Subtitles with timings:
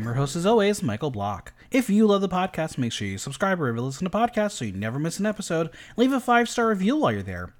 [0.00, 1.52] I'm your host, as always, Michael Block.
[1.70, 4.72] If you love the podcast, make sure you subscribe or listen to podcasts so you
[4.72, 5.68] never miss an episode.
[5.98, 7.52] Leave a five star review while you're there.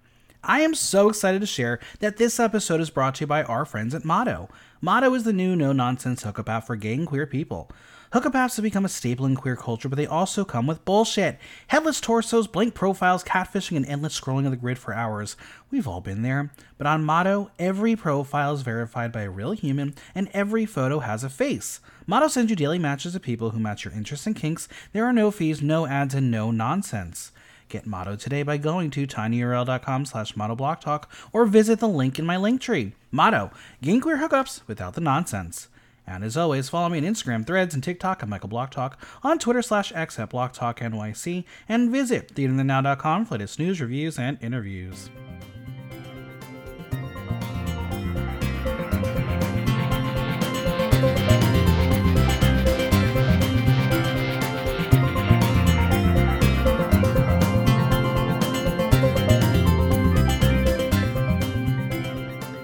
[0.43, 3.67] I am so excited to share that this episode is brought to you by our
[3.67, 4.49] friends at Motto.
[4.81, 7.71] Motto is the new no nonsense hookup app for gay and queer people.
[8.13, 11.39] Hookup apps have become a staple in queer culture, but they also come with bullshit.
[11.69, 15.37] Headless torsos, blank profiles, catfishing, and endless scrolling of the grid for hours.
[15.71, 16.51] We've all been there.
[16.77, 21.23] But on Motto, every profile is verified by a real human, and every photo has
[21.23, 21.79] a face.
[22.05, 24.67] Motto sends you daily matches of people who match your interests and kinks.
[24.93, 27.31] There are no fees, no ads, and no nonsense.
[27.69, 32.37] Get Motto today by going to tinyurl.com slash mottoblocktalk or visit the link in my
[32.37, 32.95] link tree.
[33.13, 35.69] Motto, gain queer hookups without the nonsense.
[36.11, 39.39] And as always, follow me on Instagram, Threads, and TikTok at Michael Block Talk, on
[39.39, 44.37] Twitter slash X at Block Talk NYC, and visit theaterthenow.com for latest news, reviews, and
[44.43, 45.09] interviews.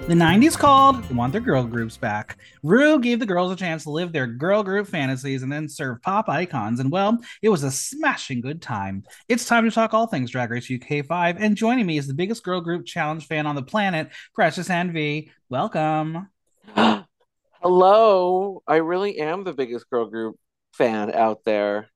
[0.07, 2.39] The 90s called, they want their girl groups back.
[2.63, 6.01] Ru gave the girls a chance to live their girl group fantasies and then serve
[6.01, 9.03] pop icons, and well, it was a smashing good time.
[9.29, 12.15] It's time to talk all things Drag Race UK 5, and joining me is the
[12.15, 15.33] biggest girl group challenge fan on the planet, Precious Envy.
[15.49, 16.29] Welcome.
[16.77, 18.63] Hello.
[18.65, 20.39] I really am the biggest girl group
[20.75, 21.91] fan out there.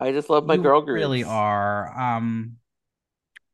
[0.00, 0.98] I just love my you girl groups.
[0.98, 2.16] really are.
[2.16, 2.56] Um,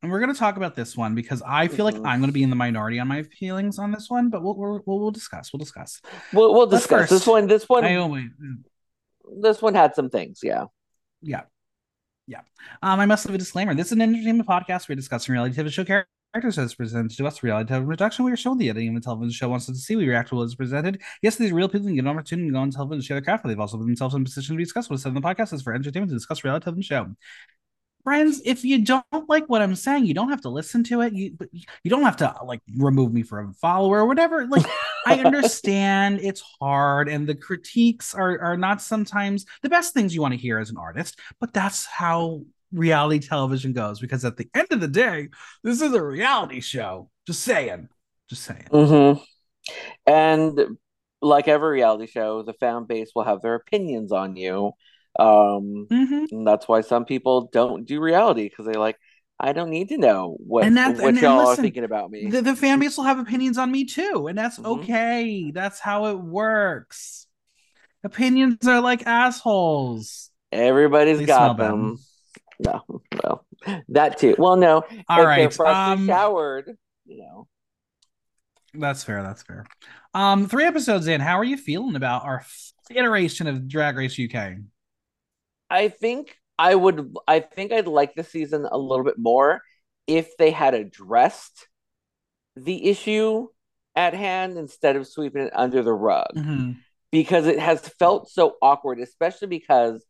[0.03, 2.07] and we're going to talk about this one because I feel like Mhm.
[2.07, 4.57] I'm going to be in the minority on my feelings on this one, but we'll
[4.57, 5.53] we'll, we'll, we'll discuss.
[5.53, 6.01] We'll discuss.
[6.33, 7.47] We'll, we'll discuss this one.
[7.47, 7.85] This one.
[7.85, 8.29] I only,
[9.41, 10.41] This one had some things.
[10.43, 10.67] Yeah.
[11.21, 11.43] yeah,
[12.27, 12.41] yeah.
[12.83, 13.75] Um, I must have a disclaimer.
[13.75, 14.89] This is an entertainment podcast.
[14.89, 17.43] We're discussing reality TV show characters as presented to us.
[17.43, 18.25] Reality television production.
[18.25, 19.97] We are showing the editing of a television show wants us to see.
[19.97, 21.01] We react to what is presented.
[21.23, 23.23] Yes, these real people who get an opportunity to go on television and share their
[23.25, 23.43] craft.
[23.43, 25.21] but They've also put themselves in a position to discuss what is said in the
[25.23, 27.07] podcast is for entertainment to discuss reality television show.
[28.09, 31.13] Friends, if you don't like what I'm saying, you don't have to listen to it.
[31.13, 34.47] You you don't have to like remove me from a follower or whatever.
[34.47, 34.65] Like
[35.05, 40.23] I understand it's hard and the critiques are are not sometimes the best things you
[40.23, 44.49] want to hear as an artist, but that's how reality television goes because at the
[44.55, 45.29] end of the day,
[45.63, 47.11] this is a reality show.
[47.27, 47.91] Just saying.
[48.31, 48.69] Just saying.
[48.73, 49.23] Mm-hmm.
[50.07, 50.79] And
[51.21, 54.73] like every reality show, the fan base will have their opinions on you.
[55.19, 56.31] Um, Mhm.
[56.31, 58.97] and that's why some people don't do reality because they're like,
[59.41, 61.85] I don't need to know what And that's- what and- and y'all listen, are thinking
[61.85, 62.29] about me.
[62.29, 64.81] The, the fan base will have opinions on me too, and that's Mhm.
[64.83, 65.51] okay.
[65.53, 67.27] That's how it works.
[68.05, 70.31] Opinions are like assholes.
[70.53, 71.99] Everybody's They got smell them.
[72.61, 72.83] No,
[73.23, 73.45] well,
[73.91, 74.35] that too.
[74.39, 77.47] Well, no, All right, um, showered, you know.
[78.75, 79.23] That's fair.
[79.23, 79.65] That's fair.
[80.15, 82.45] Um, three episodes in, how are you feeling about our
[82.91, 84.59] iteration of Drag Race UK?
[85.71, 87.15] I think I would.
[87.27, 89.63] I think I'd like the season a little bit more
[90.07, 91.69] if they had addressed
[92.57, 93.49] the issue
[93.95, 96.33] at hand instead of sweeping it under the rug.
[96.35, 96.77] Mhm.
[97.11, 100.05] because it has felt so awkward, especially because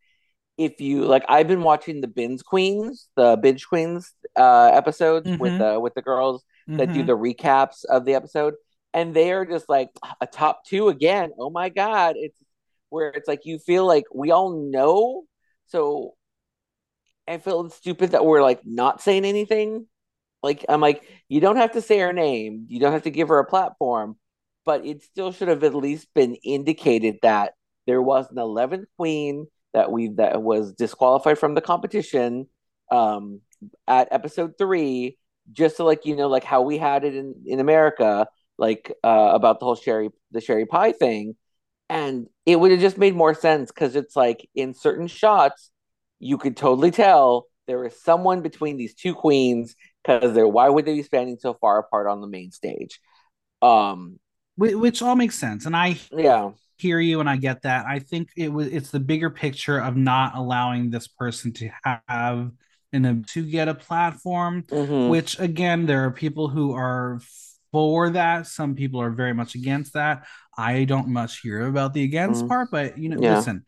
[0.57, 5.53] if you like, I've been watching the binge queens, the binge queens uh, episodes with
[5.53, 5.59] Mhm.
[5.75, 7.07] the with the girls that do Mhm.
[7.07, 8.55] the recaps of the episode,
[8.95, 9.91] and they are just like
[10.21, 11.31] a top two again.
[11.39, 12.43] Oh my god, it's
[12.91, 15.25] where it's like you feel like we all know,
[15.69, 16.15] so
[17.27, 19.87] I feel stupid that we're like not saying anything.
[20.43, 23.29] Like I'm like, you don't have to say her name, you don't have to give
[23.29, 24.17] her a platform,
[24.65, 27.55] but it still should have at least been indicated that
[27.87, 32.47] there was an 11th queen that we that was disqualified from the competition
[32.91, 33.41] um
[33.87, 35.17] at episode 3
[35.53, 38.27] just to like you know like how we had it in in America
[38.59, 41.35] like uh about the whole sherry the sherry pie thing
[41.89, 45.71] and it would have just made more sense cuz it's like in certain shots
[46.21, 49.75] you could totally tell there is someone between these two queens
[50.07, 53.01] cuz they're why would they be standing so far apart on the main stage
[53.63, 54.19] um
[54.57, 57.87] Which all makes sense, and I yeah hear you and I get that.
[57.87, 61.71] I think it was it's the bigger picture of not allowing this person to
[62.09, 62.51] have
[62.93, 64.65] and to get a platform.
[64.71, 65.07] Mhm.
[65.07, 67.21] Which again, there are people who are
[67.73, 68.47] for that.
[68.47, 70.27] Some people are very much against that.
[70.57, 72.49] I don't much hear about the against Mm.
[72.49, 73.37] part, but you know, Yeah.
[73.37, 73.65] listen.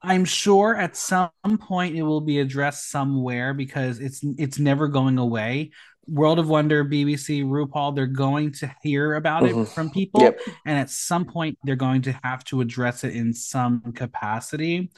[0.00, 1.30] I'm sure at some
[1.60, 5.72] point it will be addressed somewhere because it's it's never going away.
[6.06, 9.68] World of Wonder, BBC, RuPaul, they're going to hear about it Mhm.
[9.68, 10.40] from people Yep.
[10.64, 14.90] and at some point they're going to have to address it in some capacity.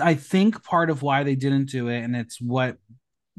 [0.00, 2.78] I think part of why they didn't do it, and it's what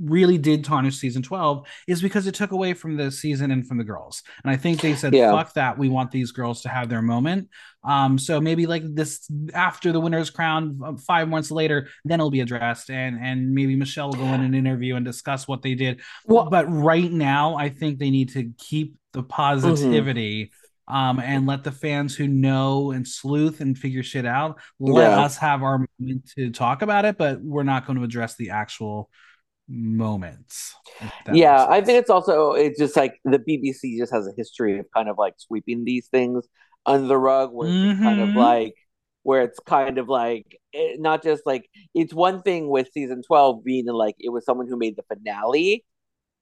[0.04, 3.78] really did tarnish season 12 is because it took away from the season and from
[3.78, 4.24] the girls.
[4.44, 5.32] And I think they said, Yeah.
[5.32, 5.78] fuck that.
[5.78, 7.50] We want these girls to have their moment.
[7.84, 12.30] Um, so maybe like this after the winner's crown, uh, five months later, then it'll
[12.30, 15.74] be addressed, and and maybe Michelle will go in an interview and discuss what they
[15.76, 16.02] did.
[16.26, 20.52] Well- but right now, I think they need to keep the positivity.
[20.88, 25.22] Um, and let the fans who know and sleuth and figure shit out let Yeah.
[25.22, 28.50] us have our moment to talk about it, but we're not going to address the
[28.50, 29.10] actual
[29.68, 30.76] moments.
[31.34, 34.86] yeah, I think it's also it's just like the BBC just has a history of
[34.96, 36.48] kind of like sweeping these things
[36.86, 38.36] under the rug, where it's kind of Mhm.
[38.36, 38.76] like
[39.24, 43.64] where it's kind of like eh, not just like it's one thing with season twelve
[43.64, 45.86] being like it was someone who made the finale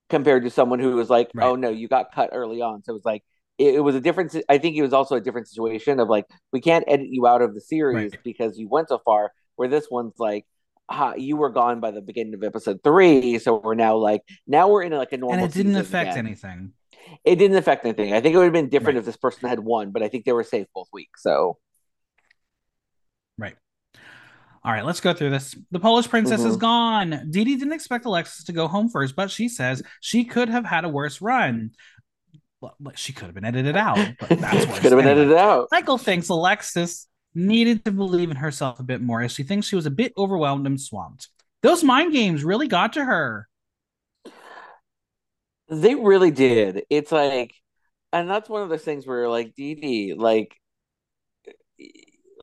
[0.10, 1.46] compared to someone who was like, Right.
[1.46, 3.24] oh no, you got cut early on, so it was like.
[3.58, 4.34] It, it was a different.
[4.48, 7.42] I think it was also a different situation of like we can't edit you out
[7.42, 8.22] of the series Right.
[8.24, 9.34] because you went so far.
[9.58, 10.46] Where this one's like,
[10.90, 14.70] ha, you were gone by the beginning of episode three, so we're now like now
[14.70, 15.44] we're in like a normal.
[15.44, 16.26] and it didn't affect again.
[16.26, 16.74] anything.
[17.24, 18.14] It didn't affect anything.
[18.14, 19.00] I think it would have been different Right.
[19.02, 21.24] if this person had won, but I think they were safe both weeks.
[21.24, 21.58] So
[23.38, 23.56] Right.
[24.64, 25.56] All right, let's go through this.
[25.72, 26.60] The Polish princess is Mhm.
[26.60, 27.28] gone.
[27.32, 30.66] Dee Dee didn't expect Alexis to go home first, but she says she could have
[30.66, 31.72] had a worse run.
[32.62, 34.80] Well, she could have been edited out, but that's worse.
[34.80, 35.70] could have been edited out.
[35.72, 39.76] Michael thinks Alexis needed to believe in herself a bit more as she thinks she
[39.76, 41.30] was a bit overwhelmed and swamped.
[41.62, 43.48] Those mind games really got to her.
[45.70, 46.84] They really did.
[46.90, 47.54] It's like,
[48.12, 50.56] and that's one of those things where like Dee Dee, like,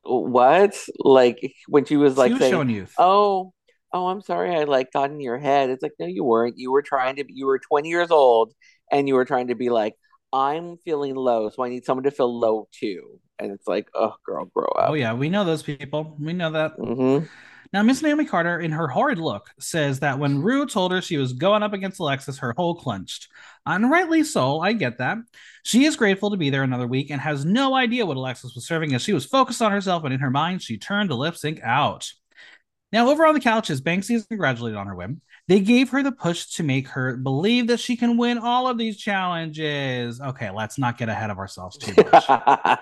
[0.05, 0.77] what?
[0.99, 2.95] Like when she was like she was saying, showing youth.
[2.99, 3.53] oh
[3.93, 6.73] oh i'm sorry i like got in your head it's like no you weren't you
[6.73, 8.53] were trying to you were 20 years old
[8.91, 9.95] and you were trying to be like
[10.33, 14.15] i'm feeling low so i need someone to feel low too and it's like oh
[14.25, 16.17] girl grow up oh yeah, we know those people.
[16.21, 16.73] We know that.
[16.73, 17.19] hmm
[17.73, 21.17] Now, Miss Naomi Carter, in her horrid look, says that when Ru told her she
[21.19, 23.29] was going up against Alexis, her hole clenched.
[23.67, 25.19] And rightly so, I get that.
[25.65, 28.67] She is grateful to be there another week and has no idea what Alexis was
[28.67, 31.37] serving as she was focused on herself, and in her mind, she turned the lip
[31.37, 32.11] sync out.
[32.93, 36.03] Now, over on the couch, as Banksie is congratulated on her win, they gave her
[36.03, 40.21] the push to make her believe that she can win all of these challenges.
[40.21, 42.25] Okay, let's not get ahead of ourselves too much.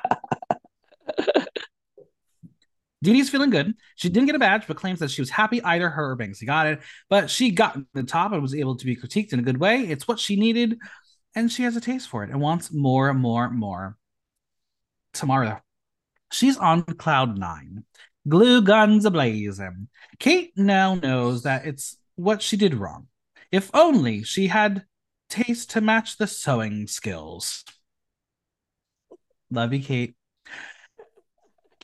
[3.02, 3.74] Dee Dee's feeling good.
[3.96, 6.46] She didn't get a badge, but claims that she was happy either her or Banksie
[6.46, 6.80] got it.
[7.10, 9.80] But she got the top and was able to be critiqued in a good way.
[9.80, 10.78] It's what she needed,
[11.34, 13.98] and she has a taste for it and wants more, more, more.
[15.12, 15.60] Tomorrow,
[16.32, 17.84] she's on cloud nine.
[18.26, 19.88] Glue guns ablazing.
[20.18, 23.08] Kate now knows that it's what she did wrong.
[23.50, 24.84] If only she had
[25.28, 27.64] taste to match the sewing skills.
[29.50, 30.14] Love you, Kate.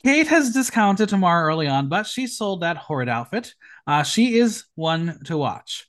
[0.03, 3.55] Kate has discounted Tamara early on, but she sold that horrid outfit.
[3.87, 5.87] Uh, she is one to watch.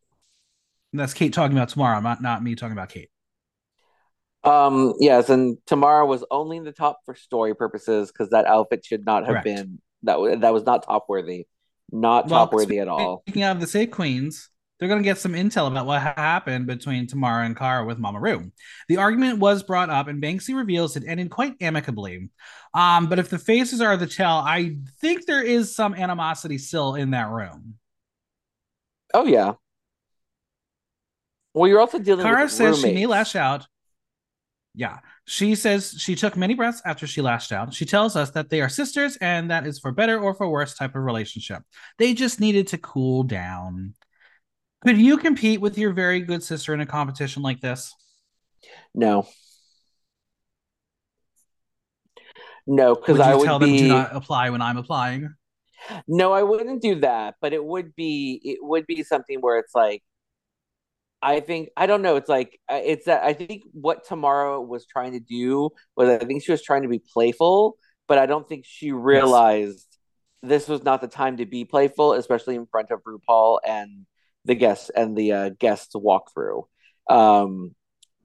[0.91, 3.09] And that's Kate talking about Tamara, not, not me talking about Kate.
[4.43, 8.83] um yes and tamara was only in the top for story purposes because that outfit
[8.83, 9.45] should not have Correct.
[9.45, 11.45] been that that was not top worthy
[11.91, 14.49] not Well, top worthy at all Speaking of the Save Queens,
[14.79, 18.19] they're going to get some intel about what happened between Tamara and Cara with Mama
[18.19, 18.51] Ru.
[18.87, 22.29] The argument was brought up, and Banksie reveals it ended quite amicably.
[22.73, 26.95] Um, but if the faces are the tell, I think there is some animosity still
[26.95, 27.75] in that room.
[29.13, 29.53] oh yeah
[31.53, 33.67] well you're also dealing Cara with says she may lash out.
[34.73, 34.99] Yeah.
[35.25, 37.73] She says she took many breaths after she lashed out.
[37.73, 40.75] She tells us that they are sisters and that is for better or for worse
[40.75, 41.63] type of relationship.
[41.97, 43.95] They just needed to cool down.
[44.85, 47.93] Could you compete with your very good sister in a competition like this?
[48.93, 49.25] no
[52.67, 55.33] no because i would tell be them do not apply when I'm applying?
[56.07, 59.73] No, I wouldn't do that, but it would be it would be something where it's
[59.73, 60.03] like
[61.21, 64.85] I think I don't know, it's like uh, it's that I think what Tamara was
[64.85, 68.47] trying to do was I think she was trying to be playful, but I don't
[68.47, 69.87] think she realized
[70.43, 74.05] this was not the time to be playful, especially in front of RuPaul and
[74.45, 76.63] the guests and the uh, guests walkthrough.
[77.09, 77.75] Um,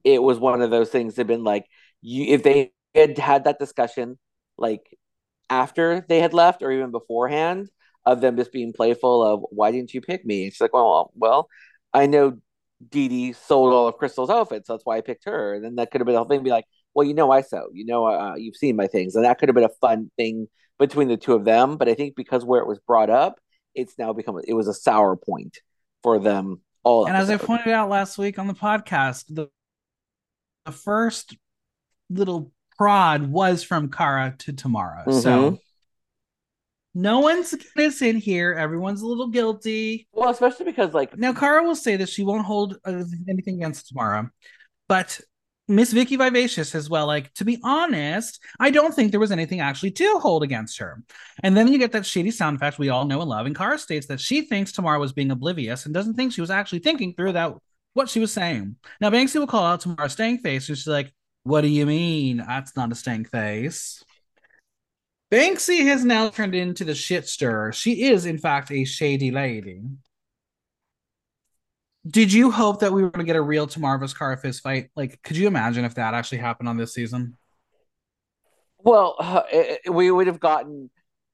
[0.03, 1.65] it was one of those things that been like
[2.01, 4.17] you if they had had that discussion
[4.57, 4.81] like
[5.49, 7.69] after they had left or even beforehand
[8.05, 10.45] of them just being playful of why didn't you pick me?
[10.45, 11.49] And she's like, well, well,
[11.93, 12.37] I know
[12.89, 15.55] Dee Dee sold all of Crystal's outfits, so that's why I picked her.
[15.55, 17.41] And then that could have been the whole thing, be like, well, you know, I
[17.41, 20.11] sew, you know, uh, you've seen my things, and that could have been a fun
[20.17, 20.47] thing
[20.79, 21.77] between the two of them.
[21.77, 23.39] But I think because where it was brought up,
[23.75, 25.57] it's now become it was a sour point
[26.03, 27.05] for them all.
[27.05, 29.47] And as I pointed out last week on the podcast, the,
[30.65, 31.35] the first
[32.09, 35.11] little prod was from Cara to Tamara.
[35.11, 35.59] So Mhm.
[36.99, 38.53] No one's innocent here.
[38.53, 40.07] Everyone's a little guilty.
[40.13, 43.89] Well, especially because like Now, Cara will say that she won't hold uh, anything against
[43.89, 44.31] Tamara,
[44.87, 45.21] but
[45.67, 47.05] Miss Vicky Vivacious as well.
[47.05, 51.03] Like, to be honest, I don't think there was anything actually to hold against her.
[51.43, 53.45] And then you get that shady sound effect we all know and love.
[53.45, 56.49] And Cara states that she thinks Tamara was being oblivious and doesn't think she was
[56.49, 57.53] actually thinking through that
[57.93, 58.75] what she was saying.
[58.99, 61.13] Now, Banksie will call out Tamara stank face, and she's like,
[61.43, 62.37] "What do you mean?
[62.37, 64.03] That's not a stank face."
[65.31, 67.73] Banksie has now turned into the shit stirrer.
[67.73, 69.81] She is, in fact, a shady lady.
[72.09, 74.89] Did you hope that we were going to get a real Tamara car fist fight?
[74.95, 77.37] Like, could you imagine if that actually happened on this season?
[78.77, 80.89] Well, uh, it, we would have gotten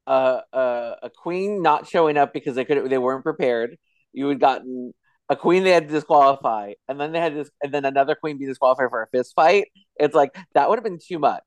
[0.07, 3.77] uh, uh, a queen not showing up because they could they weren't prepared.
[4.11, 4.93] You would gotten
[5.29, 8.39] a queen they had to disqualify, and then they had this, and then another queen
[8.39, 9.67] be disqualified for a fist fight.
[9.97, 11.43] It's like that would have been too much.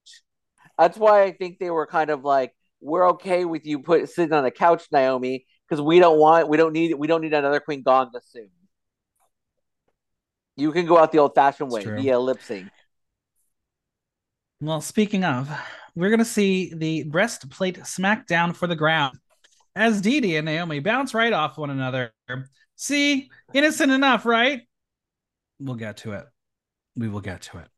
[0.79, 4.33] That's why I think they were kind of like, we're okay with you put sitting
[4.33, 7.61] on the couch, Naomi, because we don't want, we don't need, we don't need another
[7.61, 8.51] queen gone this soon.
[10.57, 12.69] You can go out the old fashioned way via lip sync.
[14.61, 15.51] Well, speaking of,
[15.95, 19.19] we're going to see the breastplate smackdown for the ground
[19.75, 22.13] as Dee Dee and Naomi bounce right off one another.
[22.77, 24.63] See, innocent enough, right?
[25.59, 26.25] We'll get to it.
[26.97, 27.69] We will get to it.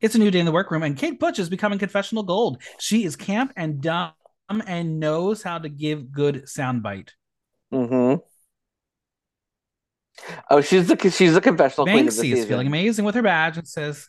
[0.00, 2.62] It's a new day in the workroom, and Kate Butch is becoming confessional gold.
[2.78, 4.12] She is camp and dumb
[4.66, 7.10] and knows how to give good soundbite.
[7.72, 8.20] Mm-hmm.
[10.50, 13.22] Oh, she's the she's the confessional queen of the Banksie is feeling amazing with her
[13.22, 14.08] badge and says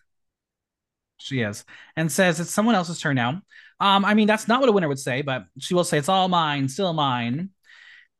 [1.18, 1.63] she is
[1.96, 3.42] and says it's someone else's turn now.
[3.80, 6.10] Um, I mean that's not what a winner would say, but she will say it's
[6.10, 7.50] all mine, still mine.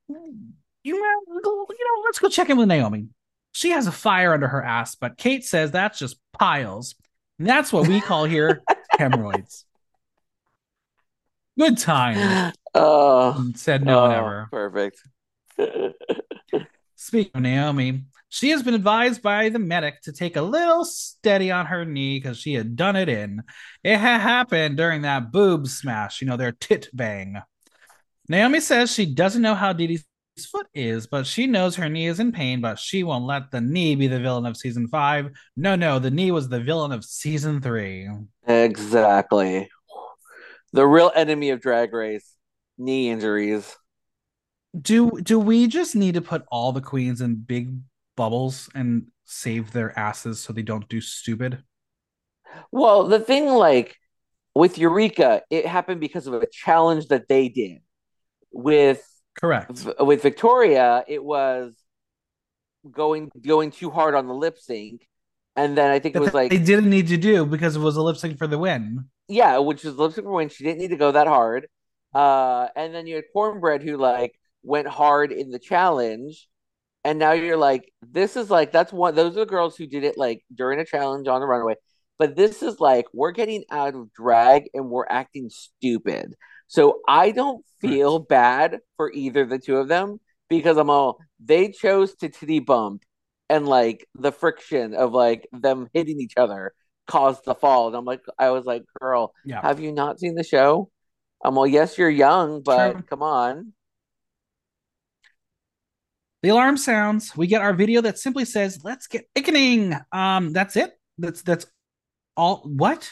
[0.07, 3.07] You know, you know, let's go check in with Naomi.
[3.53, 6.95] She has a fire under her ass, but Kate says that's just piles.
[7.40, 8.62] And that's what we call here
[8.92, 9.66] hemorrhoids.
[11.58, 14.48] Good time, Oh, said no one oh, ever.
[14.52, 14.98] Perfect.
[16.96, 21.52] Speaking of Naomi, she has been advised by the medic to take a little steady
[21.52, 23.44] on her knee because she had done it in.
[23.84, 27.42] It had happened during that boob smash, you know, their tit bang.
[28.28, 30.00] Naomi says she doesn't know how Dee
[30.40, 33.62] foot is, but she knows her knee is in pain, but she won't let the
[33.62, 35.30] knee be the villain of season five.
[35.56, 38.10] No, no, the knee was the villain of season three.
[38.48, 39.70] exactly.
[40.72, 42.36] The real enemy of Drag Race:
[42.78, 43.75] knee injuries.
[44.80, 47.78] Do do we just need to put all the queens in big
[48.18, 51.63] bubbles and save their asses so they don't do stupid?
[52.72, 53.96] Well, the thing like
[54.56, 57.82] with Eureka, it happened because of a challenge that they did.
[58.52, 59.04] With
[59.40, 59.86] Correct.
[60.00, 61.74] with Victoria, it was
[62.90, 65.08] going going too hard on the lip sync,
[65.56, 67.96] and then I think it was like they didn't need to do because it was
[67.96, 69.06] a lip sync for the win.
[69.28, 70.50] yeah, which was lip sync for win.
[70.50, 71.68] she didn't need to go that hard.
[72.13, 76.48] Uh, and then you had Cornbread who like went hard in the challenge,
[77.04, 79.16] and now you're like, this is like that's one.
[79.16, 81.75] Those are the girls who did it like during a challenge on the runway.
[82.20, 86.36] But this is like we're getting out of drag and we're acting stupid.
[86.67, 91.72] So I don't feel bad for either the two of them because I'm all they
[91.72, 93.03] chose to titty bump
[93.50, 96.74] and like the friction of like them hitting each other
[97.08, 97.88] caused the fall.
[97.88, 99.62] And I'm like, I was like, girl, Yeah.
[99.62, 100.89] have you not seen the show?
[101.43, 103.74] I'm well, yes, you're young, but come on.
[106.41, 107.36] The alarm sounds.
[107.36, 110.91] We get our video that simply says, "Let's get picketing." Um, that's it.
[111.17, 111.65] That's that's
[112.36, 112.63] all.
[112.65, 113.10] What?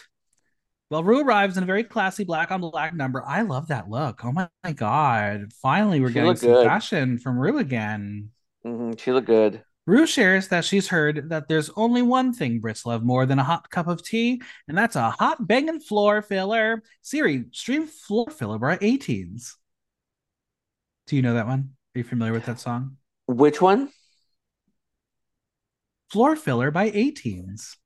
[0.91, 3.23] Well, Ru arrives in a very classy black on black number.
[3.25, 4.25] I love that look.
[4.25, 5.53] Oh my, my god!
[5.53, 6.65] Finally, we're She getting some good.
[6.67, 8.29] fashion from Ru again.
[8.63, 9.63] hmm she looked good.
[9.87, 13.43] Ru shares that she's heard that there's only one thing Brits love more than a
[13.43, 16.83] hot cup of tea, and that's a hot banging floor filler.
[17.01, 19.57] Siri, stream floor filler by A-Teens.
[21.07, 21.75] Do you know that one?
[21.95, 22.97] Are you familiar with that song?
[23.25, 23.91] Which one?
[26.11, 27.77] Floor filler by A-Teens.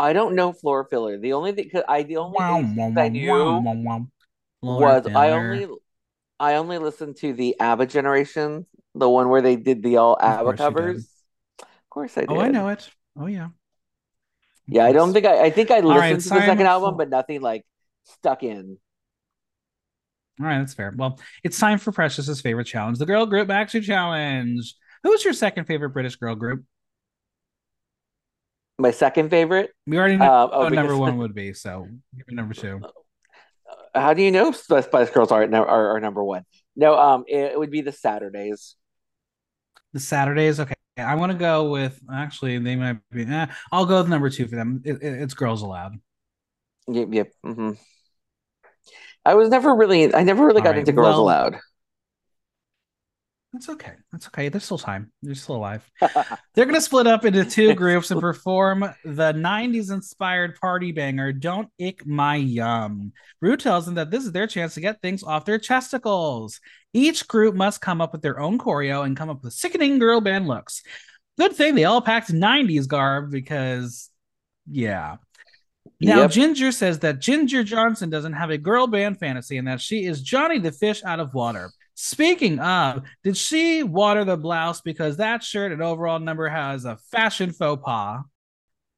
[0.00, 1.18] I don't know floor filler.
[1.18, 2.38] The only thing I the only
[2.74, 3.66] thing I knew
[4.60, 5.66] Floor was I only
[6.38, 10.52] I only listened to the ABBA generation, the one where they did the all ABBA
[10.52, 10.58] did.
[10.58, 11.08] covers.
[11.60, 12.30] Of course I did.
[12.30, 12.88] Oh, I know it.
[13.18, 13.48] Oh yeah.
[14.66, 16.98] Yeah, I don't think I I think I listened right, to the second album, Fo-
[16.98, 17.66] but nothing like
[18.04, 18.78] stuck in.
[20.40, 20.94] All right, that's fair.
[20.96, 24.74] Well, it's time for Precious's favorite challenge, the girl group Backstreet Challenge.
[25.02, 26.64] Who's your second favorite British girl group?
[28.80, 29.70] My second favorite.
[29.86, 31.86] We already know Uh, oh, number one would be, so
[32.28, 32.80] number two.
[33.94, 36.44] How do you know Spice Spice Girls are, are are number one?
[36.76, 38.76] No, um, it, would be the Saturdays.
[39.92, 40.60] The Saturdays.
[40.60, 42.00] Okay, I want to go with.
[42.10, 43.24] Actually, they might be.
[43.26, 44.80] Eh, I'll go with number two for them.
[44.84, 45.96] It, it- it's Girls Aloud.
[46.88, 47.32] Yep, yep.
[47.44, 47.72] hmm
[49.26, 51.56] I was never really, I never really All got right, into Girls well- Aloud.
[53.52, 53.94] That's okay.
[54.12, 54.48] That's okay.
[54.48, 55.10] There's still time.
[55.22, 55.88] You're still alive.
[56.54, 61.32] They're going to split up into two groups and perform the 90s inspired party banger,
[61.32, 63.12] Don't Ick My Yum.
[63.40, 66.60] Ru tells them that this is their chance to get things off their chesticles.
[66.92, 70.20] Each group must come up with their own choreo and come up with sickening girl
[70.20, 70.84] band looks.
[71.36, 74.10] Good thing they all packed 90s garb because,
[74.70, 75.16] yeah.
[76.00, 76.30] Now, Yep.
[76.30, 80.22] Ginger says that Ginger Johnson doesn't have a girl band fantasy and that she is
[80.22, 81.70] Johnny the fish out of water.
[82.02, 86.96] Speaking of, did she water the blouse because that shirt and overall number has a
[86.96, 88.22] fashion faux pas?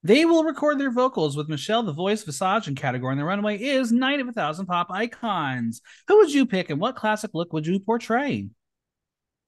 [0.04, 3.60] They will record their vocals with Michelle, the voice Visage and category, and the runway
[3.60, 5.80] is Night of a Thousand Pop Icons.
[6.06, 8.50] Who would you pick and what classic look would you portray?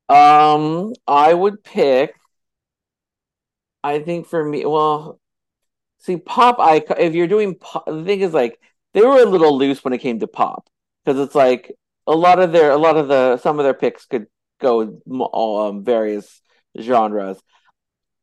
[0.08, 2.12] Um, I would pick.
[3.84, 5.20] I think for me, well,
[6.00, 6.96] see, pop icon.
[6.99, 8.58] If you're doing pop, the thing is like
[8.94, 10.68] they were a little loose when it came to pop
[11.04, 11.73] because it's like
[12.06, 14.26] a lot of their, a lot of the, some of their picks could
[14.61, 15.00] go
[15.32, 16.40] um various
[16.78, 17.38] genres.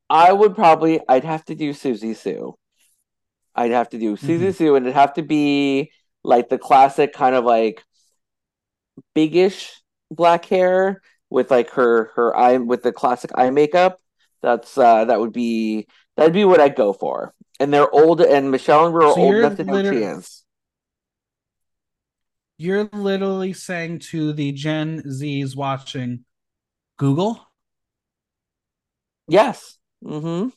[0.10, 2.56] I would probably, I'd have to do Siouxsie Sioux.
[3.56, 4.56] I'd have to do Siouxsie Mhm.
[4.56, 5.92] Sioux, and it'd have to be
[6.24, 7.84] like the classic kind of like
[9.16, 14.00] biggish black hair with like her her eye with the classic eye makeup.
[14.42, 17.34] That's uh that would be that'd be what I'd go for.
[17.60, 20.41] And they're old and Michelle and Ru are So old enough to know liter- chance.
[22.62, 26.26] You're literally saying to the Gen Zs watching,
[26.98, 27.44] Google?
[29.28, 29.80] Yes.
[30.06, 30.50] Mm-hmm.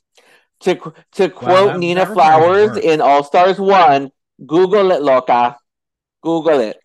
[0.60, 4.10] To to quote that- Nina Flowers in All Stars One,
[4.44, 5.56] Google it, loca.
[6.22, 6.76] Google it.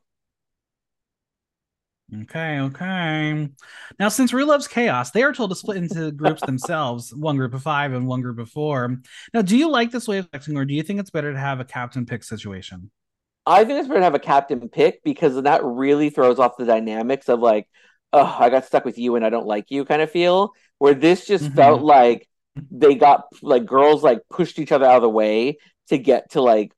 [2.24, 3.50] Okay, okay.
[4.00, 7.54] Now, since Ru loves chaos, they are told to split into groups themselves, one group
[7.54, 9.02] of five and one group of four.
[9.34, 11.40] Now, do you like this way of acting, or do you think it's better to
[11.40, 12.90] have a captain pick situation?
[13.50, 16.66] I think it's better to have a captain pick because that really throws off the
[16.66, 17.68] dynamics of like,
[18.14, 20.54] oh, I got stuck with you and I don't like you kind of feel.
[20.78, 21.56] Where this just Mhm.
[21.56, 22.28] felt like
[22.72, 25.58] they got like girls like pushed each other out of the way
[25.88, 26.74] to get to like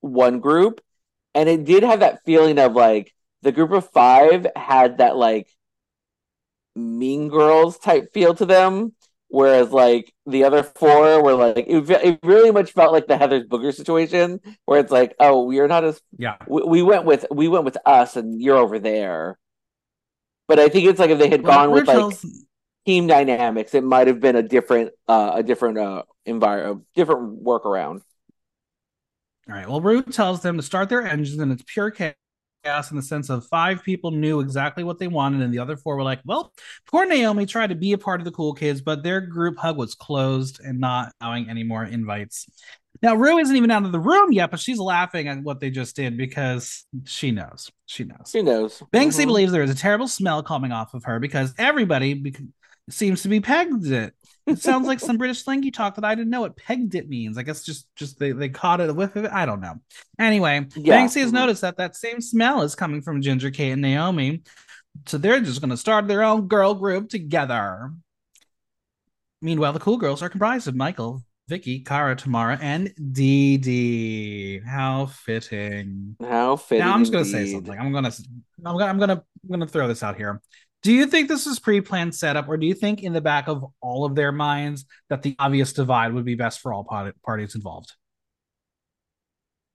[0.00, 0.80] one group.
[1.34, 5.48] And it did have that feeling of like the group of five had that like
[6.74, 8.92] mean girls type feel to them.
[9.32, 13.44] Whereas like the other four were like it, it really much felt like the Heather's
[13.46, 16.36] Booger situation where it's like, oh, we are not as Yeah.
[16.48, 19.38] we, we went with we went with us and you're over there.
[20.48, 22.18] But I think it's like if they had Well, gone with Ru like
[22.86, 28.02] team dynamics, it might have been a different uh a different uh environment different workaround.
[29.48, 29.68] All right.
[29.68, 31.90] Well, Ru tells them to start their engines, and it's pure
[32.64, 35.76] chaos in the sense of five people knew exactly what they wanted, and the other
[35.76, 36.52] four were like, "Well,
[36.86, 39.76] poor Naomi tried to be a part of the cool kids, but their group hug
[39.76, 42.46] was closed and not allowing any more invites."
[43.02, 45.70] Now, Ru isn't even out of the room yet, but she's laughing at what they
[45.70, 47.70] just did because she knows.
[47.86, 48.30] She knows.
[48.30, 48.82] She knows?
[48.92, 49.26] Banksie Mhm.
[49.26, 52.12] believes there is a terrible smell coming off of her because everybody
[52.92, 54.14] seems to be pegged it.
[54.46, 57.38] It sounds like some British slangy talk that I didn't know what pegged it means.
[57.38, 59.30] I guess just just they, they caught it a whiff of it.
[59.32, 59.74] I don't know.
[60.18, 60.98] Anyway, Yeah.
[60.98, 64.42] Banksie has noticed that that same smell is coming from Ginger, Kate, and Naomi.
[65.06, 67.92] So they're just going to start their own girl group together.
[69.40, 74.60] Meanwhile, the cool girls are comprised of Michael, Vicky, Cara, Tamara, and Dee Dee.
[74.66, 76.16] How fitting.
[76.20, 76.84] How fitting.
[76.84, 77.78] Now I'm just gonna say something.
[77.78, 78.10] I'm gonna
[78.64, 79.12] I'm gonna I'm gonna
[79.44, 80.42] I'm gonna throw this out here.
[80.82, 83.66] Do you think this is pre-planned setup, or do you think in the back of
[83.82, 86.84] all of their minds that the obvious divide would be best for all
[87.22, 87.92] parties involved?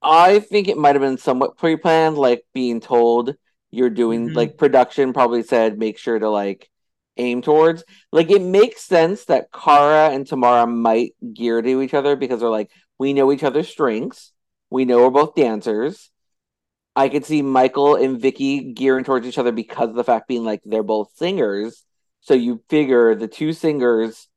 [0.01, 3.35] I think it might have been somewhat pre-planned, like being told
[3.71, 4.35] you're doing Mhm.
[4.35, 6.69] like production probably said make sure to like
[7.17, 7.83] aim towards.
[8.11, 12.49] Like it makes sense that Cara and Tamara might gear to each other because they're
[12.49, 14.31] like, we know each other's strengths.
[14.69, 16.11] We know we're both dancers.
[16.95, 20.45] I could see Michael and Vicky gearing towards each other because of the fact being
[20.45, 21.83] like they're both singers.
[22.21, 24.27] So you figure the two singers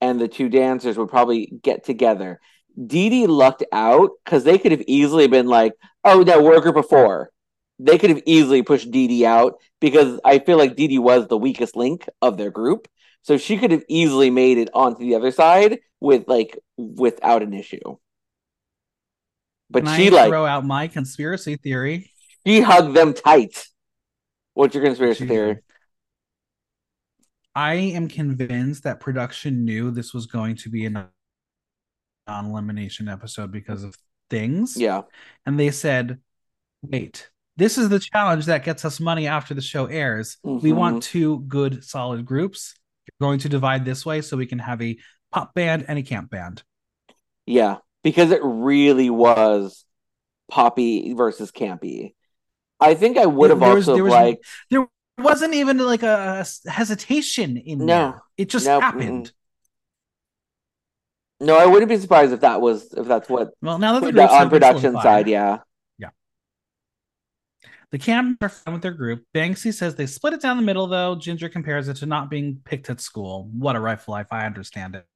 [0.00, 2.40] and the two dancers would probably get together.
[2.86, 5.72] Dee Dee lucked out because they could have easily been like,
[6.04, 6.24] oh
[6.60, 7.30] group of four.
[7.78, 11.28] They could have easily pushed Dee Dee out because I feel like Dee Dee was
[11.28, 12.88] the weakest link of their group.
[13.22, 17.54] So she could have easily made it onto the other side with like without an
[17.54, 17.96] issue.
[19.70, 22.10] But Can she I like throw out my conspiracy theory.
[22.46, 23.66] she hugged them tight.
[24.54, 25.58] What's your conspiracy She theory?
[27.54, 31.08] I am convinced that production knew this was going to be a
[32.26, 33.94] non-elimination episode because of
[34.30, 34.76] things.
[34.76, 35.02] Yeah.
[35.46, 36.20] and they said,
[36.82, 40.36] "Wait, this is the challenge that gets us money after the show airs.
[40.42, 40.76] We Mhm.
[40.76, 42.74] want two good, solid groups.
[43.06, 44.98] You're going to divide this way so we can have a
[45.32, 46.62] pop band and a camp band."
[47.46, 47.78] Yeah.
[48.04, 49.84] Because it really was
[50.50, 52.14] poppy versus campy.
[52.80, 54.86] I think I would have also there was- like There
[55.18, 57.84] wasn't even like a hesitation in No.
[57.86, 58.22] there.
[58.36, 59.32] It just Nope, happened.
[61.40, 64.12] no, I wouldn't be surprised if that was if that's what Well, now that the
[64.12, 65.58] groups on production side, yeah.
[65.98, 66.10] Yeah.
[67.90, 69.24] The camps are fine with their group.
[69.34, 71.16] Banksie says they split it down the middle, though.
[71.16, 73.48] Ginger compares it to not being picked at school.
[73.52, 74.28] What a rifle life.
[74.30, 75.06] I understand it.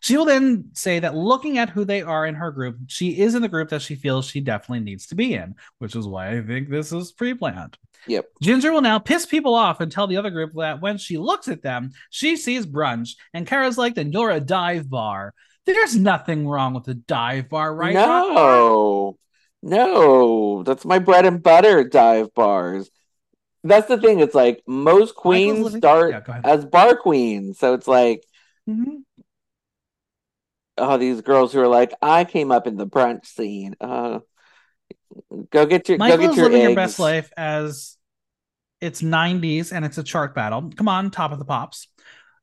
[0.00, 3.34] She will then say that looking at who they are in her group, she is
[3.34, 6.36] in the group that she feels she definitely needs to be in, which is why
[6.36, 7.78] I think this is pre planned.
[8.06, 8.26] Yep.
[8.42, 11.48] Ginger will now piss people off and tell the other group that when she looks
[11.48, 13.16] at them, she sees brunch.
[13.34, 15.34] And Cara's like, then you're a dive bar.
[15.64, 17.94] There's nothing wrong with a dive bar, right?
[17.94, 19.18] No,
[19.62, 22.88] no, that's my bread and butter dive bars.
[23.64, 24.20] That's the thing.
[24.20, 28.22] It's like most queens start Yeah, as bar queens, so it's like
[28.68, 29.02] Mhm.
[30.78, 33.74] Oh, these girls who are like, I came up in the brunch scene.
[33.80, 34.20] Uh,
[35.50, 36.68] go get your Michael go get your living eggs.
[36.68, 37.96] your best life as
[38.80, 40.70] it's 90s and it's a chart battle.
[40.76, 41.88] Come on, top of the pops.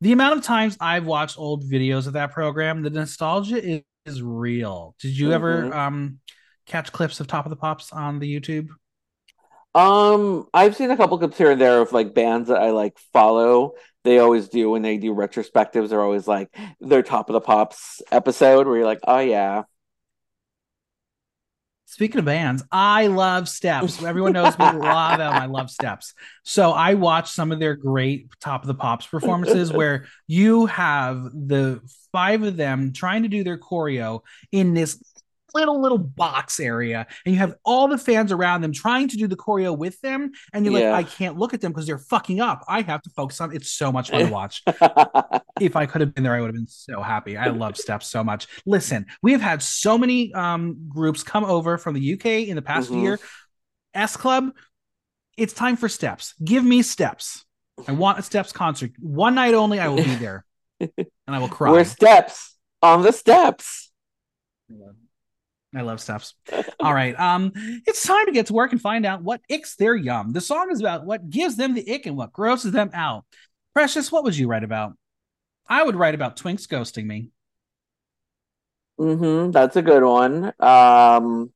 [0.02, 4.22] The amount of times I've watched old videos of that program, the nostalgia is, is
[4.22, 4.96] real.
[5.00, 5.74] Did you ever Mhm.
[5.76, 6.20] um
[6.66, 8.68] catch clips of Top of the Pops on the YouTube?
[9.76, 12.98] Um, I've seen a couple clips here and there of like bands that I like
[13.12, 13.74] follow.
[14.04, 15.90] They always do when they do retrospectives.
[15.90, 19.64] They're always like their top of the pops episode where you're like, oh yeah,
[21.94, 24.02] Speaking of bands, I love Steps.
[24.04, 24.66] Everyone knows me.
[24.66, 24.82] Of them.
[24.82, 26.16] I love Steps.
[26.42, 31.26] So I watched some of their great Top of the Pops performances where you have
[31.26, 34.98] the five of them trying to do their choreo in this
[35.54, 39.28] little little box area, and you have all the fans around them trying to do
[39.28, 40.92] the choreo with them, and you're Yeah.
[40.92, 42.64] like, I can't look at them because they're fucking up.
[42.68, 43.56] I have to focus on.
[43.56, 44.64] It's so much fun to watch
[45.62, 47.38] if I could have been there, I would have been so happy.
[47.38, 48.48] I love Steps so much.
[48.66, 52.62] Listen, we have had so many um, groups come over from the UK in the
[52.62, 53.02] past Mhm.
[53.02, 53.20] year.
[53.94, 54.50] S Club,
[55.38, 56.34] it's time for Steps.
[56.44, 57.46] Give me Steps.
[57.88, 58.92] I want a Steps concert.
[59.00, 60.46] One night only, I will be there.
[60.80, 60.92] and
[61.28, 61.72] I will cry.
[61.72, 63.92] We're steps on the steps.
[65.76, 66.36] I love stuffs.
[66.80, 67.20] All right.
[67.20, 70.34] Um, it's time to get to work and find out what icks their yum.
[70.34, 73.26] The song is about what gives them the ick and what grosses them out.
[73.74, 74.94] Precious, what would you write about?
[75.68, 77.30] I would write about Twinks ghosting me.
[79.00, 79.52] Mm-hmm.
[79.52, 80.54] That's a good one.
[80.60, 81.52] Um,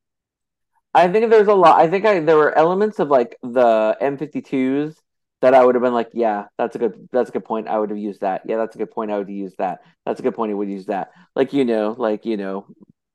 [0.94, 1.80] I think there's a lot.
[1.80, 4.96] I think I there were elements of like the M52s
[5.40, 7.68] that I would have been like, yeah, that's a good that's a good point.
[7.68, 8.42] I would have used that.
[8.46, 9.10] Yeah, that's a good point.
[9.10, 9.80] I would used that.
[10.04, 10.50] That's a good point.
[10.50, 11.12] I would use that.
[11.36, 12.66] Like you know, like you know,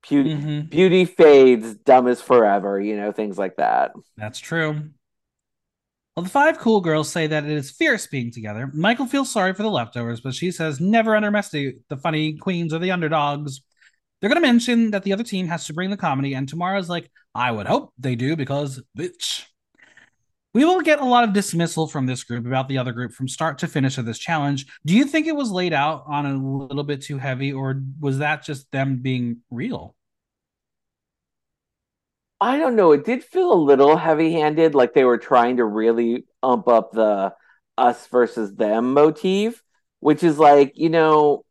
[0.08, 0.70] beauty Mhm.
[0.70, 2.80] beauty fades, dumb as forever.
[2.80, 3.92] You know, things like that.
[4.18, 4.90] That's true.
[6.16, 8.70] Well, the five cool girls say that it is fierce being together.
[8.74, 12.80] Michael feels sorry for the leftovers, but she says never underestimate the funny queens or
[12.80, 13.62] the underdogs.
[14.22, 16.90] They're going to mention that the other team has to bring the comedy, and Tamara's
[16.90, 19.46] like, I would hope they do because, bitch.
[20.54, 23.28] We will get a lot of dismissal from this group about the other group from
[23.28, 24.68] start to finish of this challenge.
[24.86, 28.20] Do you think it was laid out on a little bit too heavy, or was
[28.20, 29.96] that just them being real?
[32.40, 32.92] I don't know.
[32.92, 37.34] It did feel a little heavy-handed, like they were trying to really ump up the
[37.78, 39.64] us versus them motif,
[40.02, 41.46] which is like, you know,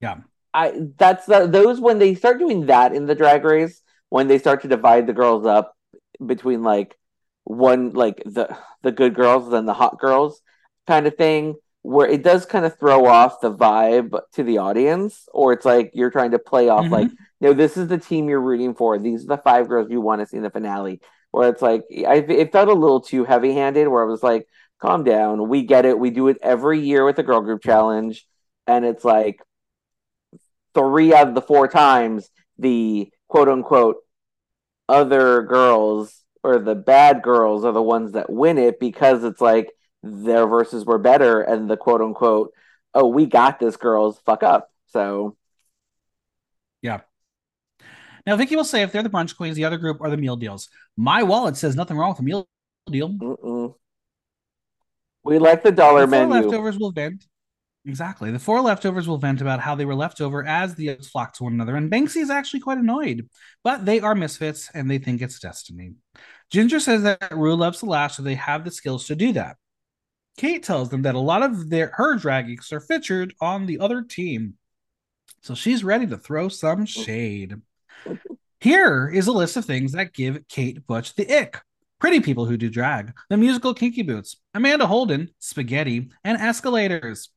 [0.00, 0.16] Yeah.
[0.52, 4.38] I that's the, those when they start doing that in the drag race, when they
[4.38, 5.74] start to divide the girls up
[6.24, 6.98] between like
[7.44, 10.40] one like the the good girls then the hot girls
[10.86, 15.28] kind of thing, where it does kind of throw off the vibe to the audience,
[15.32, 16.90] or it's like you're trying to play off Mhm.
[16.90, 18.98] like no, this is the team you're rooting for.
[18.98, 21.00] These are the five girls you want to see in the finale.
[21.32, 23.88] Where it's like, I it felt a little too heavy handed.
[23.88, 24.46] Where I was like,
[24.80, 25.48] calm down.
[25.48, 25.98] We get it.
[25.98, 28.26] We do it every year with the girl group challenge,
[28.66, 29.40] and it's like
[30.74, 32.28] three out of the four times
[32.58, 33.96] the quote unquote
[34.88, 39.72] other girls or the bad girls are the ones that win it because it's like
[40.02, 42.52] their verses were better, and the quote unquote
[42.94, 44.70] oh we got this girls fuck up.
[44.86, 45.36] So
[46.82, 47.00] yeah
[48.26, 50.36] Now, Vicky will say if they're the brunch queens, the other group are the meal
[50.36, 50.68] deals.
[50.96, 52.46] My wallet says nothing wrong with a meal
[52.90, 53.08] deal.
[53.08, 53.74] mm-mm.
[55.24, 56.34] we like the dollar four menu.
[56.34, 57.26] leftovers will vent.
[57.84, 58.30] Exactly.
[58.30, 61.34] The four leftovers will vent about how they were left over as the others flock
[61.34, 61.74] to one another.
[61.74, 63.28] And Banksie is actually quite annoyed,
[63.64, 65.94] but they are misfits and they think it's destiny.
[66.50, 69.56] Ginger says that Ru loves to laugh, so they have the skills to do that.
[70.36, 73.80] Kate tells them that a lot of their her drag geeks are featured on the
[73.80, 74.54] other team.
[75.42, 76.86] So she's ready to throw some oh.
[76.86, 77.56] shade.
[78.60, 81.60] Here is a list of things that give Kate Butch the ick.
[81.98, 87.30] Pretty people who do drag, the musical Kinky Boots, Amanda Holden, spaghetti, and escalators.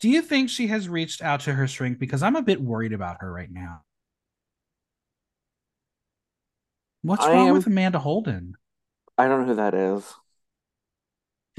[0.00, 1.98] Do you think she has reached out to her shrink?
[1.98, 3.82] Because I'm a bit worried about her right now.
[7.02, 8.54] What's I wrong am- with Amanda Holden?
[9.16, 10.12] I don't know who that is.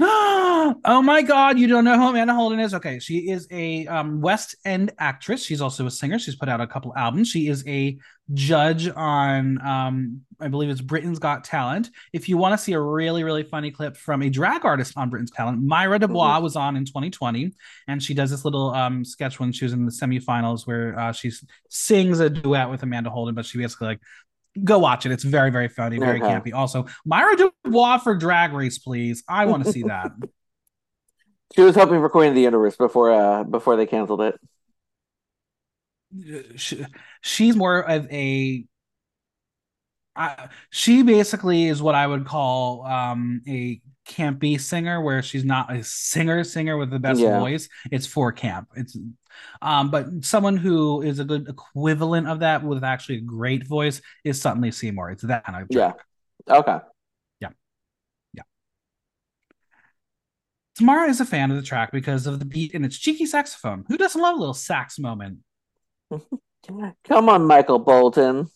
[0.00, 2.72] oh my god, you don't know who Amanda Holden is?
[2.72, 5.42] Okay, she is a um, West End actress.
[5.42, 6.20] She's also a singer.
[6.20, 7.28] She's put out a couple albums.
[7.28, 7.98] She is a
[8.32, 11.90] judge on um, I believe it's Britain's Got Talent.
[12.12, 15.10] If you want to see a really, really funny clip from a drag artist on
[15.10, 16.44] Britain's Talent, Myra Dubois mm-hmm.
[16.44, 17.52] was on in 2020,
[17.88, 21.12] and she does this little um, sketch when she was in the semifinals where uh,
[21.12, 21.32] she
[21.70, 24.00] sings a duet with Amanda Holden, but she basically like
[24.64, 25.12] go watch it.
[25.12, 26.40] It's very, very funny, very uh-huh.
[26.40, 26.52] campy.
[26.52, 29.22] Also, Myra Dubois for Drag Race, please.
[29.28, 30.10] I want to see that.
[31.54, 34.38] she was hoping for Queen of the Universe before uh before they canceled it.
[36.56, 36.84] She,
[37.20, 38.64] she's more of a.
[40.16, 45.72] Uh, she basically is what I would call um a campy singer, where she's not
[45.72, 47.38] a singer singer with the best yeah.
[47.38, 47.68] voice.
[47.92, 48.68] It's for camp.
[48.74, 48.96] It's
[49.62, 54.00] um, but someone who is a good equivalent of that with actually a great voice
[54.24, 55.10] is Suddenly Seymour.
[55.10, 55.96] It's that kind of track.
[56.46, 56.56] Yeah.
[56.58, 56.78] Okay.
[57.40, 57.48] Yeah.
[58.34, 58.42] Yeah.
[60.76, 63.84] Tamara is a fan of the track because of the beat and its cheeky saxophone.
[63.88, 65.38] Who doesn't love a little sax moment?
[67.04, 68.48] Come on, Michael Bolton.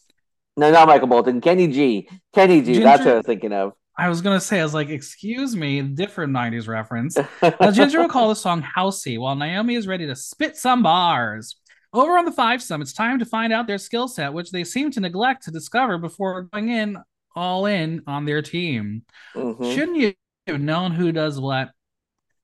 [0.57, 1.41] No, not Michael Bolton.
[1.41, 2.09] Kenny G.
[2.35, 2.75] Kenny G.
[2.75, 3.73] Ginger, that's what I was thinking of.
[3.97, 7.19] I was gonna say, I was like, excuse me, different 90s reference.
[7.43, 11.57] now, Ginger will call the song Housey while Naomi is ready to spit some bars.
[11.93, 14.65] Over on the five some, it's time to find out their skill set, which they
[14.65, 16.97] seem to neglect to discover before going in
[17.37, 19.05] all in on their team.
[19.35, 19.73] Mm-hmm.
[19.73, 20.15] Shouldn't you
[20.47, 21.71] have known who does what?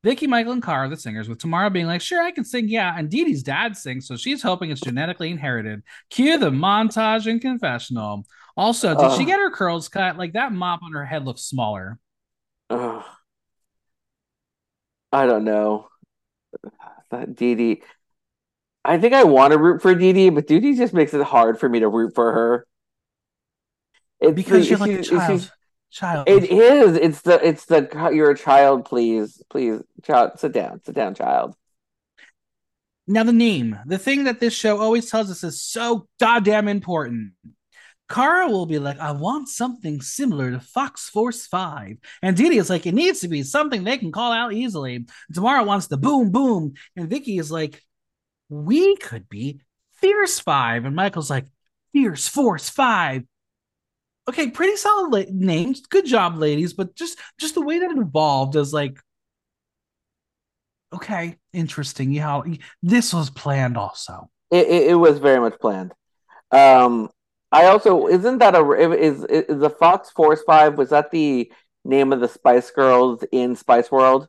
[0.04, 2.94] Vicky, Michael, and Cara, the singers, with Tamara being like, sure, I can sing, yeah.
[2.96, 5.82] And Dee Dee's dad sings, so she's hoping it's genetically inherited.
[6.10, 8.24] Cue the montage and confessional.
[8.58, 10.18] Also, did uh, she get her curls cut?
[10.18, 11.98] Like that mop on her head looks smaller.
[12.68, 13.02] Uh,
[15.12, 15.88] I don't know.
[17.12, 17.82] That Dee.
[18.84, 21.68] I think I want to root for Dee, but Dee just makes it hard for
[21.68, 22.66] me to root for her.
[24.18, 25.52] It's because the, you're like a child.
[25.90, 26.28] Child.
[26.28, 26.96] It is.
[26.96, 27.46] It's the.
[27.46, 28.10] It's the.
[28.12, 28.86] You're a child.
[28.86, 30.32] Please, please, child.
[30.40, 30.82] Sit down.
[30.84, 31.54] Sit down, child.
[33.06, 37.32] Now the name, the thing that this show always tells us is so goddamn important.
[38.08, 41.98] Cara will be like, I want something similar to Fox Force 5.
[42.22, 45.06] And Dee is like, it needs to be something they can call out easily.
[45.32, 46.74] Tamara wants the boom, boom.
[46.96, 47.82] And Vicki is like,
[48.48, 49.60] we could be
[49.94, 50.86] Fierce 5.
[50.86, 51.46] And Michael's like,
[51.92, 53.24] Fierce Force 5.
[54.28, 55.80] Okay, pretty solid la- names.
[55.86, 56.72] Good job, ladies.
[56.74, 58.98] But just just the way that it evolved is like,
[60.94, 62.12] okay, interesting.
[62.12, 62.42] Yeah,
[62.82, 64.30] this was planned also.
[64.50, 65.92] It, it, it was very much planned.
[66.50, 67.10] Um,
[67.50, 70.76] I also isn't that a is is the Fox Force Five?
[70.76, 71.50] Was that the
[71.84, 74.28] name of the Spice Girls in Spice World?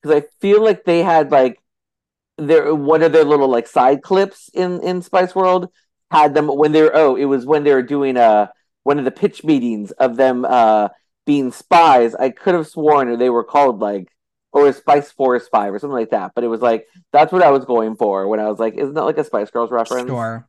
[0.00, 1.60] Because I feel like they had like
[2.38, 5.70] their one of their little like side clips in in Spice World
[6.10, 8.46] had them when they're oh it was when they were doing a uh,
[8.84, 10.88] one of the pitch meetings of them uh
[11.26, 12.14] being spies.
[12.14, 14.08] I could have sworn they were called like
[14.52, 16.32] or a Spice Force Five or something like that.
[16.34, 18.94] But it was like that's what I was going for when I was like, isn't
[18.94, 20.08] that like a Spice Girls reference?
[20.08, 20.48] Sure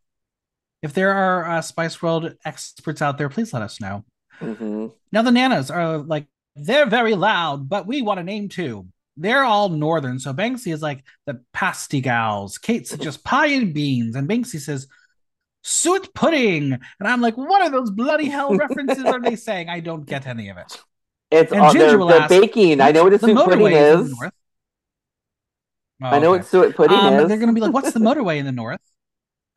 [0.88, 4.06] if there are uh, Spice World experts out there, please let us know.
[4.39, 4.88] Mm-hmm.
[5.12, 8.88] Now the Nanas are like they're very loud, but we want a name too.
[9.17, 12.58] They're all northern, so Banksie is like the pasty gals.
[12.58, 14.88] Kate suggests pie and beans, and Banksie says
[15.62, 19.67] suet pudding, and I'm like, what are those bloody hell references are they saying?
[19.67, 20.82] I don't get any of it.
[21.32, 22.80] It's and Ginger they're, they're baking.
[22.80, 24.15] I know what a suet pudding is.
[26.02, 26.38] Oh, I know okay.
[26.38, 27.28] what suet pudding um, is.
[27.28, 28.80] They're going to be like, what's the motorway in the north?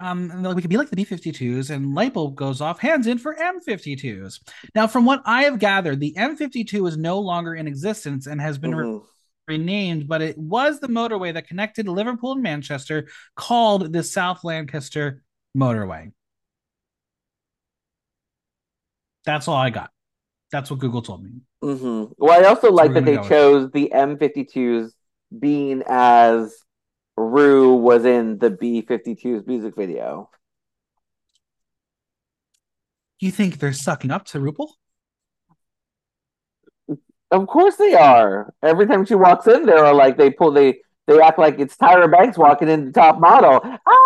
[0.01, 3.19] Um, and we could be like the B-52s, and light bulb goes off, hands in
[3.19, 4.41] for M-52s.
[4.75, 8.57] Now, from what I have gathered, the M-52 is no longer in existence and has
[8.57, 8.99] been mm-hmm.
[9.49, 14.43] re- renamed, but it was the motorway that connected Liverpool and Manchester, called the South
[14.43, 15.23] Lancaster
[15.57, 16.13] Motorway.
[19.27, 19.91] That's all I got.
[20.51, 21.31] That's what Google told me.
[21.63, 22.13] Mm-hmm.
[22.17, 24.93] Well, I also like that they chose the M52s
[25.39, 26.57] being as
[27.21, 30.31] Ru was in the B 52's music video.
[33.21, 34.69] You think they're sucking up to RuPaul?
[37.31, 38.53] Of course they are.
[38.63, 42.11] Every time she walks in, they're like they pull they they act like it's Tyra
[42.11, 43.61] Banks walking in the top model.
[43.63, 43.97] Ah!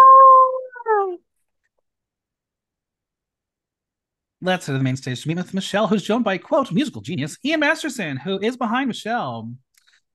[4.42, 7.00] Let's head to the main stage to meet with Michelle, who's joined by quote musical
[7.00, 9.54] genius Ian Masterson, who is behind Michelle.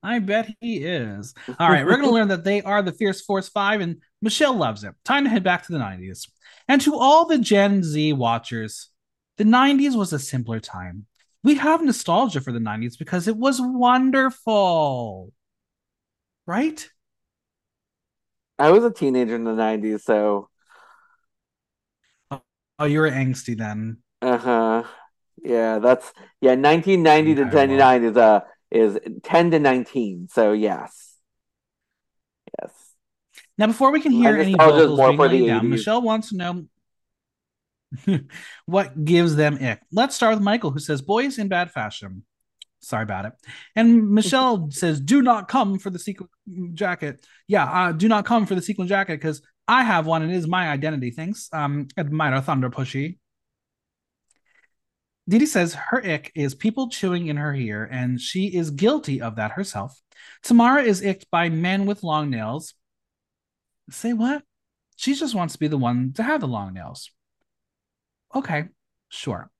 [0.02, 1.34] I bet he is.
[1.58, 4.54] All right, we're going to learn that they are the Fierce Force 5, and Michelle
[4.54, 4.94] loves it.
[5.04, 6.26] Time to head back to the 90s.
[6.68, 8.88] And to all the Gen Z watchers,
[9.36, 11.06] the 90s was a simpler time.
[11.42, 15.32] We have nostalgia for the 90s because it was wonderful.
[16.46, 16.88] Right?
[18.58, 20.48] I was a teenager in the 90s, so.
[22.78, 23.98] Oh, you were angsty then.
[24.22, 24.84] Uh huh.
[25.42, 26.54] Yeah, that's yeah.
[26.54, 30.28] 1990 to 99 is uh is 10 to 19.
[30.30, 31.16] So yes,
[32.60, 32.72] yes.
[33.58, 36.64] Now, before we can hear any vocals being laid down, Michelle wants to know
[38.66, 39.80] what gives them ick.
[39.92, 42.24] Let's start with Michael, who says boys in bad fashion.
[42.80, 43.32] Sorry about it.
[43.76, 46.28] And Michelle says, "Do not come for the sequin
[46.72, 50.32] jacket." Yeah, uh, do not come for the sequin jacket because I have one and
[50.32, 51.10] it is my identity.
[51.10, 51.48] Thanks.
[51.52, 53.18] Um, admire Thunder Pushy.
[55.30, 59.36] Didi says her ick is people chewing in her ear, and she is guilty of
[59.36, 59.96] that herself.
[60.42, 62.74] Tamara is icked by men with long nails.
[63.90, 64.42] Say what?
[64.96, 67.12] She just wants to be the one to have the long nails.
[68.34, 68.64] Okay,
[69.08, 69.52] sure.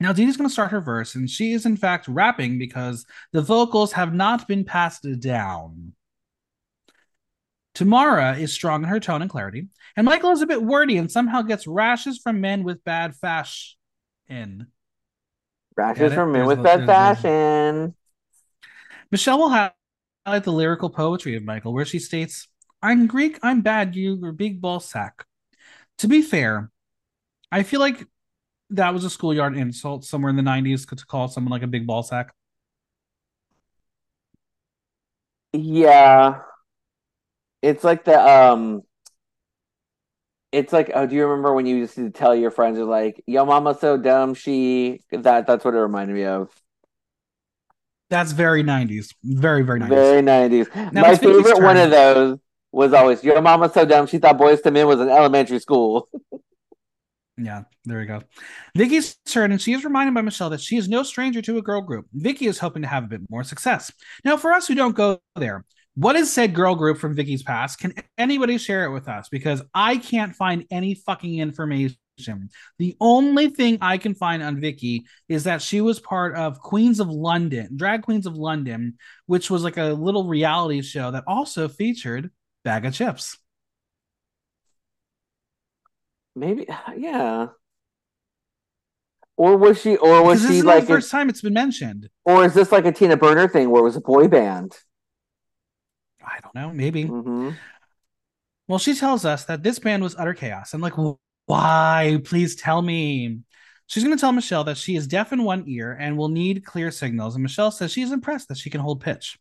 [0.00, 3.40] Now Didi's going to start her verse, and she is in fact rapping because the
[3.40, 5.92] vocals have not been passed down.
[7.72, 11.08] Tamara is strong in her tone and clarity, and Michael is a bit wordy and
[11.08, 13.76] somehow gets rashes from men with bad fashion.
[15.76, 17.94] Rashes from men with bad fashion.
[19.10, 22.48] Michelle will highlight the lyrical poetry of Michael, where she states,
[22.82, 25.24] I'm Greek, I'm bad, you are a big ball sack.
[25.98, 26.70] To be fair,
[27.50, 28.06] I feel like
[28.70, 31.86] that was a schoolyard insult somewhere in the 90s to call someone like a big
[31.86, 32.34] ball sack.
[35.52, 36.42] Yeah.
[37.62, 38.82] It's like the um
[40.54, 43.22] it's like oh do you remember when you used to tell your friends you're like
[43.26, 46.50] yo mama's so dumb she that that's what it reminded me of.
[48.10, 52.38] That's very 90s very very 90s very 90s now, my favorite one of those
[52.70, 56.08] was always your mama's so dumb she thought Boyz II Men was an elementary school.
[57.36, 58.22] Yeah there we go.
[58.76, 61.62] Vicky's turn and she is reminded by michelle that she is no stranger to a
[61.62, 62.06] girl group.
[62.12, 63.90] Vicky is hoping to have a bit more success.
[64.24, 65.64] Now for us who don't go there
[65.94, 67.78] what is said girl group from Vicky's past?
[67.78, 69.28] Can anybody share it with us?
[69.28, 71.96] Because I can't find any fucking information.
[72.78, 77.00] The only thing I can find on Vicky is that she was part of Queens
[77.00, 81.68] of London, Drag Queens of London, which was like a little reality show that also
[81.68, 82.30] featured
[82.64, 83.36] Baga Chipz.
[86.34, 87.48] Maybe, yeah.
[89.36, 89.96] Or was she?
[89.96, 92.08] Or was she like the first a, time it's been mentioned?
[92.24, 94.76] Or is this like a Tina Burner thing where it was a boy band?
[96.26, 97.04] I don't know, maybe.
[97.04, 97.50] Mm-hmm.
[98.66, 100.72] Well, she tells us that this band was utter chaos.
[100.72, 100.94] I'm like,
[101.46, 102.20] why?
[102.24, 103.40] Please tell me.
[103.86, 106.64] She's going to tell Michelle that she is deaf in one ear and will need
[106.64, 107.34] clear signals.
[107.34, 109.38] And Michelle says she's impressed that she can hold pitch.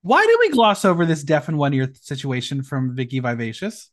[0.00, 3.90] Why do we gloss over this deaf in one ear situation from Vicky Vivacious?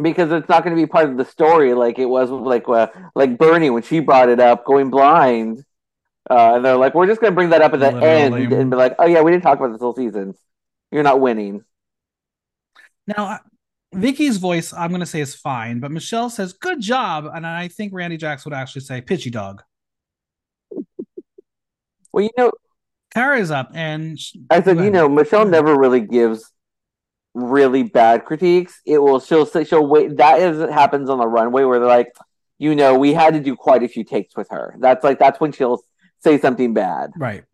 [0.00, 2.86] Because it's not going to be part of the story, like it was like uh,
[3.14, 5.64] like Bernie when she brought it up, going blind.
[6.30, 8.44] Uh, and they're like, we're just going to bring that up at the Literally.
[8.44, 10.34] end and be like, oh yeah, we didn't talk about this whole season.
[10.92, 11.64] You're not winning.
[13.06, 13.40] Now,
[13.94, 17.28] Vicky's voice, I'm going to say is fine, but Michelle says, good job.
[17.32, 19.62] And I think Randy Jacks would actually say, pitchy dog.
[22.12, 22.52] well, you know,
[23.12, 24.18] Cara is up and.
[24.50, 26.50] I said, you know, Michelle never really gives
[27.34, 28.80] really bad critiques.
[28.86, 30.18] It will, she'll say, she'll wait.
[30.18, 32.12] That is, happens on the runway where they're like,
[32.58, 34.76] you know, we had to do quite a few takes with her.
[34.78, 35.82] That's like, that's when she'll
[36.20, 37.12] say something bad.
[37.16, 37.44] Right.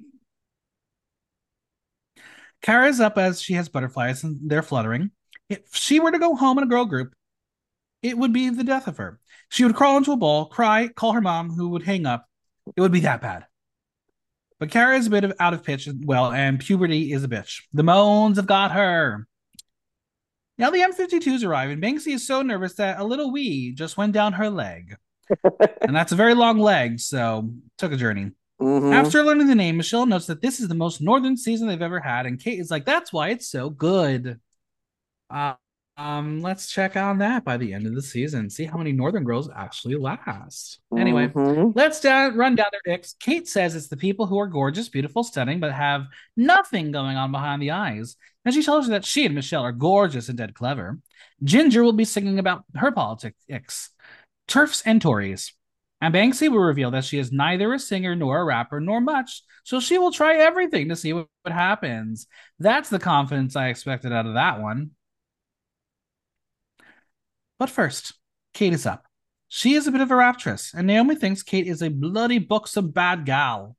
[2.63, 5.11] Cara's up as she has butterflies and they're fluttering.
[5.49, 7.15] If she were to go home in a girl group,
[8.03, 9.19] it would be the death of her.
[9.49, 12.27] She would crawl into a ball, cry, call her mom, who would hang up.
[12.77, 13.47] It would be that bad.
[14.61, 17.29] But Cara is a bit of out of pitch as well, and puberty is a
[17.29, 17.63] bitch.
[17.73, 19.27] The moans have got her.
[20.59, 24.13] Now the M52s arrive, and Banksie is so nervous that a little wee just went
[24.13, 24.97] down her leg.
[25.81, 28.33] and that's a very long leg, so took a journey.
[28.61, 28.93] Mm-hmm.
[28.93, 32.01] After learning the name, Michelle notes that this is the most northern season they've ever
[32.01, 34.41] had, and Kate is like, "That's why it's so good."
[35.31, 35.55] Uh,
[35.99, 38.49] um, let's check on that by the end of the season.
[38.49, 40.79] See how many northern girls actually last.
[40.93, 41.01] Mm-hmm.
[41.01, 43.15] Anyway, let's down, run down their icks.
[43.19, 47.33] Kate says it's the people who are gorgeous, beautiful, stunning, but have nothing going on
[47.33, 48.15] behind the eyes.
[48.45, 51.01] And she tells her that she and Michelle are gorgeous and dead clever.
[51.43, 53.91] Ginger will be singing about her politics,
[54.47, 55.53] turfs and Tories.
[56.01, 59.43] And Banksie will reveal that she is neither a singer nor a rapper nor much,
[59.65, 62.29] so she will try everything to see what, what happens.
[62.61, 64.93] That's the confidence I expected out of that one.
[67.59, 68.15] But first,
[68.55, 69.05] Kate is up.
[69.49, 72.91] She is a bit of a raptress, and Naomi thinks Kate is a bloody buxom
[72.91, 73.77] bad gal.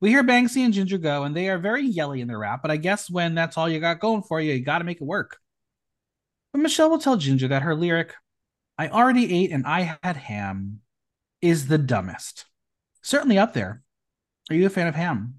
[0.00, 2.70] We hear Banksie and Ginger go, and they are very yelly in their rap, but
[2.70, 5.38] I guess when that's all you got going for you, you gotta make it work.
[6.52, 8.14] But Michelle will tell Ginger that her lyric,
[8.78, 10.81] I already ate and I had ham,
[11.42, 12.46] is the dumbest.
[13.02, 13.82] Certainly up there.
[14.48, 15.34] Are you a fan of ham?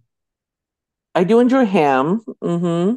[1.15, 2.21] I do enjoy ham.
[2.43, 2.95] Mm-hmm.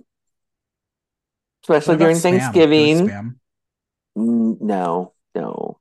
[1.62, 2.22] Especially during spam?
[2.22, 3.08] Thanksgiving.
[4.18, 5.78] Mm, no, no.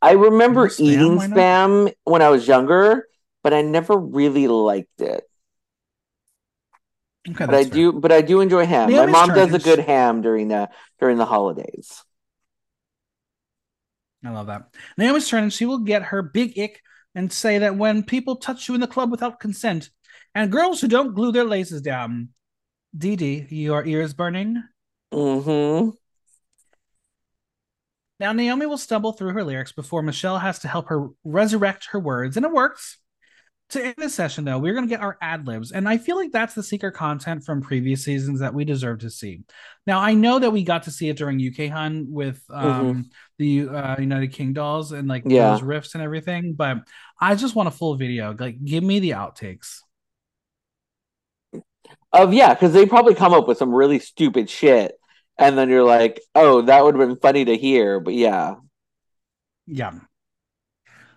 [0.00, 3.06] I remember Spam, eating spam when I was younger,
[3.42, 5.24] but I never really liked it.
[7.28, 7.72] Okay, But I fair.
[7.72, 8.90] do, but I do enjoy ham.
[8.90, 10.68] Naomi's My mom does a good ham during the
[11.00, 12.02] during the holidays.
[14.24, 14.68] I love that.
[14.96, 16.80] Naomi's turn, and she will get her big ick
[17.14, 19.90] and say that when people touch you in the club without consent,
[20.34, 22.30] and girls who don't glue their laces down,
[22.96, 24.62] Dee Dee, your ears burning.
[25.12, 25.90] Mm-hmm.
[28.20, 32.00] Now Naomi will stumble through her lyrics before Michelle has to help her resurrect her
[32.00, 32.98] words, and it works.
[33.74, 36.14] To end this session, though, we're going to get our ad libs, and I feel
[36.14, 39.42] like that's the secret content from previous seasons that we deserve to see.
[39.84, 43.68] Now, I know that we got to see it during UK Hun with um, the
[43.68, 45.50] uh, United Kingdolls and like Yeah.
[45.50, 46.86] those riffs and everything, but
[47.20, 48.32] I just want a full video.
[48.38, 49.80] Like, give me the outtakes.
[52.12, 54.94] Of yeah, because they probably come up with some really stupid shit,
[55.36, 57.98] and then you're like, oh, that would have been funny to hear.
[57.98, 58.54] But yeah,
[59.66, 59.98] Yeah.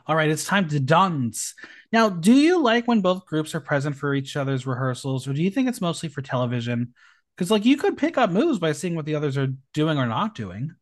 [0.07, 1.53] All right, it's time to dance.
[1.91, 5.41] Now, do you like when both groups are present for each other's rehearsals, or do
[5.41, 6.93] you think it's mostly for television?
[7.35, 10.05] Because like you could pick up moves by seeing what the others are doing or
[10.07, 10.75] not doing.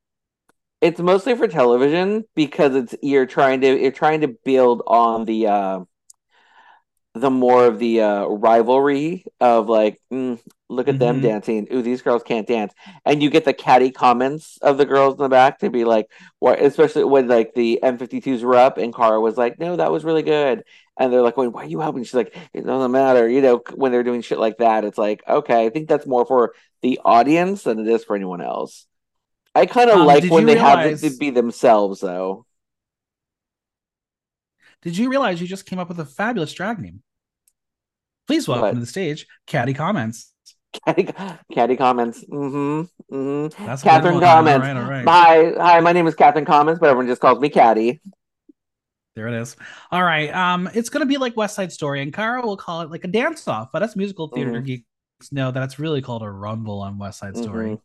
[0.81, 5.47] it's mostly for television because it's you're trying to you're trying to build on the
[5.47, 5.79] uh
[7.16, 10.38] the more of the uh rivalry of like mm,
[10.70, 11.24] look at them Mhm.
[11.24, 11.68] dancing.
[11.72, 12.74] Ooh these girls can't dance.
[13.05, 16.11] And you get the catty comments of the girls in the back to be like
[16.39, 20.03] what especially when like the m52s were up and Cara was like no that was
[20.03, 20.63] really good.
[20.99, 22.03] And they're like going why are you helping?
[22.03, 23.30] She's like it doesn't matter.
[23.30, 26.26] You know when they're doing shit like that it's like okay i think that's more
[26.26, 28.86] for the audience than it is for anyone else.
[29.55, 32.44] I kind of Um, like when they have realize- it to be themselves though
[34.86, 37.01] Did you realize you just came up with a fabulous drag name?
[38.27, 38.73] Please welcome What?
[38.75, 40.31] to the stage, Caddy Comments.
[40.86, 42.81] Caddy, comments mm-hmm
[43.15, 44.19] mm-hmm That's Catherine.
[44.19, 44.67] Comments.
[44.67, 45.07] All right, all right.
[45.07, 48.01] hi hi my name is catherine comments but everyone just calls me Caddy.
[49.15, 49.55] There it is.
[49.89, 50.29] All right.
[50.36, 53.07] Um, it's gonna be like West Side Story, and Cara will call it like a
[53.07, 54.65] dance off, but us musical theater Mhm.
[54.65, 57.69] geeks know that it's really called a rumble on West Side Story.
[57.69, 57.81] Mhm.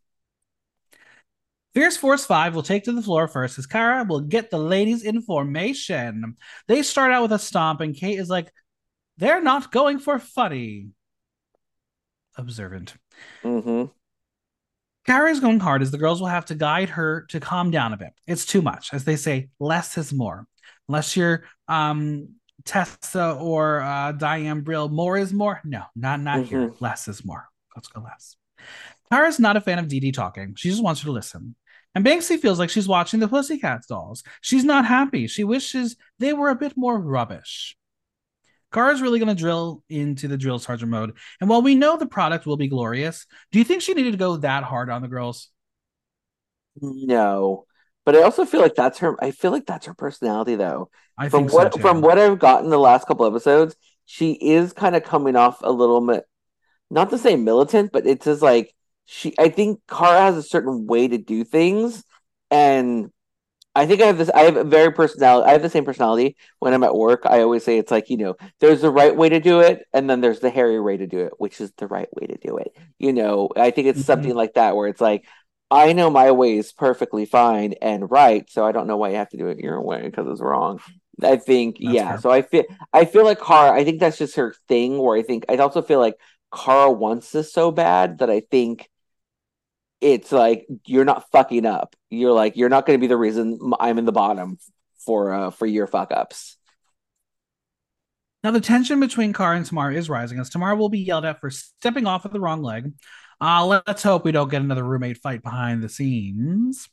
[1.75, 5.05] Fierce Force 5 will take to the floor first as Cara will get the ladies
[5.05, 6.37] in formation.
[6.67, 8.51] They start out with a stomp, and Kate is like,
[9.19, 10.89] they're not going for funny.
[12.37, 12.95] Observant.
[13.45, 13.85] Mm-hmm.
[15.07, 17.93] Cara is going hard as the girls will have to guide her to calm down
[17.93, 18.13] a bit.
[18.27, 18.93] It's too much.
[18.93, 20.47] As they say, less is more.
[20.89, 25.61] Unless you're um, Tessa or uh, Diane Brill, more is more.
[25.65, 26.73] No, not not here.
[26.81, 27.49] Less is more.
[27.75, 28.37] Let's go less.
[29.11, 30.55] Cara's not a fan of Dee Dee talking.
[30.57, 31.57] She just wants her to listen.
[31.95, 34.23] And Banksie feels like she's watching the Pussycats dolls.
[34.41, 35.27] She's not happy.
[35.27, 37.77] She wishes they were a bit more rubbish.
[38.73, 41.17] Cara's really going to drill into the drill sergeant mode.
[41.41, 44.17] And while we know the product will be glorious, do you think she needed to
[44.17, 45.49] go that hard on the girls?
[46.81, 47.67] no
[48.05, 50.89] but i also feel like that's her i feel like that's her personality though
[51.21, 51.81] I from what too.
[51.83, 53.77] from what I've gotten the last couple episodes,
[54.07, 56.25] she is kind of coming off a little bit,
[56.91, 58.75] not to say militant, but it's just like
[59.11, 59.35] she.
[59.39, 62.05] I think Cara has a certain way to do things,
[62.51, 63.11] and
[63.75, 64.31] I think I have this.
[64.31, 65.49] I have a very personality.
[65.49, 67.23] I have the same personality when I'm at work.
[67.27, 70.11] I always say it's like you know, there's the right way to do it, and
[70.11, 72.59] then there's the hairy way to do it, which is the right way to do
[72.59, 72.73] it.
[72.99, 74.05] You know, I think it's Mhm.
[74.05, 75.27] something like that where it's like.
[75.73, 79.17] I know my way is perfectly fine and right, so I don't know why you
[79.17, 80.81] have to do it your way because it's wrong.
[81.23, 82.05] I think That's yeah.
[82.05, 82.19] fair.
[82.19, 83.73] So I feel I feel like Cara.
[83.73, 84.99] I think that's just her thing.
[84.99, 86.17] Where I think I also feel like
[86.55, 88.89] Cara wants this so bad that I think
[90.01, 91.95] it's like you're not fucking up.
[92.09, 94.59] You're like you're not going to be the reason I'm in the bottom
[95.05, 96.57] for uh for your fuck ups.
[98.43, 101.41] Now, the tension between Car and Tamara is rising as Tamara will be yelled at
[101.41, 102.93] for stepping off of the wrong leg.
[103.39, 106.89] Uh, let's hope we don't get another roommate fight behind the scenes.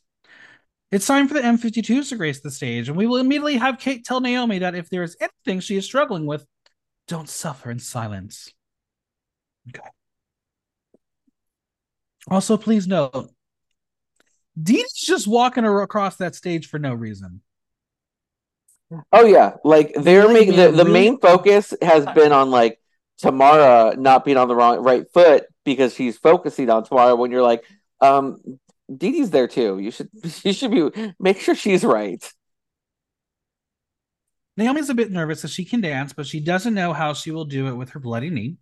[0.90, 4.04] It's time for the M52s to grace the stage, and we will immediately have Kate
[4.04, 6.46] tell Naomi that if there is anything she is struggling with,
[7.06, 8.52] don't suffer in silence.
[9.68, 9.88] Okay.
[12.30, 13.30] Also, please note,
[14.60, 17.42] Dee's just walking across that stage for no reason.
[19.12, 22.80] Oh yeah, like they're making the, the main focus has been on like
[23.18, 27.42] Tamara not being on the wrong right foot because she's focusing on Tamara when you're
[27.42, 27.64] like,
[28.00, 28.38] um,
[28.94, 29.78] Dee Dee's there too.
[29.78, 30.08] You should
[30.44, 32.32] you should be make sure she's right.
[34.58, 37.44] Naomi's a bit nervous that she can dance, but she doesn't know how she will
[37.44, 38.56] do it with her bloody knee.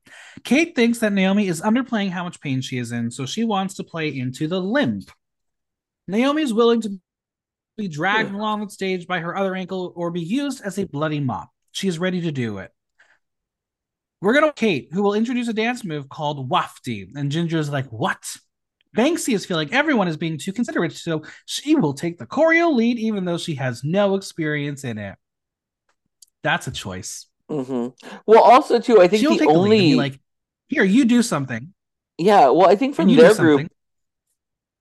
[0.44, 3.72] Kate thinks that Naomi is underplaying how much pain she is in, so she wants
[3.76, 5.10] to play into the limp.
[6.06, 7.00] Naomi's willing to
[7.78, 11.18] be dragged along the stage by her other ankle or be used as a bloody
[11.18, 11.48] mop.
[11.72, 12.72] She is ready to do it.
[14.20, 17.86] We're gonna Kate, who will introduce a dance move called Wafty, and Ginger is like,
[17.90, 18.36] "What?"
[18.94, 22.98] Banksie is feeling everyone is being too considerate, so she will take the choreo lead
[22.98, 25.16] even though she has no experience in it.
[26.46, 27.26] That's a choice.
[27.50, 27.88] Mm-hmm.
[28.24, 30.20] Well, also too, I think She'll the take the lead only like,
[30.68, 31.74] here, you do something.
[32.18, 32.50] yeah.
[32.50, 33.68] Well, I think from their group,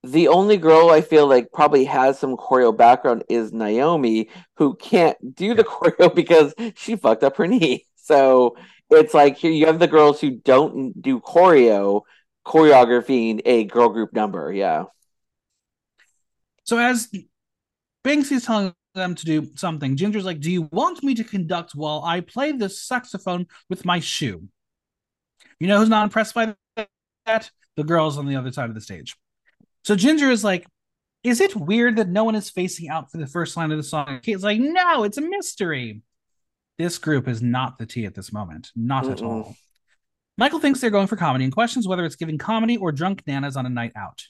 [0.04, 5.16] the only girl I feel like probably has some choreo background is Naomi, who can't
[5.34, 7.84] do the choreo because she fucked up her knee.
[7.96, 8.56] So
[8.88, 12.02] it's like here you have the girls who don't do choreo
[12.46, 14.52] choreographing a girl group number.
[14.52, 14.84] Yeah.
[16.62, 17.10] So as
[18.04, 22.02] Banksie's telling them to do something, Ginger's like, Do you want me to conduct while
[22.04, 24.48] I play the saxophone with my shoe?
[25.60, 26.54] You know who's not impressed by
[27.26, 27.50] that?
[27.76, 29.16] The girls on the other side of the stage.
[29.84, 30.66] So Ginger is like,
[31.22, 33.84] Is it weird that no one is facing out for the first line of the
[33.84, 34.20] song?
[34.22, 36.02] Kate's like, No, it's a mystery.
[36.78, 38.70] This group is not the tea at this moment.
[38.74, 39.26] Not at Mm-mm.
[39.26, 39.56] all.
[40.38, 43.56] Michael thinks they're going for comedy and questions whether it's giving comedy or drunk nanas
[43.56, 44.22] on a night out.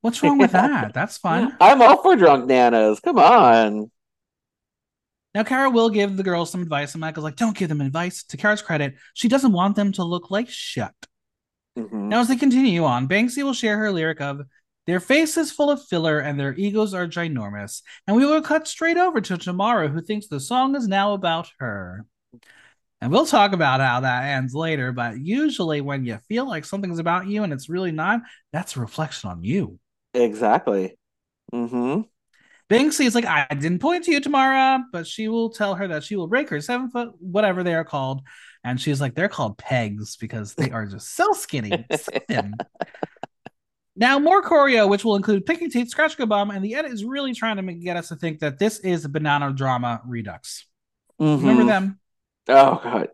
[0.00, 0.94] What's wrong with that?
[0.94, 1.56] That's fun.
[1.60, 3.00] I'm all for drunk nanas.
[3.00, 3.90] Come on.
[5.34, 8.24] Now, Cara will give the girls some advice, and Michael's like, don't give them advice.
[8.24, 10.90] To Cara's credit, she doesn't want them to look like shit.
[11.78, 12.08] Mhm.
[12.08, 14.40] Now, as they continue on, Banksie will share her lyric of,
[14.86, 17.82] their face is full of filler and their egos are ginormous.
[18.08, 21.48] And we will cut straight over to Tamara, who thinks the song is now about
[21.60, 22.06] her.
[23.00, 26.98] And we'll talk about how that ends later, but usually when you feel like something's
[26.98, 28.20] about you and it's really not,
[28.52, 29.78] that's a reflection on you.
[30.12, 30.98] Exactly.
[31.52, 32.02] Mm-hmm.
[32.68, 36.04] Banksie is like, I didn't point to you, Tamara, but she will tell her that
[36.04, 38.20] she will break her seven foot, whatever they are called.
[38.62, 41.86] And she's like, they're called pegs because they are just so skinny.
[41.90, 42.54] so thin.
[43.96, 47.04] Now, more choreo, which will include picking teeth, scratching a bum, and the edit is
[47.04, 50.64] really trying to make, get us to think that this is a Bananarama redux.
[51.18, 51.66] Remember Mhm.
[51.66, 52.00] them?
[52.48, 53.08] Oh god.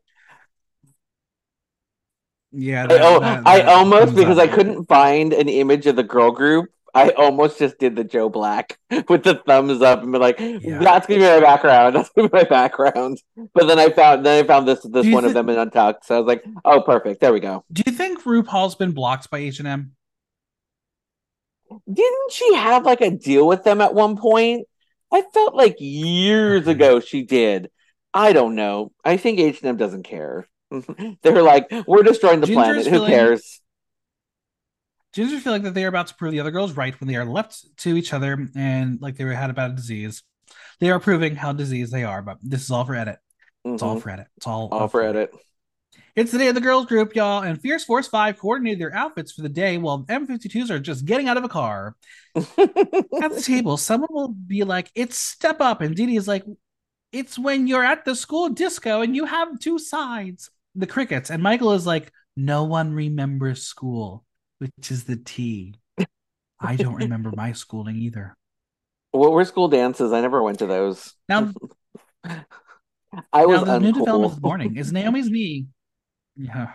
[2.52, 2.86] Yeah.
[2.88, 4.48] I, oh, that- I almost because up.
[4.48, 6.70] I couldn't find an image of the girl group.
[6.94, 8.78] I almost just did the Joe Black
[9.10, 10.78] with the thumbs up and be like, Yeah.
[10.78, 11.94] "That's gonna be my background.
[11.96, 13.18] That's gonna be my background."
[13.52, 16.16] But then I found then I found this this one of them in Untucked, so
[16.16, 17.20] I was like, "Oh, perfect.
[17.20, 19.92] There we go." Do you think RuPaul's been blocked by H&M?
[21.92, 24.66] Didn't she have like a deal with them at one point?
[25.12, 26.70] I felt like years Okay.
[26.72, 27.70] ago she did.
[28.16, 28.92] I don't know.
[29.04, 30.48] I think H and M doesn't care.
[31.22, 32.84] They're like, we're destroying the Ginger's planet.
[32.86, 33.60] Who feeling- cares?
[35.12, 37.16] Ginger feel like that they are about to prove the other girls right when they
[37.16, 40.22] are left to each other and like they were had about a disease.
[40.78, 43.18] They are proving how diseased they are, but this is all for edit.
[43.64, 44.02] It's all Mhm.
[44.02, 44.26] for edit.
[44.36, 45.32] It's all all for for edit.
[46.14, 49.32] It's the day of the girls group, y'all, and Fierce Force 5 coordinated their outfits
[49.32, 51.96] for the day while M52s are just getting out of a car.
[52.34, 55.80] At the table, someone will be like, It's step up.
[55.80, 56.44] And Dee is like,
[57.12, 60.50] It's when you're at the school disco and you have two sides.
[60.74, 61.30] The crickets.
[61.30, 64.24] And Michael is like, No one remembers school,
[64.58, 65.74] which is the T.
[66.60, 68.36] I don't remember my schooling either.
[69.12, 70.12] what were school dances?
[70.12, 71.14] I never went to those.
[71.28, 71.52] Now,
[73.32, 74.34] I was now the new development uncool.
[74.34, 75.66] this morning is Naomi's knee.
[76.36, 76.72] Yeah.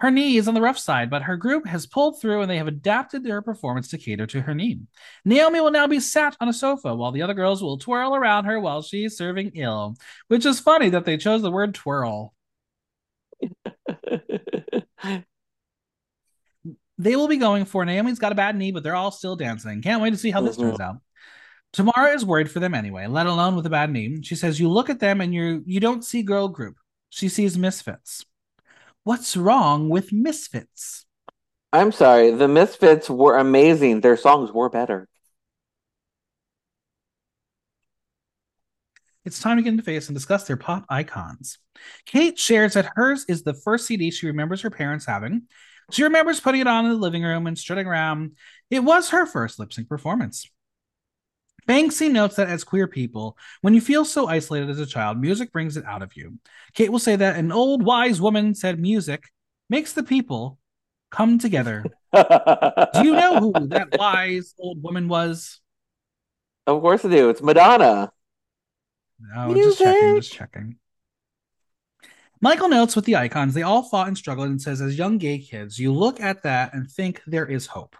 [0.00, 2.56] Her knee is on the rough side, but her group has pulled through and they
[2.56, 4.80] have adapted their performance to cater to her knee.
[5.24, 8.46] Naomi will now be sat on a sofa while the other girls will twirl around
[8.46, 9.96] her while she's serving ill,
[10.28, 12.34] which is funny that they chose the word twirl.
[17.00, 19.80] They will be going for Naomi's got a bad knee, but they're all still dancing.
[19.80, 20.82] Can't wait to see how this turns mm-hmm.
[20.82, 20.96] out.
[21.72, 24.20] Tamara is worried for them anyway, let alone with a bad knee.
[24.22, 26.76] She says, "You look at them and you you don't see girl group.
[27.08, 28.26] She sees misfits.
[29.04, 31.06] What's wrong with misfits?"
[31.72, 32.32] I'm sorry.
[32.32, 34.00] The Misfits were amazing.
[34.00, 35.08] Their songs were better.
[39.24, 41.58] It's time to get into face and discuss their pop icons.
[42.06, 45.42] Kate shares that hers is the first CD she remembers her parents having.
[45.90, 48.32] She remembers putting it on in the living room and strutting around.
[48.70, 50.48] It was her first lip sync performance.
[51.70, 55.52] Banksie notes that as queer people, when you feel so isolated as a child, music
[55.52, 56.36] brings it out of you.
[56.74, 59.30] Kate will say that an old wise woman said music
[59.68, 60.58] makes the people
[61.12, 61.84] come together.
[62.12, 65.60] Do you know who that wise old woman was?
[66.66, 67.30] Of course I do.
[67.30, 68.10] It's Madonna.
[69.20, 70.22] No, just checking, Music.
[70.22, 70.76] just checking.
[72.40, 75.38] Michael notes with the icons, they all fought and struggled and says, as young gay
[75.38, 77.94] kids, you look at that and think there is hope.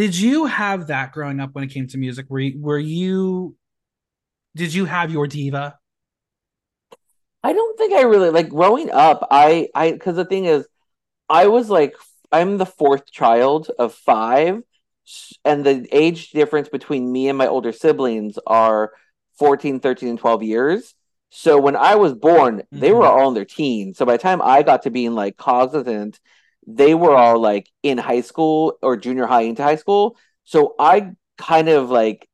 [0.00, 2.24] Did you have that growing up when it came to music?
[2.30, 3.54] Were you, were you
[4.56, 5.78] did you have your diva?
[7.44, 9.28] I don't think I really like growing up.
[9.30, 10.66] I I because the thing is,
[11.28, 11.96] I was like
[12.32, 14.62] I'm the fourth child of five,
[15.44, 18.92] and the age difference between me and my older siblings are
[19.38, 20.94] 14, 13, and 12 years.
[21.28, 23.10] So when I was born, they were Mhm.
[23.10, 23.98] all in their teens.
[23.98, 26.18] So by the time I got to being like cognizant
[26.66, 30.16] they were all like in high school or junior high into high school.
[30.44, 32.28] So I kind of like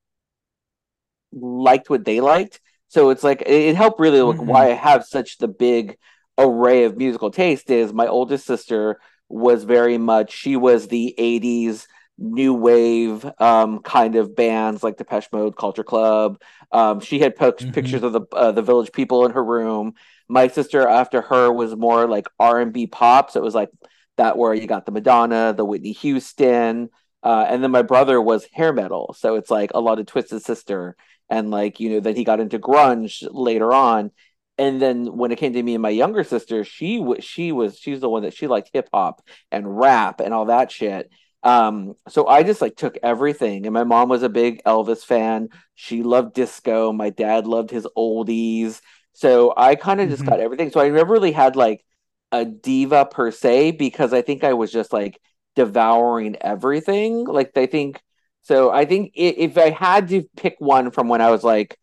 [1.33, 2.61] liked what they liked.
[2.89, 4.47] So it's like it helped really like mm-hmm.
[4.47, 5.97] why I have such the big
[6.39, 11.87] array of musical taste is my oldest sister was very much she was the 80s
[12.19, 16.41] new wave um, kind of bands like Depeche Mode, Culture Club.
[16.73, 17.73] Um, she had po- mm-hmm.
[17.73, 19.95] pictures of the uh, the Village People in her room.
[20.29, 23.71] My sister after her was more like R and B pop, so it was like
[24.17, 26.91] that where you got the Madonna, the Whitney Houston,
[27.23, 30.43] uh, and then my brother was hair metal, so it's like a lot of Twisted
[30.43, 30.97] Sister,
[31.29, 34.11] and like you know then he got into grunge later on.
[34.59, 37.79] And then when it came to me and my younger sister, she was she was
[37.79, 41.11] she's the one that she liked hip hop and rap and all that shit.
[41.47, 43.67] Um, so I just like took everything.
[43.67, 45.51] And my mom was a big Elvis fan.
[45.77, 46.93] She loved disco.
[46.93, 48.81] My dad loved his oldies.
[49.13, 50.31] So I kind of just mm-hmm.
[50.31, 50.71] got everything.
[50.73, 51.85] So I never really had like
[52.33, 55.21] a diva per se because I think I was just like
[55.55, 57.25] devouring everything.
[57.25, 58.01] Like I think
[58.43, 58.71] so.
[58.71, 61.79] I think if I had to pick one from when I was like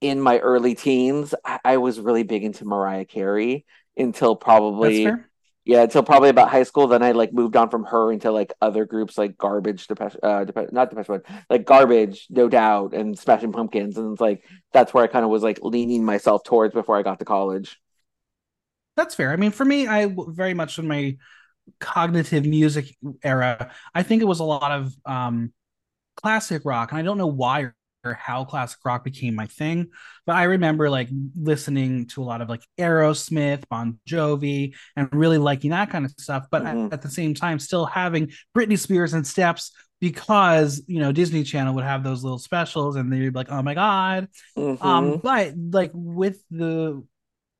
[0.00, 1.34] in my early teens,
[1.64, 3.64] I was really big into Mariah Carey
[3.96, 5.08] until probably
[5.66, 6.86] yeah, until probably about high school.
[6.86, 10.44] Then I like moved on from her into like other groups like Garbage, Depeche, uh,
[10.44, 14.94] Depeche, not Depeche Mode, like Garbage, No Doubt, and Smashing Pumpkins, and it's like that's
[14.94, 17.80] where I kind of was like leaning myself towards before I got to college.
[18.96, 19.32] That's fair.
[19.32, 21.16] I mean, for me, I very much in my
[21.80, 25.52] cognitive music era, I think it was a lot of um
[26.16, 27.70] classic rock, and I don't know why
[28.04, 29.88] or how classic rock became my thing.
[30.26, 35.38] But I remember like listening to a lot of like Aerosmith, Bon Jovi, and really
[35.38, 36.46] liking that kind of stuff.
[36.50, 36.86] But mm-hmm.
[36.86, 41.42] at, at, the same time, still having Britney Spears and Steps because you know Disney
[41.42, 44.86] Channel would have those little specials, and they'd be like, "Oh my god!" Mm-hmm.
[44.86, 47.04] Um, but like with the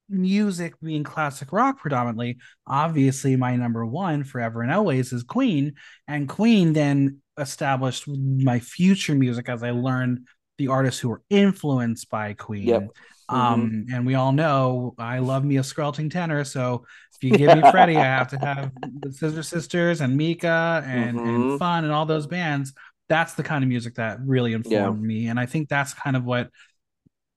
[0.09, 5.75] music being classic rock predominantly, obviously my number one forever and always is Queen,
[6.07, 10.27] and Queen then established my future music as I learned
[10.59, 12.69] the artists who were influenced by Queen.
[12.69, 12.89] Yep.
[13.29, 13.95] Um, mm-hmm.
[13.95, 16.45] and we all know I love me a squelching tenor.
[16.45, 20.83] So if you give me Freddie, I have to have the Scissor Sisters and Mika
[20.87, 21.29] and, mm-hmm.
[21.29, 22.73] and Fun and all those bands.
[23.09, 25.07] That's the kind of music that really informed yeah.
[25.07, 25.27] me.
[25.27, 26.51] And I think that's kind of what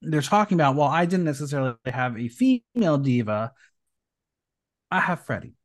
[0.02, 0.76] they're talking about.
[0.76, 3.54] well, I didn't necessarily have a female diva,
[4.92, 5.56] I have Freddie.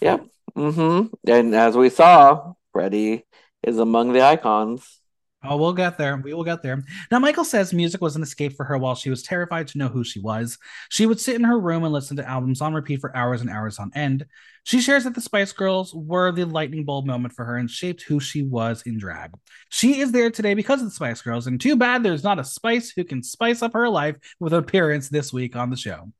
[0.00, 0.26] Yep.
[0.56, 1.30] Mm-hmm.
[1.30, 3.24] And as we saw, Freddie
[3.62, 5.00] is among the icons.
[5.48, 6.16] Oh, we'll get there.
[6.16, 6.82] We will get there.
[7.10, 9.88] Now, Michael says music was an escape for her while she was terrified to know
[9.88, 10.58] who she was.
[10.90, 13.50] She would sit in her room and listen to albums on repeat for hours and
[13.50, 14.26] hours on end.
[14.64, 18.02] She shares that the Spice Girls were the lightning bulb moment for her and shaped
[18.02, 19.30] who she was in drag.
[19.70, 22.44] She is there today because of the Spice Girls, and too bad there's not a
[22.44, 26.12] Spice who can spice up her life with an appearance this week on the show.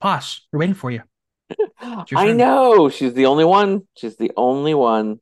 [0.00, 1.02] Posh, we're waiting for you.
[1.80, 2.88] I know.
[2.88, 3.86] She's the only one.
[3.96, 5.20] She's the only one.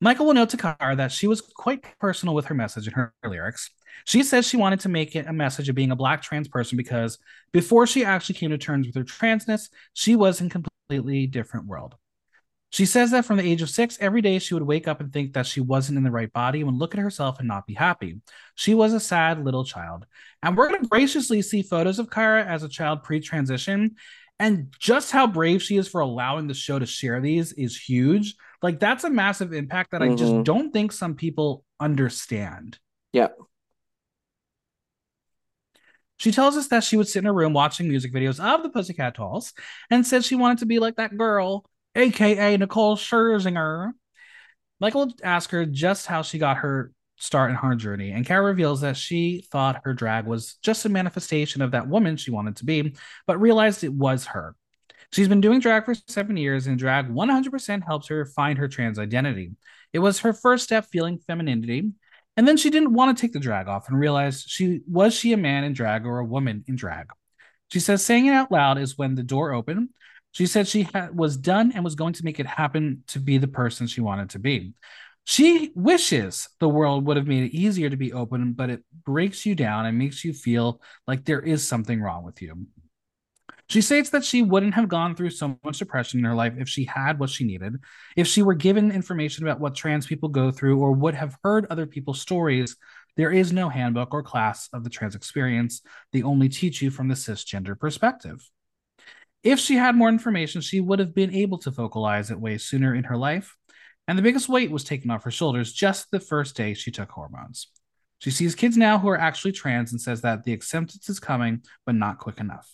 [0.00, 3.12] Michael will note to Cara that she was quite personal with her message in her
[3.24, 3.70] lyrics.
[4.06, 6.78] She says she wanted to make it a message of being a black trans person
[6.78, 7.18] because
[7.52, 11.66] before she actually came to terms with her transness, she was in a completely different
[11.66, 11.96] world.
[12.70, 15.12] She says that from the age of six, every day she would wake up and
[15.12, 17.74] think that she wasn't in the right body and look at herself and not be
[17.74, 18.20] happy.
[18.54, 20.06] She was a sad little child.
[20.42, 23.96] And we're going to graciously see photos of Cara as a child pre transition.
[24.38, 28.36] And just how brave she is for allowing the show to share these is huge.
[28.62, 30.12] Like that's a massive impact that mm-hmm.
[30.12, 30.42] I just mm-hmm.
[30.42, 32.78] don't think some people understand.
[33.12, 33.28] Yeah.
[36.18, 38.68] She tells us that she would sit in her room watching music videos of the
[38.68, 39.54] Pussycat Dolls
[39.90, 43.92] and said she wanted to be like that girl, aka Nicole Scherzinger.
[44.80, 48.82] Michael asked her just how she got her start in her journey, and Cara reveals
[48.82, 52.64] that she thought her drag was just a manifestation of that woman she wanted to
[52.66, 52.94] be,
[53.26, 54.54] but realized it was her.
[55.12, 58.98] She's been doing drag for seven years, and drag 100% helps her find her trans
[58.98, 59.52] identity.
[59.92, 61.90] It was her first step feeling femininity,
[62.36, 65.32] and then she didn't want to take the drag off and realized she was she
[65.32, 67.08] a man in drag or a woman in drag.
[67.72, 69.90] She says saying it out loud is when the door opened.
[70.32, 73.38] She said she ha- was done and was going to make it happen to be
[73.38, 74.74] the person she wanted to be.
[75.24, 79.44] She wishes the world would have made it easier to be open, but it breaks
[79.44, 82.66] you down and makes you feel like there is something wrong with you.
[83.70, 86.68] She states that she wouldn't have gone through so much depression in her life if
[86.68, 87.76] she had what she needed,
[88.16, 91.66] if she were given information about what trans people go through, or would have heard
[91.70, 92.74] other people's stories.
[93.16, 95.82] There is no handbook or class of the trans experience.
[96.12, 98.44] They only teach you from the cisgender perspective.
[99.44, 102.92] If she had more information, she would have been able to vocalize it way sooner
[102.92, 103.54] in her life.
[104.08, 107.10] And the biggest weight was taken off her shoulders just the first day she took
[107.10, 107.68] hormones.
[108.18, 111.62] She sees kids now who are actually trans and says that the acceptance is coming,
[111.86, 112.68] but not quick enough.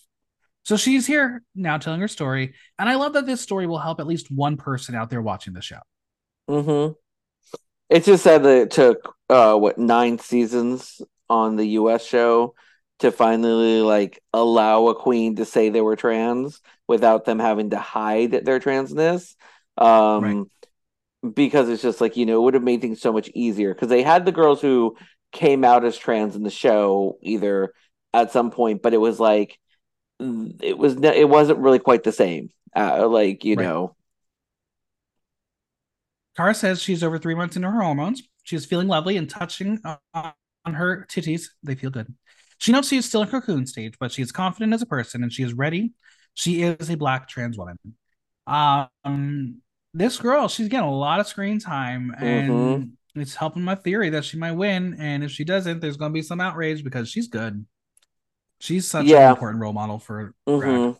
[0.67, 4.01] So she's here now telling her story, and I love that this story will help
[4.01, 5.79] at least one person out there watching the show.
[6.49, 6.91] Mm-hmm.
[7.89, 12.53] It's just sad that it took uh what nine seasons on the US show
[12.99, 17.79] to finally like allow a queen to say they were trans without them having to
[17.79, 19.35] hide their transness.
[19.77, 20.49] Um
[21.23, 21.33] right.
[21.33, 23.87] because it's just like, you know, it would have made things so much easier because
[23.87, 24.97] they had the girls who
[25.31, 27.71] came out as trans in the show either
[28.13, 29.57] at some point, but it was like
[30.19, 32.51] it was it wasn't really quite the same.
[32.75, 33.63] Uh, like, you right.
[33.63, 33.95] know,
[36.35, 38.23] Cara says she's over three months into her hormones.
[38.43, 39.81] She's feeling lovely and touching
[40.13, 41.47] on her titties.
[41.63, 42.13] They feel good.
[42.59, 45.23] She knows she is still in cocoon stage, but she is confident as a person
[45.23, 45.93] and she is ready.
[46.33, 47.77] She is a black trans woman.
[48.45, 49.61] Um,
[49.93, 53.19] this girl, she's getting a lot of screen time, and mm-hmm.
[53.19, 54.95] it's helping my theory that she might win.
[54.99, 57.65] And if she doesn't, there's going to be some outrage because she's good.
[58.59, 59.27] She's such yeah.
[59.27, 60.97] an important role model for mm-hmm.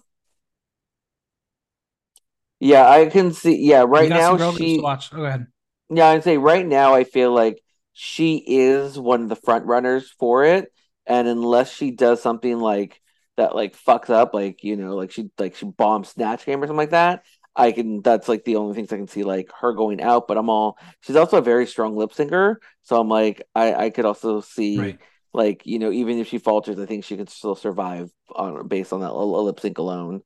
[2.60, 3.58] Yeah, I can see.
[3.58, 4.80] Yeah, right now she.
[4.80, 5.10] Watch.
[5.14, 5.48] Oh, go ahead.
[5.90, 7.62] Yeah, I'd say right now I feel like
[7.94, 10.72] she is one of the front runners for it,
[11.06, 13.02] and unless she does something like
[13.38, 16.68] that, like fucks up, like you know, like she like she bombs Snatch Game or
[16.68, 17.24] something like that,
[17.56, 18.02] I can.
[18.02, 20.28] That's like the only things I can see like her going out.
[20.28, 20.78] But I'm all.
[21.02, 24.80] She's also a very strong lip syncer, so I'm like I I could also see.
[24.80, 25.00] Right.
[25.34, 28.94] Like you know, even if she falters, I think she can still survive on based
[28.94, 30.22] on that lip sync alone.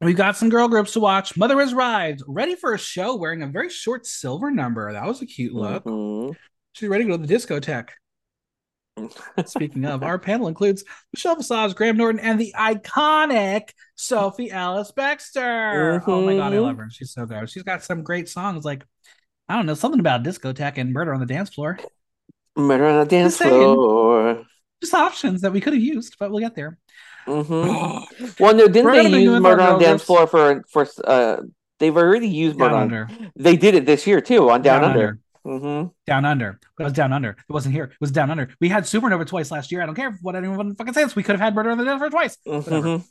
[0.00, 1.36] We've got some girl groups to watch.
[1.38, 4.92] Mother has arrived, ready for a show, wearing a very short silver number.
[4.92, 5.84] That was a cute look.
[5.84, 6.32] Mm-hmm.
[6.72, 7.88] She's ready to go to the discotheque.
[9.46, 16.00] Speaking of, our panel includes Michelle Visage, Graham Norton, and the iconic Sophie Ellis Bextor.
[16.00, 16.10] Mm-hmm.
[16.10, 16.64] Oh my god, I mm-hmm.
[16.64, 16.88] love her.
[16.90, 17.48] She's so good.
[17.48, 18.84] She's got some great songs like
[19.48, 21.78] I don't know, something about discotheque and murder on the dance floor.
[22.56, 24.44] Murder on the dance floor.
[24.80, 26.78] Just options that we could have used, but we'll get there.
[27.26, 28.26] Mm-hmm.
[28.42, 30.86] well, no, didn't they use Murder on the Dance Floor for for?
[31.04, 31.38] uh
[31.78, 32.82] They've already used Murder on.
[32.82, 33.08] Under.
[33.36, 35.20] They did it this year too on Down, down Under.
[35.44, 35.64] under.
[35.66, 35.88] Mm-hmm.
[36.06, 36.60] Down Under.
[36.78, 37.30] It was Down Under.
[37.30, 37.84] It wasn't here.
[37.84, 38.48] It was Down Under.
[38.60, 39.82] We had Supernova twice last year.
[39.82, 41.14] I don't care what anyone fucking says.
[41.14, 42.38] We could have had Murder on the Dance Floor twice.
[42.46, 43.02] Mm-hmm.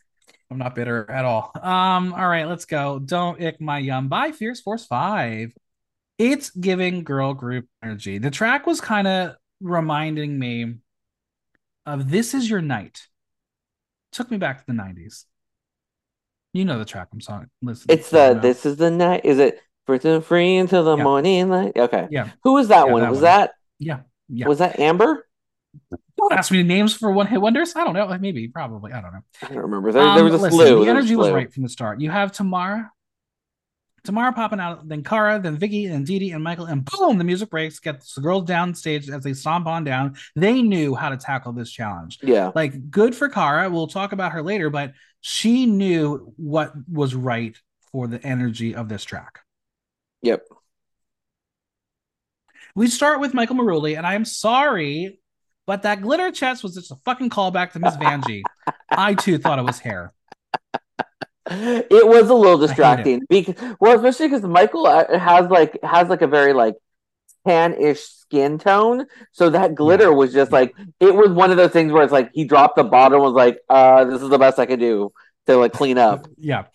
[0.51, 1.51] I'm not bitter at all.
[1.61, 2.13] Um.
[2.13, 2.99] All right, let's go.
[2.99, 5.53] Don't ick my yum by Fierce Force Five.
[6.18, 8.18] It's giving girl group energy.
[8.18, 10.76] The track was kind of reminding me
[11.86, 13.07] of "This Is Your Night."
[14.16, 15.26] took me back to the 90s.
[16.53, 17.97] You know the track I'm song listening.
[17.97, 19.26] It's the this is the night.
[19.26, 21.03] Is it and free until the yeah.
[21.03, 21.74] morning light?
[21.76, 22.07] Okay.
[22.09, 22.30] Yeah.
[22.43, 23.01] Who was that yeah, one?
[23.01, 23.24] That was one.
[23.24, 23.99] that yeah.
[24.30, 24.47] Yeah.
[24.47, 25.28] Was that Amber?
[26.18, 27.76] Don't ask me names for one hit wonders.
[27.76, 28.18] I don't know.
[28.18, 28.93] Maybe, probably.
[28.93, 29.20] I don't know.
[29.43, 29.91] I don't remember.
[29.91, 30.86] There, um, there was a listen, slew.
[30.86, 31.99] The energy was right from the start.
[31.99, 32.89] You have Tamara,
[34.06, 37.24] Tamara popping out, then Cara, then Vicky, and Dee Dee, and Michael, and boom, the
[37.24, 40.16] music breaks, gets the girls downstage as they stomp on down.
[40.36, 42.20] They knew how to tackle this challenge.
[42.22, 42.51] Yeah.
[42.56, 43.70] Like, good for Cara.
[43.70, 47.58] We'll talk about her later, but she knew what was right
[47.91, 49.39] for the energy of this track.
[50.22, 50.47] Yep.
[52.76, 55.20] We start with Michael Marouli, and I'm sorry,
[55.66, 58.43] but that glitter chest was just a fucking callback to Miss Vanjie.
[58.89, 60.14] I too thought it was hair
[61.51, 66.21] it was a little distracting because well especially because michael uh, has like has like
[66.23, 66.75] a very like
[67.45, 71.91] tan-ish skin tone so that glitter was just like it was one of those things
[71.91, 74.65] where it's like he dropped the bottle was like uh this is the best i
[74.65, 75.11] could do
[75.45, 76.27] to like clean up.
[76.37, 76.65] Yeah.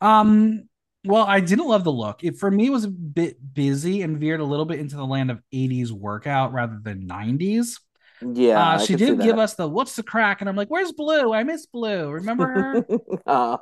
[0.00, 0.68] Um
[1.04, 2.22] well i didn't love the look.
[2.22, 5.30] It for me was a bit busy and veered a little bit into the land
[5.30, 7.80] of 80s workout rather than 90s
[8.22, 11.32] yeah, uh, she did give us the "What's the crack?" and I'm like, "Where's Blu?
[11.32, 12.10] I miss Blu.
[12.10, 12.84] Remember her?
[13.26, 13.56] uh,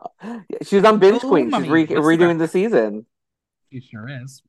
[0.62, 1.50] she's on Binge Queen.
[1.50, 3.06] She's re- redoing the, the season.
[3.72, 4.42] She sure is.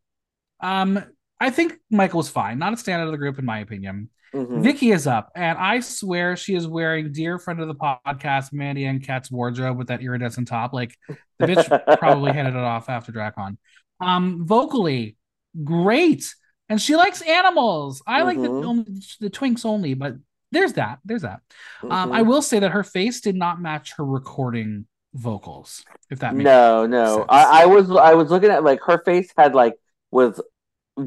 [0.60, 1.04] Um,
[1.40, 2.60] I think Michael was fine.
[2.60, 4.10] Not a standout of the group, in my opinion.
[4.34, 4.62] Mm-hmm.
[4.62, 8.86] Vicky is up, and I swear she is wearing dear friend of the podcast, Mandy
[8.86, 10.72] and Kat's wardrobe with that iridescent top.
[10.72, 10.96] Like
[11.40, 13.58] the bitch probably handed it off after DragCon.
[14.00, 15.18] Um, vocally,
[15.64, 16.24] great
[16.70, 18.02] and she likes animals.
[18.06, 18.28] I mm-hmm.
[18.28, 19.24] like the mm-hmm.
[19.24, 20.16] the twinks only, but
[20.52, 21.00] there's that.
[21.04, 21.42] There's that.
[21.82, 21.92] Mm-hmm.
[21.92, 22.30] Um, I mm-hmm.
[22.30, 25.84] will say that her face did not match her recording vocals.
[26.10, 27.26] If that makes no, no.
[27.28, 29.74] I, I, was I was looking at like her face had like
[30.12, 30.42] was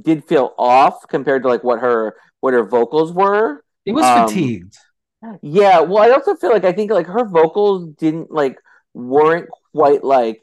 [0.01, 3.63] did feel off compared to like what her what her vocals were.
[3.85, 4.77] It was um, fatigued.
[5.41, 5.81] Yeah.
[5.81, 8.59] Well, I also feel like I think like her vocals didn't like
[8.95, 10.41] weren't quite like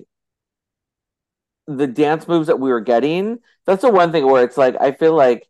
[1.78, 4.91] the dance moves that we were getting that's the one thing where it's like i
[4.91, 5.47] feel like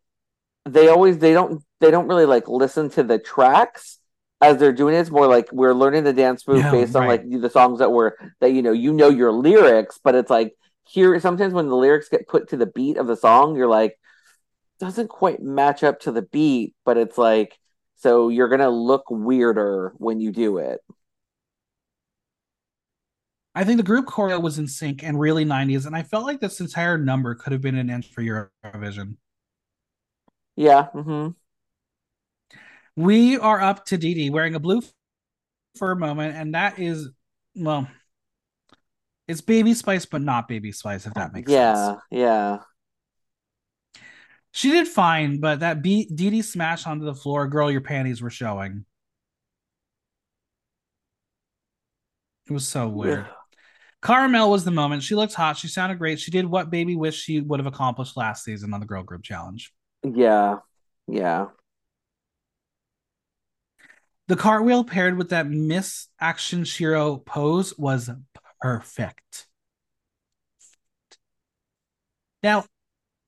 [0.66, 4.00] they always they don't they don't really like listen to the tracks
[4.42, 5.00] as they're doing it.
[5.00, 7.02] It's more like we're learning the dance move yeah, based right.
[7.02, 10.30] on like the songs that were that you know you know your lyrics, but it's
[10.30, 10.56] like
[10.88, 13.98] here sometimes when the lyrics get put to the beat of the song, you're like
[14.80, 17.58] doesn't quite match up to the beat, but it's like
[17.98, 20.80] So you're gonna look weirder when you do it.
[23.56, 26.40] I think the group choreo was in sync and really 90s, and I felt like
[26.40, 29.16] this entire number could have been an inch for Eurovision.
[30.56, 30.88] Yeah.
[30.94, 31.30] Mm-hmm.
[32.96, 34.82] We are up to Dee Dee wearing a blue
[35.78, 37.10] for a moment, and that is,
[37.56, 37.88] well,
[39.28, 42.00] it's Baby Spice, but not Baby Spice, if that makes yeah, sense.
[42.12, 42.58] Yeah, yeah.
[44.52, 48.22] She did fine, but that B- Dee Dee smash onto the floor, girl, your panties
[48.22, 48.86] were showing.
[52.48, 53.26] It was so weird.
[53.28, 53.34] Yeah.
[54.02, 55.04] Cara Melle was the moment.
[55.04, 55.58] She looked hot.
[55.58, 56.20] She sounded great.
[56.20, 59.24] She did what baby wish she would have accomplished last season on the girl group
[59.24, 59.74] challenge.
[60.04, 60.58] Yeah.
[61.08, 61.48] Yeah.
[64.28, 68.10] The cartwheel paired with that Miss Action Shiro pose was
[68.62, 69.48] perfect.
[72.44, 72.66] Now,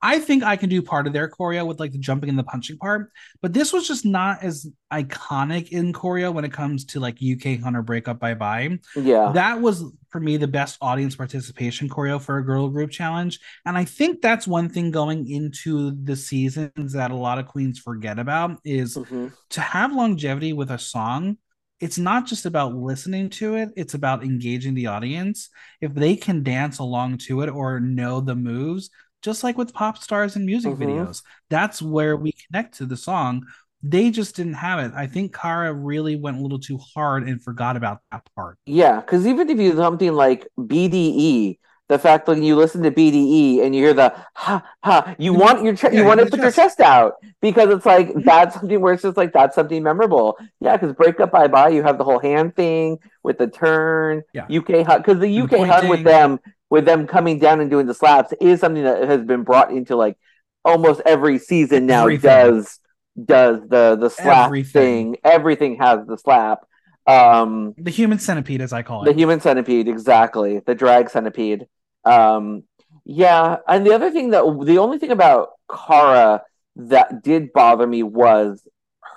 [0.01, 2.43] I think I can do part of their choreo with like the jumping and the
[2.43, 6.99] punching part, but this was just not as iconic in choreo when it comes to
[6.99, 8.79] like UK Hunter breakup bye bye.
[8.95, 9.31] Yeah.
[9.33, 13.39] That was for me the best audience participation choreo for a girl group challenge.
[13.65, 17.79] And I think that's one thing going into the seasons that a lot of queens
[17.79, 19.27] forget about is mm-hmm.
[19.51, 21.37] to have longevity with a song
[21.79, 25.49] it's not just about listening to it it's about engaging the audience
[25.81, 28.91] if they can dance along to it or know the moves
[29.21, 30.83] just like with pop stars and music mm-hmm.
[30.83, 31.23] videos.
[31.49, 33.45] That's where we connect to the song.
[33.83, 34.91] They just didn't have it.
[34.95, 38.57] I think Cara really went a little too hard and forgot about that part.
[38.65, 41.57] Yeah, because even if you something like BDE,
[41.91, 45.61] the fact that you listen to BDE and you hear the ha ha, you want
[45.61, 46.57] your yeah, you want to put chest.
[46.57, 50.37] your chest out because it's like that's something where it's just like that's something memorable.
[50.61, 54.23] Yeah, because breakup bye bye, you have the whole hand thing with the turn.
[54.33, 54.45] Yeah.
[54.45, 56.39] UK hug because the UK hug with them
[56.69, 59.97] with them coming down and doing the slaps is something that has been brought into
[59.97, 60.17] like
[60.63, 62.29] almost every season now everything.
[62.29, 62.79] does
[63.21, 65.15] does the the slap everything.
[65.15, 65.21] thing.
[65.25, 66.59] Everything has the slap.
[67.05, 69.07] Um the human centipede as I call it.
[69.11, 70.61] The human centipede, exactly.
[70.65, 71.67] The drag centipede.
[72.03, 72.63] Um
[73.05, 76.43] yeah, and the other thing that the only thing about Cara
[76.75, 78.67] that did bother me was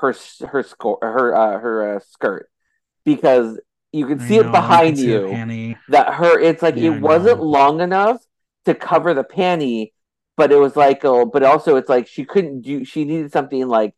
[0.01, 0.15] her
[0.47, 2.49] her score her uh, her uh, skirt
[3.05, 3.61] because
[3.93, 7.43] you can see know, it behind you it that her it's like yeah, it wasn't
[7.43, 8.21] long enough
[8.65, 9.93] to cover the panty
[10.37, 13.69] but it was like oh but also it's like she couldn't do she needed something
[13.69, 13.95] like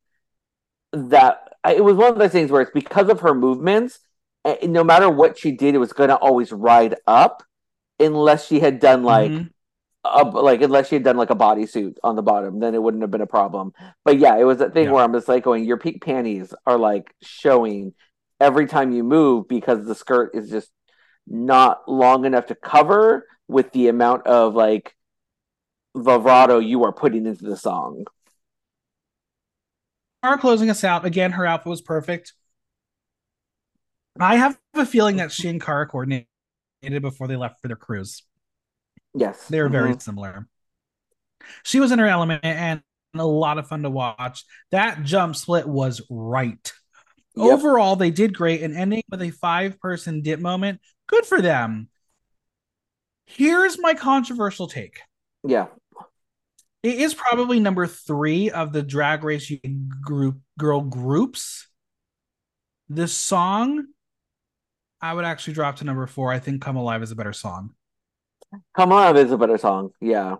[0.92, 1.42] that.
[1.66, 3.98] It was one of those things where it's because of her movements
[4.62, 7.42] no matter what she did it was going to always ride up
[7.98, 9.46] unless she had done like mm-hmm.
[10.14, 13.02] A, like unless she had done like a bodysuit on the bottom, then it wouldn't
[13.02, 13.72] have been a problem.
[14.04, 14.92] But yeah, it was a thing yeah.
[14.92, 17.92] where I'm just like going, your pink panties are like showing
[18.40, 20.70] every time you move because the skirt is just
[21.26, 24.94] not long enough to cover with the amount of like
[25.96, 28.04] vibrato you are putting into the song.
[30.22, 31.32] Are closing us out again.
[31.32, 32.32] Her outfit was perfect.
[34.18, 36.26] I have a feeling that she and Cara coordinated
[36.82, 38.22] before they left for their cruise.
[39.14, 40.00] Yes, they were very mm-hmm.
[40.00, 40.46] similar.
[41.62, 42.82] She was in her element and
[43.14, 44.44] a lot of fun to watch.
[44.70, 46.72] That jump split was right.
[47.36, 47.52] Yep.
[47.52, 50.80] Overall, they did great and ending with a five person dip moment.
[51.06, 51.88] Good for them.
[53.26, 55.00] Here's my controversial take.
[55.46, 55.66] Yeah.
[56.82, 59.50] It is probably number three of the drag race
[60.00, 61.68] group girl groups.
[62.88, 63.86] This song,
[65.00, 66.32] I would actually drop to number four.
[66.32, 67.74] I think Come Alive is a better song.
[68.74, 69.90] Come Alive is a better song.
[70.00, 70.36] Yeah.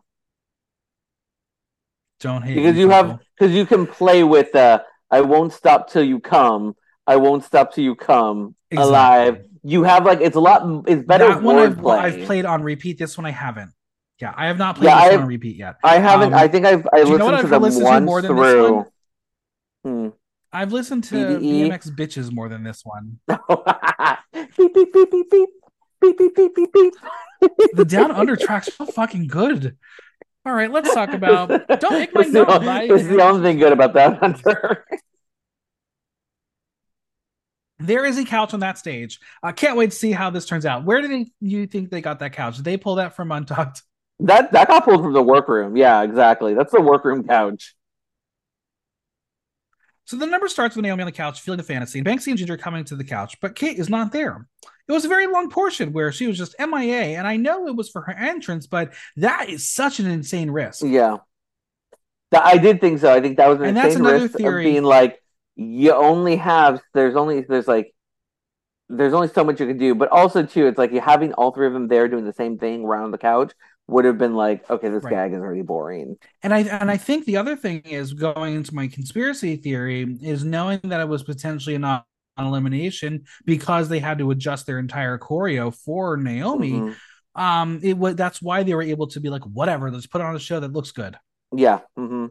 [2.21, 3.09] Don't hate because you people.
[3.09, 6.75] have because you can play with uh I won't stop till you come
[7.07, 8.89] I won't stop till you come exactly.
[8.89, 9.45] alive.
[9.63, 10.85] You have like it's a lot.
[10.87, 11.29] It's better.
[11.29, 12.99] That one I've, I've, played on repeat.
[12.99, 13.73] This one I haven't.
[14.21, 15.77] Yeah, I have not played yeah, this one on repeat yet.
[15.85, 16.33] I haven't.
[16.33, 18.87] Um, I think I've I listened to them listened once to more through.
[19.85, 20.09] Hmm.
[20.57, 21.69] I've listened to BDE?
[21.69, 23.19] BMX bitches more than this one.
[23.29, 25.51] beep beep beep beep beep
[26.01, 26.95] beep beep beep beep beep.
[27.75, 29.77] the down under track's so fucking good.
[30.47, 31.49] All right, let's talk about.
[31.81, 32.49] Don't make my note.
[32.63, 34.87] That's the only thing good about that hunter.
[37.79, 39.21] there is a couch on that stage.
[39.43, 40.87] I can't wait to see how this turns out.
[40.87, 42.57] Where do they, you think they got that couch?
[42.57, 43.83] Did they pull that from Untucked?
[44.21, 45.77] That that got pulled from the workroom.
[45.77, 46.55] Yeah, exactly.
[46.55, 47.75] That's the workroom couch.
[50.07, 52.39] So the number starts with Naomi on the couch, feeling the fantasy, and Banksie and
[52.39, 54.47] Ginger coming to the couch, but Kate is not there.
[54.89, 57.77] It was a very long portion where she was just MIA, and I know it
[57.77, 60.85] was for her entrance, but that is such an insane risk.
[60.87, 61.19] Yeah,
[62.33, 63.13] I did think so.
[63.13, 64.67] I think that was an and insane risk theory.
[64.67, 65.21] of being like,
[65.57, 67.95] you only have there's only there's like
[68.89, 71.51] there's only so much you can do but also too it's like you having all
[71.51, 73.53] three of them there doing the same thing around the couch
[73.89, 75.12] would have been like, okay, this Right.
[75.12, 76.16] gag is already boring.
[76.43, 80.45] And I and I think the other thing is going into my conspiracy theory is
[80.45, 82.03] knowing that it was potentially a non
[82.39, 86.72] elimination because they had to adjust their entire choreo for Naomi.
[86.72, 86.97] Mhm.
[87.34, 90.34] Um, it was that's why they were able to be like, whatever, let's put on
[90.34, 91.16] a show that looks good.
[91.53, 91.80] Yeah.
[91.97, 92.26] hmm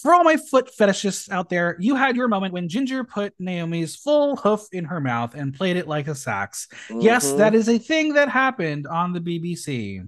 [0.00, 3.96] For all my foot fetishists out there, you had your moment when Ginger put Naomi's
[3.96, 6.68] full hoof in her mouth and played it like a sax.
[6.88, 7.36] Yes, Mhm.
[7.38, 10.00] that is a thing that happened on the BBC.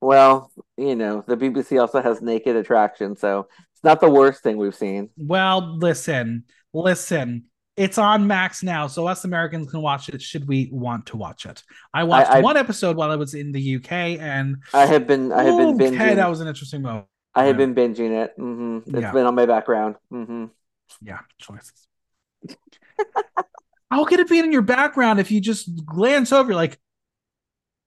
[0.00, 4.56] Well, you know, the BBC also has naked attraction, so it's not the worst thing
[4.56, 5.10] we've seen.
[5.18, 7.44] Well, listen, listen.
[7.76, 11.44] It's on Max now, so us Americans can watch it should we want to watch
[11.46, 11.62] it.
[11.94, 15.32] I watched I- one episode while I was in the UK, and I have been
[15.32, 16.16] I have been okay, binging.
[16.16, 17.06] that was an interesting moment.
[17.34, 18.34] I have been binging it.
[18.36, 19.12] hmm It's Yeah.
[19.12, 19.96] been on my background.
[20.10, 20.46] hmm
[21.00, 21.86] Yeah, choices.
[23.90, 26.78] How could it be in your background if you just glance over, like,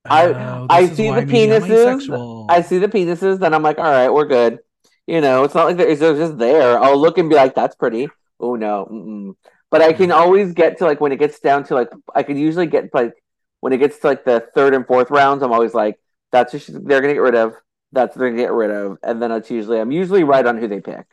[0.05, 2.45] I- "Oh, I is see the penises.
[2.49, 4.59] I see the penises, then I'm like, all right, we're good.
[5.07, 6.77] You know, it's not like they're, they're just there.
[6.77, 8.09] I'll look and be like, that's pretty.
[8.39, 8.87] Oh no.
[8.91, 9.35] Mm-mm.
[9.71, 12.37] But I can always get to like when it gets down to like I can
[12.37, 13.13] usually get like
[13.61, 15.99] when it gets to like the third and fourth rounds, I'm always like,
[16.31, 17.53] that's just they're gonna get rid of.
[17.93, 20.67] That's they're gonna get rid of, and then it's usually I'm usually right on who
[20.67, 21.05] they pick.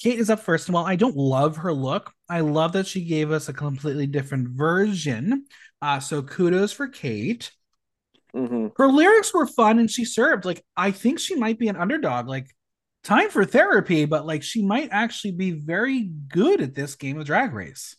[0.00, 3.04] Kate is up first, and while I don't love her look, I love that she
[3.04, 5.46] gave us a completely different version.
[5.80, 7.50] Uh, so kudos for Kate.
[8.34, 10.44] hmm Her lyrics were fun, and she served.
[10.44, 12.28] Like I think she might be an underdog.
[12.28, 12.48] Like
[13.04, 17.26] time for therapy, but like she might actually be very good at this game of
[17.26, 17.96] Drag Race.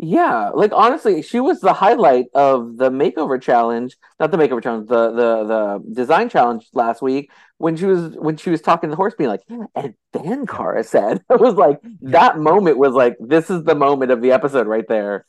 [0.00, 4.88] Yeah, like honestly, she was the highlight of the makeover challenge, not the makeover challenge,
[4.88, 8.92] the the the design challenge last week when she was when she was talking to
[8.92, 9.42] the horse, being like,
[9.74, 14.12] and then Cara said, it was like that moment was like this is the moment
[14.12, 15.26] of the episode right there.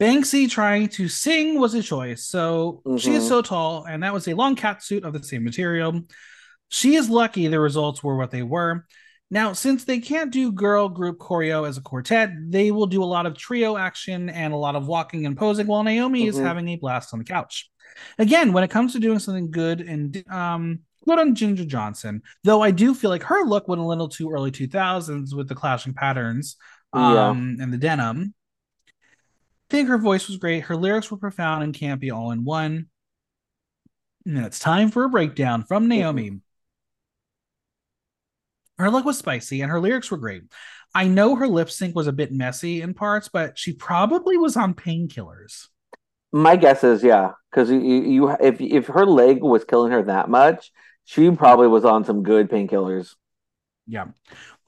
[0.00, 2.24] Banksie trying to sing was a choice.
[2.24, 3.28] So she is Mhm.
[3.28, 6.00] so tall, and that was a long cat suit of the same material.
[6.68, 8.86] She is lucky the results were what they were.
[9.34, 13.04] Now, since they can't do girl group choreo as a quartet, they will do a
[13.04, 16.44] lot of trio action and a lot of walking and posing while Naomi is Mhm.
[16.44, 17.68] having a blast on the couch.
[18.16, 22.62] Again, when it comes to doing something good and um good on Ginger Johnson, though
[22.62, 25.94] I do feel like her look went a little too early 2000s with the clashing
[25.94, 26.56] patterns
[26.94, 27.26] Yeah.
[27.30, 28.34] um and the denim.
[28.88, 30.60] I think her voice was great.
[30.60, 32.86] Her lyrics were profound and campy all in one.
[34.24, 36.40] And it's time for a breakdown from Naomi.
[38.78, 40.42] Her look was spicy and her lyrics were great.
[40.94, 44.56] I know her lip sync was a bit messy in parts, but she probably was
[44.56, 45.68] on painkillers.
[46.32, 50.28] My guess is yeah, because you, you if if her leg was killing her that
[50.28, 50.72] much,
[51.04, 53.14] she probably was on some good painkillers.
[53.86, 54.06] Yeah.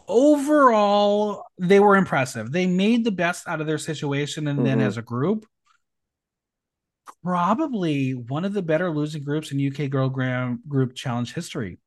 [0.09, 2.53] Overall, they were impressive.
[2.53, 4.83] They made the best out of their situation, and then Mhm.
[4.83, 5.47] as a group,
[7.25, 11.79] probably one of the better losing groups in UK Girl Gram Group Challenge history.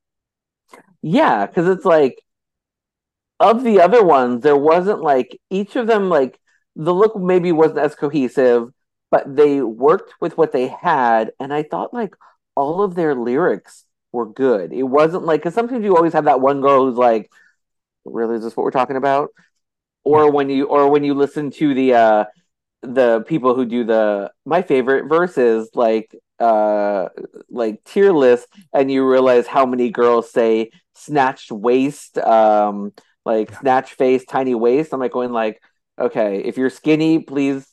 [1.01, 2.23] Yeah, because it's like
[3.39, 6.39] of the other ones, there wasn't like each of them like
[6.75, 8.69] the look maybe wasn't as cohesive,
[9.11, 12.15] but they worked with what they had, and I thought like
[12.55, 14.73] all of their lyrics were good.
[14.73, 17.31] It wasn't like because sometimes you always have that one girl who's like,
[18.05, 19.29] "Really, is this what we're talking about?"
[20.03, 22.25] Or when you or when you listen to the uh
[22.83, 27.09] the people who do the my favorite verses like uh
[27.49, 32.91] like tier list and you realize how many girls say snatched waist um
[33.25, 33.59] like Yeah.
[33.59, 34.93] snatch face tiny waist.
[34.93, 35.61] I'm like going like
[35.99, 37.67] okay if you're skinny please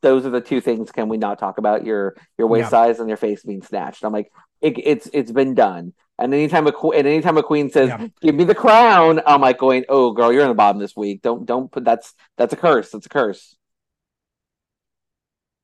[0.00, 0.92] those are the two things.
[0.92, 2.70] Can we not talk about your your waist Yeah.
[2.86, 4.04] size and your face being snatched?
[4.04, 5.92] I'm like it, it's it's been done.
[6.20, 8.06] And anytime a and anytime a queen says Yeah.
[8.20, 11.22] give me the crown i'm like going oh girl you're in the bottom this week.
[11.22, 12.90] Don't don't put that's that's a curse.
[12.90, 13.56] That's a curse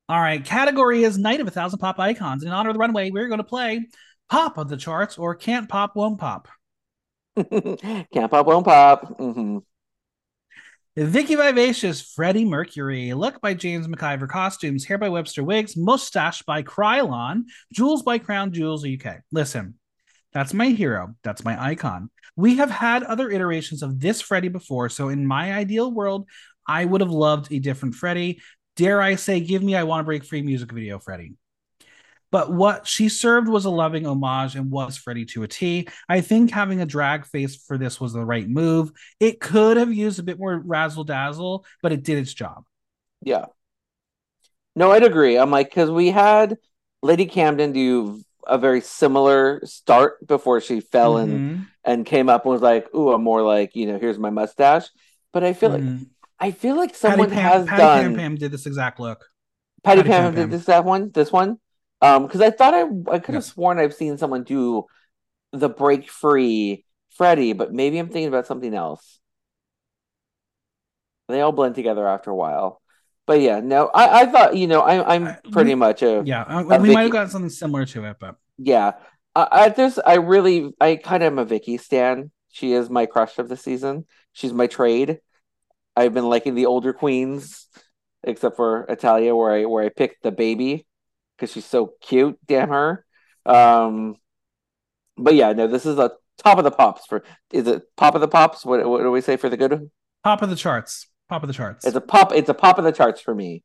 [0.09, 2.45] All right, category is Night of a Thousand Pop Icons.
[2.45, 3.87] In honor of the runway, we're going to play
[4.29, 6.49] Pop of the Charts or Can't Pop, Won't Pop.
[7.37, 9.17] Can't pop, won't pop.
[9.19, 9.59] hmm
[10.97, 16.63] Vicki Vivacious, Freddie Mercury, look by James McIver, costumes, hair by Webster Wigs, mustache by
[16.63, 19.17] Krylon, jewels by Crown Jewels UK.
[19.33, 19.75] Listen,
[20.33, 21.15] that's my hero.
[21.25, 22.11] That's my icon.
[22.37, 26.29] We have had other iterations of this Freddie before, so in my ideal world,
[26.69, 28.41] I would have loved a different Freddie.
[28.77, 31.35] Dare I say, give me I Want to Break Free music video, Freddie.
[32.31, 35.87] But what she served was a loving homage and was Freddie to a T.
[36.09, 38.91] I think having a drag face for this was the right move.
[39.21, 42.65] It could have used a bit more razzle dazzle, but it did its job.
[43.23, 43.47] Yeah.
[44.77, 45.37] No, I'd agree.
[45.39, 46.59] I'm like, because we had
[47.03, 51.67] Lady Camden do a very similar start before she fell and Mhm.
[51.85, 54.89] and came up and was like, "Ooh, I'm more like, you know, here's my mustache."
[55.33, 56.07] But I feel like Mhm.
[56.41, 59.25] I feel like Patty someone Pam, has Patty done Pam Pam did this exact look.
[59.83, 61.59] Patty, Patty Pam Pam did this that one, this one.
[62.03, 62.83] Um, because I thought I
[63.13, 63.53] I could have Yes.
[63.53, 64.85] sworn I've seen someone do
[65.53, 66.85] the break free
[67.17, 69.21] Freddy, but maybe I'm thinking about something else.
[71.29, 72.81] They all blend together after a while.
[73.27, 76.43] But yeah, no, I, I thought you know I, I'm pretty we- much a Yeah,
[76.43, 78.93] uh, A we might have Vicki- gotten something similar to it, but yeah.
[79.35, 82.31] I, I there's I really I kind of am a Vicki stan.
[82.51, 84.05] She is my crush of the season.
[84.33, 85.21] She's my trade.
[85.97, 87.67] I've been liking the older queens,
[88.23, 90.87] except for Italia, where I where I picked the baby
[91.37, 92.39] because she's so cute.
[92.47, 93.05] Damn her.
[93.47, 94.17] Um,
[95.17, 97.25] but yeah, no, this is a top of the pops for.
[97.53, 98.65] Is it pop of the pops?
[98.65, 99.91] What what do we say for the good?
[100.25, 101.07] top of the charts.
[101.29, 101.87] Top of the charts.
[101.87, 102.33] It's a pop.
[102.33, 103.63] It's a pop of the charts for me.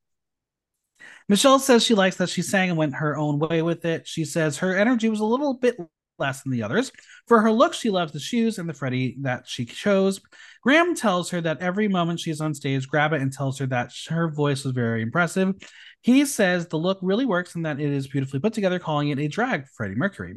[1.28, 4.08] Michelle says she likes that she sang and went her own way with it.
[4.08, 5.78] She says her energy was a little bit
[6.20, 6.91] less than the others.
[7.28, 10.20] For her look, she loves the shoes and the Freddie that she chose.
[10.61, 13.91] Graham tells her that every moment she's on stage, grab it and tells her that
[14.09, 15.55] her voice was very impressive.
[16.01, 19.20] He says the look really works and that it is beautifully put together, calling it
[19.20, 20.36] a drag Freddie Mercury.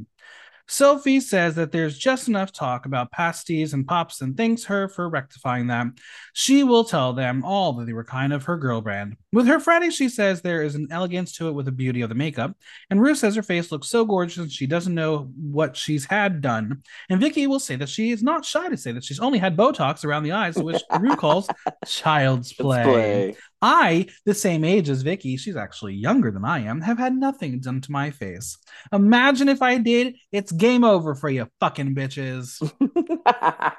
[0.68, 5.08] Sophie says that there's just enough talk about pasties and pops and thanks her for
[5.08, 5.86] rectifying that.
[6.32, 9.16] She will tell them all that they were kind of her girl brand.
[9.32, 12.08] With her Freddie, she says there is an elegance to it with the beauty of
[12.08, 12.56] the makeup.
[12.90, 16.40] And Ruth says her face looks so gorgeous and she doesn't know what she's had
[16.40, 16.82] done.
[17.10, 19.56] And Vicki will say that she is not shy to say that she's only had
[19.56, 21.48] Botox around the eyes, which Ruth calls
[21.86, 22.82] child's play.
[22.82, 23.36] Display.
[23.62, 27.60] I, the same age as Vicki, she's actually younger than I am, have had nothing
[27.60, 28.58] done to my face.
[28.92, 32.60] Imagine if I did, it's game over for you fucking bitches.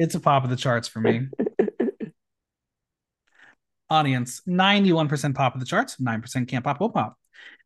[0.00, 1.28] It's a pop of the charts for me.
[3.90, 7.18] Audience 91% pop of the charts, 9% can't pop, will pop.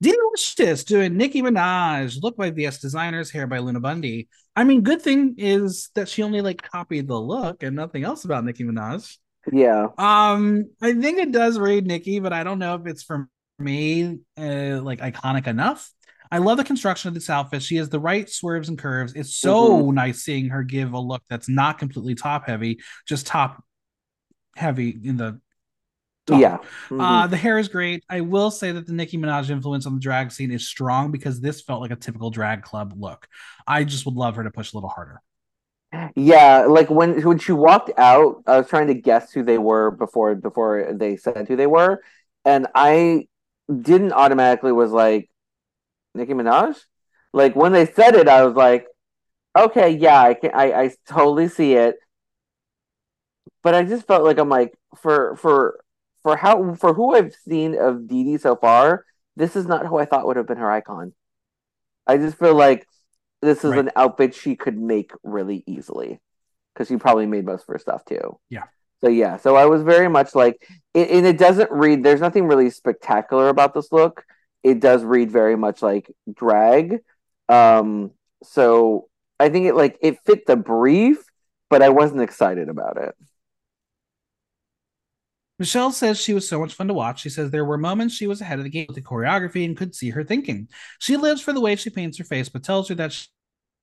[0.02, 4.28] Delicious doing Nicki Minaj, look by VS Designers, hair by Luna Bundy.
[4.56, 8.24] I mean, good thing is that she only like copied the look and nothing else
[8.24, 9.16] about Nicki Minaj.
[9.52, 9.88] Yeah.
[9.98, 13.28] Um, I think it does read Nicki, but I don't know if it's for
[13.58, 15.90] me uh, like iconic enough.
[16.30, 17.62] I love the construction of this outfit.
[17.62, 19.12] She has the right swerves and curves.
[19.14, 23.62] It's so nice seeing her give a look that's not completely top heavy, just top
[24.56, 25.40] heavy in the
[26.26, 26.40] top.
[26.40, 26.58] Yeah.
[26.88, 27.00] Mhm.
[27.00, 28.02] Uh, the hair is great.
[28.08, 31.40] I will say that the Nicki Minaj influence on the drag scene is strong because
[31.40, 33.28] this felt like a typical drag club look.
[33.66, 35.20] I just would love her to push a little harder.
[36.16, 39.90] Yeah, like when when she walked out, I was trying to guess who they were
[39.90, 42.02] before before they said who they were,
[42.44, 43.28] and I
[43.82, 45.30] didn't automatically was like
[46.14, 46.78] Nicki Minaj.
[47.32, 48.86] Like when they said it, I was like,
[49.58, 51.96] okay, yeah, I can, I I totally see it.
[53.62, 55.80] But I just felt like I'm like for for
[56.22, 59.04] for how for who I've seen of Dee so far,
[59.36, 61.14] this is not who I thought would have been her icon.
[62.06, 62.86] I just feel like
[63.44, 63.80] this is Right.
[63.80, 66.20] an outfit she could make really easily
[66.72, 68.38] because she probably made most of her stuff too.
[68.50, 68.64] Yeah.
[69.00, 72.02] So yeah, so I was very much like, it, and it doesn't read.
[72.02, 74.24] There's nothing really spectacular about this look.
[74.62, 77.00] It does read very much like drag.
[77.48, 81.22] Um, so I think it like it fit the brief,
[81.68, 83.14] but I wasn't excited about it.
[85.64, 87.22] Michelle says she was so much fun to watch.
[87.22, 89.74] She says there were moments she was ahead of the game with the choreography and
[89.74, 90.68] could see her thinking.
[90.98, 93.28] She lives for the way she paints her face, but tells her that she,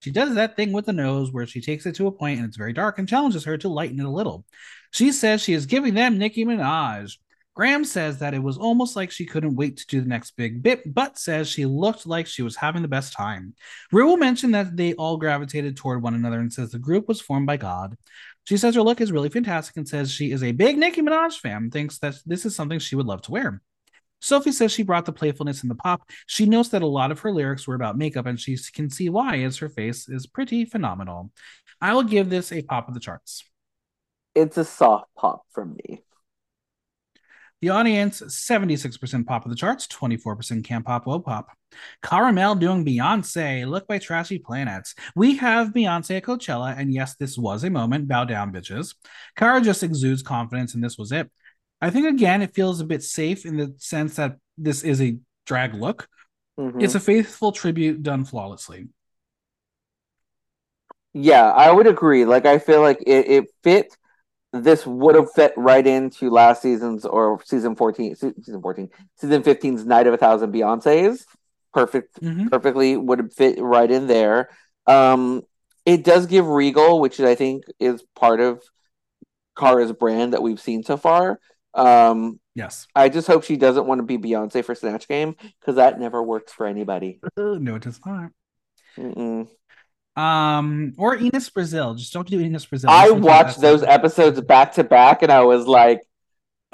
[0.01, 2.47] she does that thing with the nose where she takes it to a point and
[2.47, 4.45] it's very dark and challenges her to lighten it a little.
[4.91, 7.17] She says she is giving them Nicki Minaj.
[7.55, 10.63] Graham says that it was almost like she couldn't wait to do the next big
[10.63, 13.55] bit, but says she looked like she was having the best time.
[13.91, 17.19] Ru will mention that they all gravitated toward one another and says the group was
[17.19, 17.97] formed by God.
[18.45, 21.39] She says her look is really fantastic and says she is a big Nicki Minaj
[21.39, 23.61] fan, thinks that this is something she would love to wear.
[24.19, 26.07] Sophie says she brought the playfulness and the pop.
[26.27, 29.09] She knows that a lot of her lyrics were about makeup and she can see
[29.09, 31.31] why, as her face is pretty phenomenal.
[31.81, 33.43] I will give this a pop of the charts.
[34.35, 36.03] It's a soft pop from me.
[37.61, 41.49] The audience, 76% pop of the charts, 24% can't pop, will pop.
[42.01, 44.95] Cara Melle doing Beyonce, look by Trashy Planets.
[45.15, 48.07] We have Beyonce at Coachella, and yes, this was a moment.
[48.07, 48.95] Bow down, bitches.
[49.35, 51.29] Cara just exudes confidence, and this was it.
[51.81, 55.17] I think, again, it feels a bit safe in the sense that this is a
[55.45, 56.07] drag look.
[56.59, 56.83] Mhm.
[56.83, 58.89] It's a faithful tribute done flawlessly.
[61.13, 62.25] Yeah, I would agree.
[62.25, 63.97] Like I feel like it, it fit
[64.53, 69.85] this would have fit right into last season's or season 14 season 14 season 15's
[69.85, 71.25] night of a thousand beyonce's
[71.73, 72.49] perfect Mhm.
[72.49, 74.49] perfectly would fit right in there
[74.87, 75.41] um
[75.85, 78.61] it does give regal which i think is part of
[79.57, 81.39] Cara's brand that we've seen so far
[81.73, 82.87] um Yes.
[82.95, 86.21] i just hope she doesn't want to be beyonce for snatch game because that never
[86.21, 88.31] works for anybody no, it does not.
[88.97, 89.47] Mm-mm.
[90.17, 91.93] Um, or Enos Brazil.
[91.95, 92.89] Just don't do Enos Brazil.
[92.89, 96.01] i Just don't do watched those episodes back to back and i was like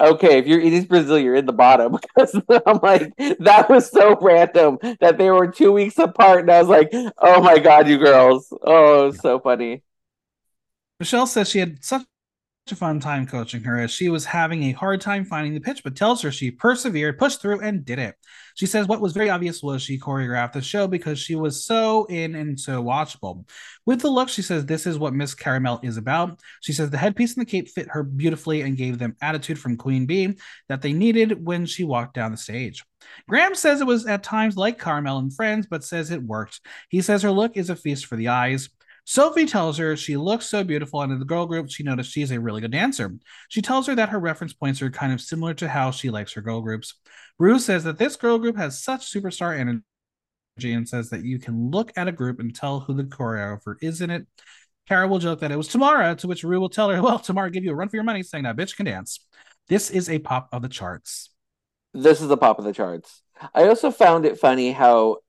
[0.00, 2.34] okay, if you're in East Brazil, you're in the bottom because
[2.66, 6.68] I'm like, that was so random that they were two weeks apart, and I was
[6.68, 9.82] like, oh my god, you girls, oh, so funny.
[10.98, 12.02] Michelle says she had such
[12.72, 15.82] a fun time coaching her as she was having a hard time finding the pitch,
[15.82, 18.14] but tells her she persevered, pushed through, and did it.
[18.54, 22.06] She says what was very obvious was she choreographed the show because she was so
[22.06, 23.48] in and so watchable.
[23.86, 26.40] With the look, she says this is what Miss Cara Melle is about.
[26.60, 29.76] She says the headpiece and the cape fit her beautifully and gave them attitude from
[29.76, 30.36] Queen Bee
[30.68, 32.84] that they needed when she walked down the stage.
[33.28, 36.60] Graham says it was at times like Carmel and Friends, but says it worked.
[36.88, 38.68] He says her look is a feast for the eyes.
[39.10, 42.30] Sophie tells her she looks so beautiful, and in the girl group, she noticed she's
[42.30, 43.16] a really good dancer.
[43.48, 46.34] She tells her that her reference points are kind of similar to how she likes
[46.34, 46.92] her girl groups.
[47.38, 51.70] Ru says that this girl group has such superstar energy and says that you can
[51.70, 54.26] look at a group and tell who the choreographer is in it.
[54.86, 57.50] Cara will joke that it was Tomara, to which Ru will tell her, Well, Tomara
[57.50, 59.26] give you a run for your money, saying that bitch can dance.
[59.68, 61.30] This is a pop of the charts.
[61.94, 63.22] This is a pop of the charts.
[63.54, 65.20] I also found it funny how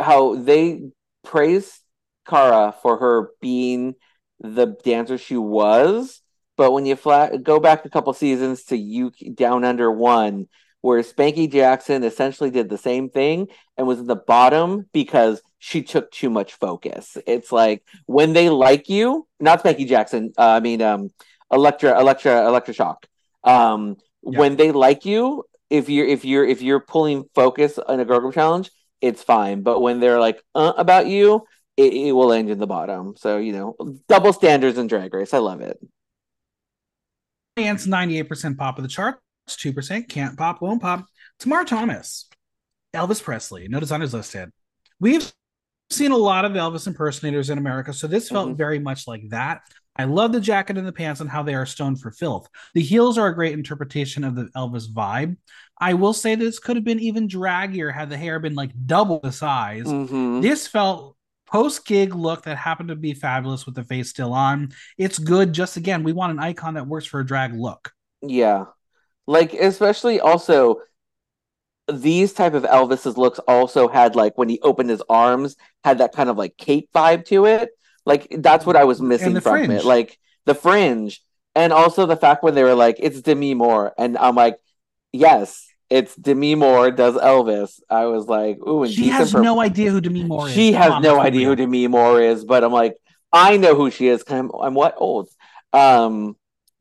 [0.00, 0.84] how they
[1.22, 1.81] praise
[2.26, 3.94] Cara for her being
[4.40, 6.20] the dancer she was,
[6.56, 10.48] but when you flat go back a couple seasons to you down under one,
[10.80, 15.82] where Spankie Jackson essentially did the same thing and was in the bottom because she
[15.82, 17.16] took too much focus.
[17.26, 20.32] It's like when they like you, not Spankie Jackson.
[20.36, 21.10] Uh, I mean, um,
[21.52, 23.06] Electra, Electra, Electra Shock.
[23.44, 24.38] Um, yeah.
[24.38, 28.20] when they like you, if you're if you're if you're pulling focus in a girl
[28.20, 28.70] group challenge,
[29.00, 29.62] it's fine.
[29.62, 31.46] But when they're like uh, about you,
[31.76, 33.14] it, it will end in the bottom.
[33.16, 33.76] So you know,
[34.08, 35.34] double standards in Drag Race.
[35.34, 35.78] I love it.
[37.56, 41.06] Dance ninety eight percent pop of the charts, two percent can't pop, won't pop.
[41.40, 42.28] Tomara Thomas,
[42.94, 44.50] Elvis Presley, no designers listed.
[45.00, 45.32] We've
[45.90, 48.56] seen a lot of Elvis impersonators in America, so this felt mm-hmm.
[48.56, 49.62] very much like that.
[49.94, 52.48] I love the jacket and the pants and how they are stoned for filth.
[52.72, 55.36] The heels are a great interpretation of the Elvis vibe.
[55.78, 59.20] I will say this could have been even draggier had the hair been like double
[59.20, 59.84] the size.
[59.84, 60.40] Mm-hmm.
[60.40, 61.16] This felt
[61.52, 64.72] post gig look that happened to be fabulous with the face still on.
[64.96, 65.52] It's good.
[65.52, 67.92] Just again, we want an icon that works for a drag look.
[68.22, 68.66] Yeah,
[69.26, 70.80] like especially also
[71.92, 76.12] these type of Elvis's looks also had like when he opened his arms had that
[76.12, 77.70] kind of like cape vibe to it.
[78.06, 79.72] Like that's what I was missing from fringe.
[79.72, 79.84] it.
[79.84, 81.22] Like the fringe,
[81.54, 84.56] and also the fact when they were like, "It's Demi Moore," and I'm like,
[85.12, 89.90] "Yes, it's Demi Moore does Elvis." I was like, "Ooh!" And she has no idea
[89.90, 90.54] who Demi Moore is.
[90.54, 92.96] She has no idea who Demi Moore is, but I'm like,
[93.32, 94.24] I know who she is.
[94.28, 95.28] I'm, I'm what old,
[95.72, 96.36] um,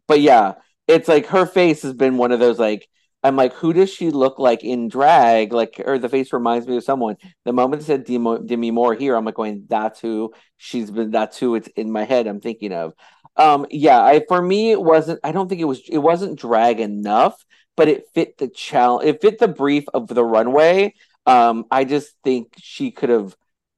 [0.07, 0.53] but yeah,
[0.87, 2.87] it's like her face has been one of those like
[3.23, 5.53] I'm like, who does she look like in drag?
[5.53, 7.17] Like, or the face reminds me of someone.
[7.45, 11.11] The moment it said Demi, Demi Moore here, I'm like going, that's who she's been.
[11.11, 12.25] That's who it's in my head.
[12.27, 12.93] I'm thinking of.
[13.37, 15.19] Um, yeah, I for me it wasn't.
[15.23, 15.81] I don't think it was.
[15.87, 17.45] It wasn't drag enough,
[17.75, 19.07] but it fit the challenge.
[19.07, 20.93] It fit the brief of the runway.
[21.25, 23.35] Um, I just think she could have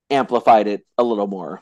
[0.10, 1.62] amplified it a little more.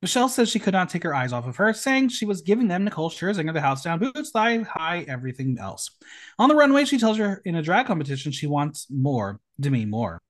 [0.00, 2.68] Michelle says she could not take her eyes off of her, saying she was giving
[2.68, 5.90] them Nicole Scherzinger the house down, boots, thigh high, everything else.
[6.38, 10.20] On the runway, she tells her in a drag competition she wants more, Demi more.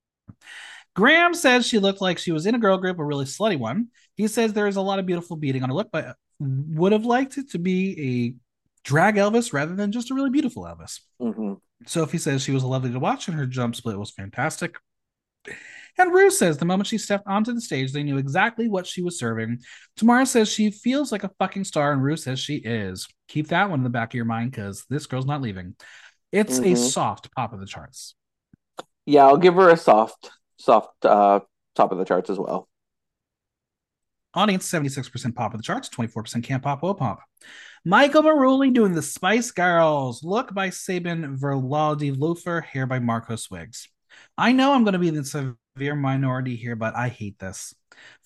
[0.95, 3.89] Graham says she looked like she was in a girl group, a really slutty one.
[4.15, 7.05] He says there is a lot of beautiful beating on her look, but would have
[7.05, 8.48] liked it to be a
[8.83, 10.99] drag Elvis rather than just a really beautiful Elvis.
[11.21, 11.53] Mm-hmm.
[11.85, 14.75] Sophie says she was lovely to watch and her jump split was fantastic.
[15.97, 19.01] And Ru says the moment she stepped onto the stage, they knew exactly what she
[19.01, 19.59] was serving.
[19.99, 23.07] Tomara says she feels like a fucking star, and Ru says she is.
[23.27, 25.75] Keep that one in the back of your mind because this girl's not leaving.
[26.31, 26.73] It's mm-hmm.
[26.73, 28.15] a soft pop of the charts.
[29.05, 31.41] Yeah, I'll give her a soft, soft uh,
[31.75, 32.69] top of the charts as well.
[34.33, 37.23] Audience 76% pop of the charts, 24% can't pop, will pop.
[37.85, 40.23] Michael Marouli doing the Spice Girls.
[40.23, 43.87] Look by Sabin Verlaldi Loafer, hair by Marco Swigs.
[44.37, 47.73] I know I'm going to be the severe minority here, but I hate this.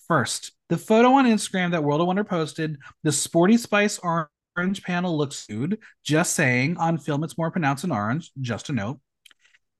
[0.08, 5.16] First, the photo on Instagram that World of Wonder posted, the Sporty Spice orange panel
[5.16, 5.78] looks good.
[6.02, 8.32] Just saying, on film it's more pronounced in orange.
[8.40, 8.98] Just a note.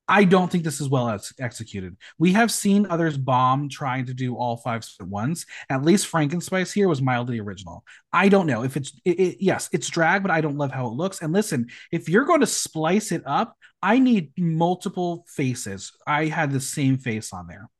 [0.06, 1.96] I don't think this is well ex- executed.
[2.18, 5.46] We have seen others bomb trying to do all five at once.
[5.70, 7.84] At least Frankenspice here was mildly original.
[8.12, 10.86] I don't know if it's it, it, yes, it's drag, but I don't love how
[10.86, 11.22] it looks.
[11.22, 15.92] And listen, if you're going to splice it up, I need multiple faces.
[16.06, 17.70] I had the same face on there.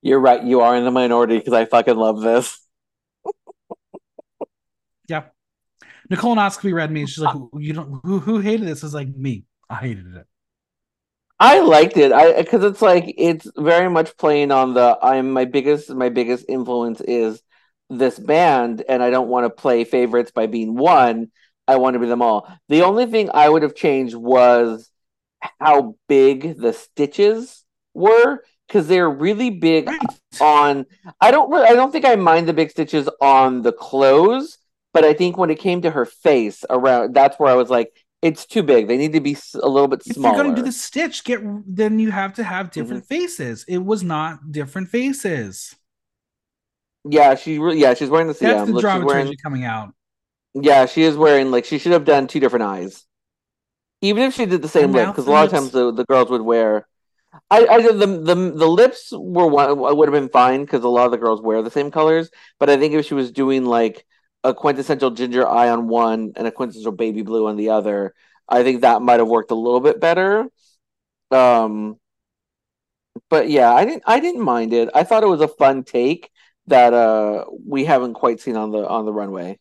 [0.00, 0.42] You're right.
[0.44, 2.60] You are in the minority because I fucking love this.
[5.08, 5.24] yeah.
[6.10, 7.06] Nicole read me.
[7.06, 9.44] She's like, uh, "You don't who who hated this?" Is like me.
[9.70, 10.26] I hated it.
[11.40, 12.12] I liked it.
[12.12, 16.44] I because it's like it's very much playing on the I'm my biggest my biggest
[16.48, 17.42] influence is
[17.90, 21.30] this band and I don't want to play favorites by being one.
[21.66, 22.48] I want to be them all.
[22.68, 24.90] The only thing I would have changed was
[25.60, 27.64] how big the stitches
[27.94, 30.00] were because they're really big Right.
[30.40, 30.86] on
[31.20, 34.58] I don't really I don't think I mind the big stitches on the clothes,
[34.94, 37.92] but I think when it came to her face around that's where I was like
[38.22, 38.88] it's too big.
[38.88, 40.32] They need to be a little bit smaller.
[40.32, 43.06] If you're going to do the stitch, get then you have to have different Mm-hmm.
[43.06, 43.64] faces.
[43.68, 45.74] It was not different faces.
[47.08, 48.48] Yeah, she re- yeah, she's wearing the same.
[48.48, 49.94] That's yeah, the look, dramaturgy wearing coming out.
[50.54, 53.04] Yeah, she is wearing like she should have done two different eyes.
[54.00, 56.30] Even if she did the same lip, because a lot of times the, the girls
[56.30, 56.86] would wear.
[57.50, 61.06] I, I the the the lips were one would have been fine because a lot
[61.06, 62.30] of the girls wear the same colors.
[62.60, 64.06] But I think if she was doing like
[64.44, 68.14] a quintessential ginger eye on one and a quintessential baby blue on the other,
[68.48, 70.46] I think that might have worked a little bit better.
[71.30, 71.98] Um,
[73.30, 74.90] but yeah, I didn't I didn't mind it.
[74.94, 76.30] I thought it was a fun take
[76.66, 79.58] that uh we haven't quite seen on the on the runway.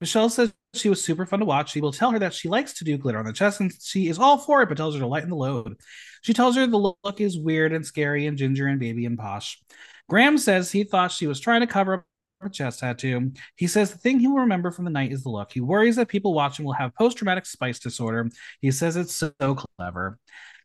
[0.00, 1.72] Michelle says she was super fun to watch.
[1.72, 4.08] She will tell her that she likes to do glitter on the chest and she
[4.08, 5.76] is all for it, but tells her to lighten the load.
[6.22, 9.60] She tells her the look is weird and scary and ginger and baby and posh.
[10.08, 12.04] Graham says he thought she was trying to cover up
[12.48, 13.32] chest tattoo.
[13.56, 15.52] He says the thing he will remember from the night is the look.
[15.52, 18.28] He worries that people watching will have post traumatic spice disorder.
[18.60, 19.32] He says it's so
[19.78, 20.18] clever.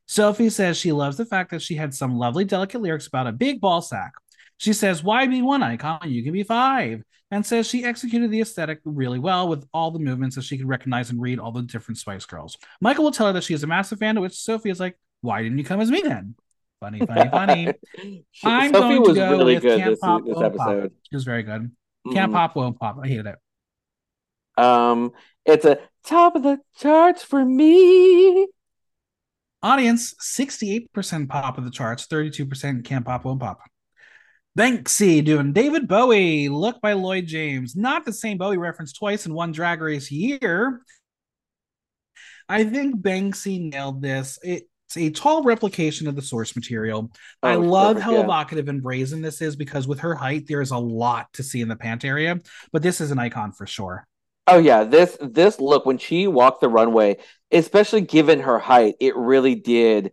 [0.08, 3.32] Sophie says she loves the fact that she had some lovely, delicate lyrics about a
[3.32, 4.14] big ball sack.
[4.58, 6.00] She says, Why be one icon?
[6.06, 7.04] You can be five.
[7.30, 10.68] And says she executed the aesthetic really well with all the movements that she could
[10.68, 12.58] recognize and read all the different Spice Girls.
[12.80, 14.98] Michael will tell her that she is a massive fan, to which Sophie is like,
[15.22, 16.36] Why didn't you come as me then?
[16.80, 17.74] Funny, funny, funny.
[18.32, 20.56] She- I'm Sophie going to was go really with good Can't this, Pop, this Won't
[20.58, 20.68] Pop.
[20.70, 20.92] episode.
[21.12, 21.72] It was very good.
[22.14, 22.36] Can't Mhm.
[22.36, 22.98] pop, won't pop.
[23.04, 24.64] I hated it.
[24.64, 25.12] Um,
[25.46, 28.48] it's a top of the charts for me.
[29.64, 33.60] Audience 68% pop of the charts, 32% can't pop, won't pop.
[34.58, 37.76] Banksie doing David Bowie, look by Lloyd James.
[37.76, 40.82] Not the same Bowie reference twice in one drag race year.
[42.50, 44.40] I think Banksie nailed this.
[44.88, 47.12] It's a tall replication of the source material.
[47.44, 48.22] I Oh, it's love perfect, how yeah.
[48.22, 51.68] evocative and brazen this is because with her height, there's a lot to see in
[51.68, 52.40] the pant area,
[52.72, 54.08] but this is an icon for sure.
[54.48, 57.18] Oh yeah, this this look when she walked the runway,
[57.52, 60.12] especially given her height, it really did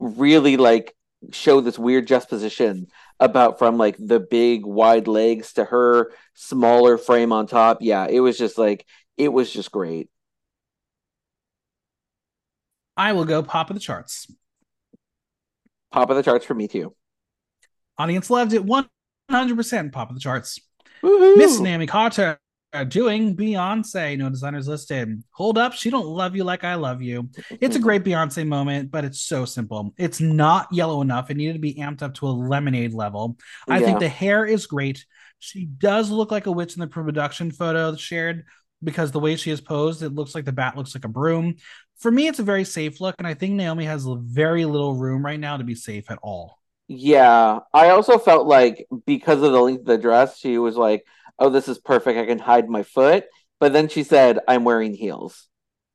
[0.00, 0.94] really like
[1.32, 2.88] show this weird juxtaposition
[3.20, 7.78] about from like the big wide legs to her smaller frame on top.
[7.82, 8.86] Yeah, it was just like
[9.18, 10.10] it was just great.
[12.96, 14.26] I will go pop of the charts.
[15.90, 16.94] Pop of the charts for me too.
[17.98, 20.58] Audience loved it 100% pop of the charts.
[21.02, 21.36] Woohoo!
[21.36, 22.38] Miss Naomi Carter
[22.88, 24.16] doing Beyonce.
[24.16, 25.22] No designers listed.
[25.32, 27.28] Hold up, she don't love you like I love you.
[27.60, 29.92] It's a great Beyonce moment, but it's so simple.
[29.98, 31.30] It's not yellow enough.
[31.30, 33.36] It needed to be amped up to a lemonade level.
[33.68, 33.86] I Yeah.
[33.86, 35.04] think the hair is great.
[35.38, 38.44] She does look like a witch in the production photo shared
[38.82, 41.56] because the way she is posed, it looks like the bat looks like a broom.
[42.02, 45.24] For me, it's a very safe look, and I think Naomi has very little room
[45.24, 46.58] right now to be safe at all.
[46.88, 51.06] Yeah, I also felt like because of the length of the dress, she was like,
[51.38, 52.18] "Oh, this is perfect.
[52.18, 53.26] I can hide my foot."
[53.60, 55.48] But then she said, "I'm wearing heels,"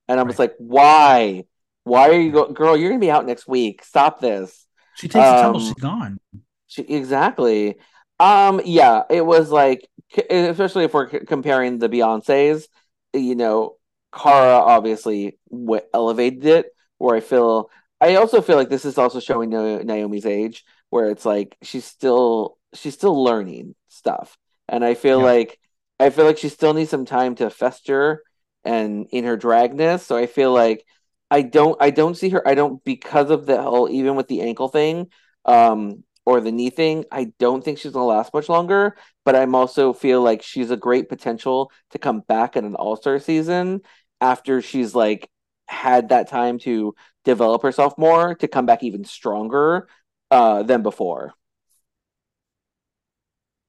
[0.07, 1.43] and I was like, "Why?
[1.83, 2.77] Why are you go- girl?
[2.77, 3.83] You're gonna be out next week.
[3.83, 4.65] Stop this."
[4.95, 6.19] She takes Um, she's gone.
[6.67, 7.75] She, exactly.
[8.17, 9.87] Um, yeah, it was like,
[10.29, 12.67] especially if we're c- comparing the Beyonces,
[13.13, 13.75] you know,
[14.13, 16.65] Cara obviously w- elevated it.
[16.97, 17.69] Where I feel,
[18.01, 21.85] I also feel like this is also showing Na- Naomi's age, where it's like she's
[21.85, 25.23] still she's still learning stuff, and I feel Yeah.
[25.23, 25.59] like
[25.99, 28.23] I feel like she still needs some time to fester
[28.63, 30.01] and in her dragness.
[30.01, 30.85] So I feel like
[31.29, 34.41] I don't I don't see her I don't because of the whole even with the
[34.41, 35.07] ankle thing
[35.45, 39.55] um or the knee thing I don't think she's gonna last much longer but I'm
[39.55, 43.81] also feel like she's a great potential to come back in an all-star season
[44.21, 45.29] after she's like
[45.67, 46.95] had that time to
[47.25, 49.87] develop herself more to come back even stronger
[50.31, 51.33] uh than before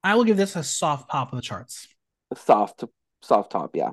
[0.03, 1.87] I will give this a soft pop of the charts.
[2.35, 2.83] soft
[3.21, 3.91] soft top yeah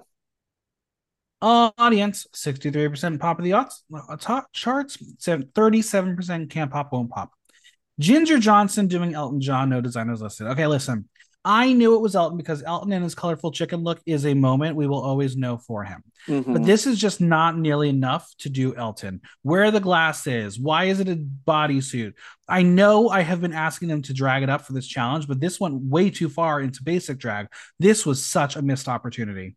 [1.43, 4.97] Uh, audience 63% pop of the odds, uh, top charts,
[5.55, 7.33] 37% can't pop, won't pop.
[7.99, 10.49] Ginger Johnson doing Elton John, no designers listed.
[10.49, 11.09] Okay, listen.
[11.49, 14.75] I knew it was Elton because Elton and his colorful chicken look is a moment
[14.75, 16.03] we will always know for him.
[16.27, 16.53] Mhm.
[16.53, 19.21] But this is just not nearly enough to do Elton.
[19.43, 20.59] Where are the glasses?
[20.59, 22.15] Why is it a bodysuit?
[22.49, 25.39] I know I have been asking them to drag it up for this challenge, but
[25.39, 27.47] this went way too far into basic drag.
[27.79, 29.55] This was such a missed opportunity.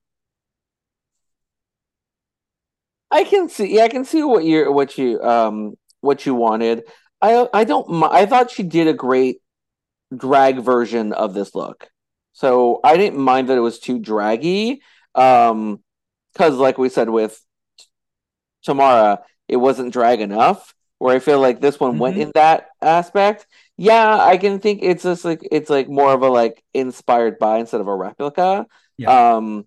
[3.10, 6.84] I can see, yeah, I can see what you what you um what you wanted.
[7.22, 9.42] I I don't I thought she did a great
[10.16, 11.90] drag version of this look.
[12.34, 14.82] So I didn't mind that it was too draggy.
[15.16, 15.84] Um,
[16.34, 17.40] because like we said with
[18.66, 20.74] Tomara, it wasn't drag enough.
[21.00, 22.00] Where I feel like this one mm-hmm.
[22.00, 23.48] went in that aspect.
[23.78, 27.60] Yeah, I can think it's just like it's like more of a like inspired by
[27.60, 28.68] instead of a replica.
[28.98, 29.36] Yeah.
[29.36, 29.66] Um,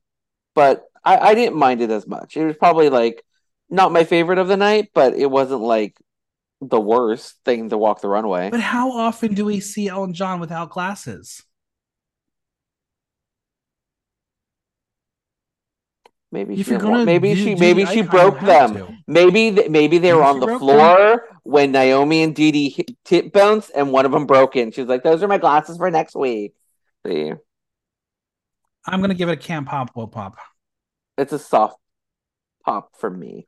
[0.55, 2.37] but I, I didn't mind it as much.
[2.37, 3.25] It was probably like
[3.71, 5.97] not my favorite of the night, but it wasn't like
[6.69, 8.51] the worst thing to walk the runway.
[8.51, 11.43] But how often do we see Elton John without glasses?
[16.31, 18.75] Maybe if she maybe she maybe she broke them.
[18.75, 18.89] To.
[19.07, 20.97] Maybe maybe they maybe were on the floor
[21.29, 21.39] them.
[21.43, 24.73] when Naomi and Dee Dee tip bounced and one of them broke in.
[24.73, 26.55] She's like, "Those are my glasses for next week."
[27.07, 27.33] See,
[28.87, 30.39] I'm gonna give it a camp pop, will pop.
[31.19, 31.77] It's a soft
[32.65, 33.47] pop for me.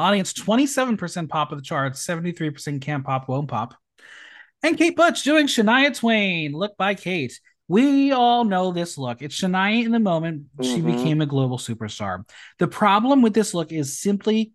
[0.00, 3.74] Audience 27% pop of the charts, 73% camp pop, won't pop.
[4.62, 7.38] And Kate Butch doing Shania Twain, Look by Kate.
[7.68, 9.22] We all know this look.
[9.22, 10.74] It's Shania in the moment mm-hmm.
[10.74, 12.24] she became a global superstar.
[12.58, 14.52] The problem with this look is simply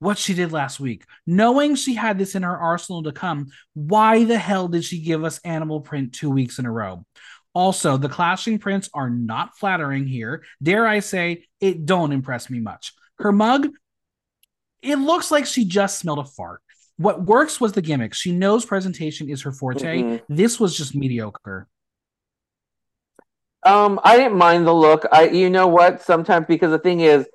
[0.00, 1.04] what she did last week.
[1.26, 5.24] Knowing she had this in her arsenal to come, why the hell did she give
[5.24, 7.06] us animal print two weeks in a row?
[7.54, 10.42] Also, the clashing prints are not flattering here.
[10.62, 12.92] Dare I say, it don't impress me much.
[13.18, 13.68] Her mug
[14.82, 16.62] it looks like she just smelled a fart.
[16.96, 18.12] What works was the gimmick.
[18.14, 20.02] She knows presentation is her forte.
[20.02, 20.34] Mm-hmm.
[20.34, 21.66] This was just mediocre.
[23.62, 25.06] Um, I didn't mind the look.
[25.10, 26.02] I, you know what?
[26.02, 27.26] Sometimes because the thing is,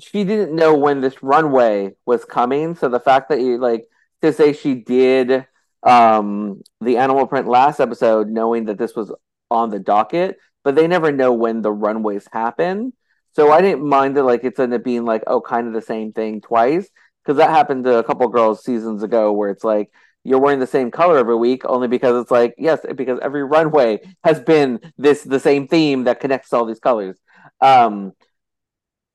[0.00, 2.74] she didn't know when this runway was coming.
[2.74, 3.86] So the fact that you like
[4.22, 5.46] to say she did
[5.82, 9.12] um the animal print last episode, knowing that this was
[9.50, 12.92] on the docket, but they never know when the runways happen.
[13.34, 15.82] So I didn't mind it like it's ended up being like, oh, kind of the
[15.82, 16.88] same thing twice.
[17.24, 19.90] Because that happened to a couple girls seasons ago where it's like
[20.24, 24.00] you're wearing the same color every week only because it's like, yes, because every runway
[24.24, 27.18] has been this the same theme that connects all these colors.
[27.60, 28.12] Um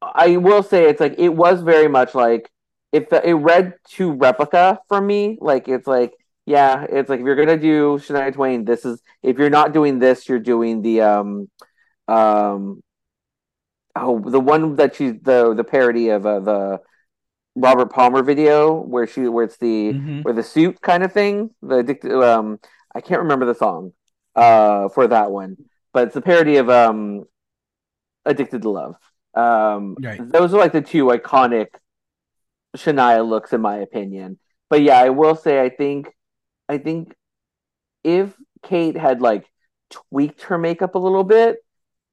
[0.02, 2.50] I will say it's like it was very much like
[2.91, 5.38] it it read to replica for me.
[5.41, 6.14] Like it's like
[6.46, 10.00] yeah, it's like if you're gonna do Shania Twain, this is if you're not doing
[10.00, 11.50] this, you're doing the um
[12.08, 12.82] um
[14.02, 16.80] oh the one that she's the the parody of uh, the
[17.56, 20.22] Robert Palmer video where she where it's the mm-hmm.
[20.22, 22.60] where the suit kind of thing the um
[22.94, 23.94] I can't remember the song
[24.36, 25.58] uh for that one
[25.94, 27.26] but it's a parody of um
[28.26, 28.96] Addicted to Love
[29.34, 30.20] um right.
[30.32, 31.68] those are like the two iconic
[32.78, 34.40] Shania looks in my opinion
[34.70, 36.10] but yeah I will say I think
[36.68, 37.14] I think
[38.04, 39.46] if Kate had like
[39.90, 41.58] tweaked her makeup a little bit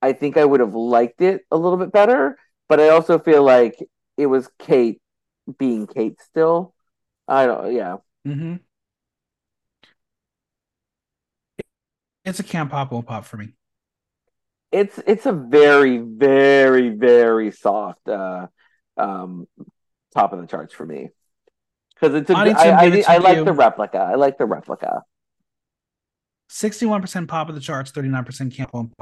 [0.07, 2.39] I think I would have liked it a little bit better,
[2.69, 3.74] but I also feel like
[4.16, 5.01] it was Kate
[5.59, 6.74] being Kate still.
[7.27, 7.97] I don't, yeah.
[8.24, 8.57] Mm-hmm.
[12.24, 13.55] It's a camp pop won't pop for me.
[14.70, 18.47] It's it's a very very very soft uh,
[18.97, 19.49] um,
[20.15, 21.09] top of the charts for me
[21.95, 23.99] because it's a, I, I, I, I like the replica.
[23.99, 25.03] I like the replica.
[26.49, 28.97] 61% pop of the charts, 39% camp won't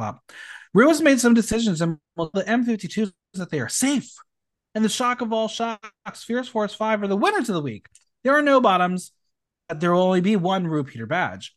[0.75, 0.83] pop.
[0.83, 4.11] Rose made some decisions, and the M52s that they are safe.
[4.75, 7.87] And the shock of all shocks, Fierce Force 5 are the winners of the week.
[8.25, 9.13] There are no bottoms.
[9.75, 11.55] There will only be one RuPeter badge.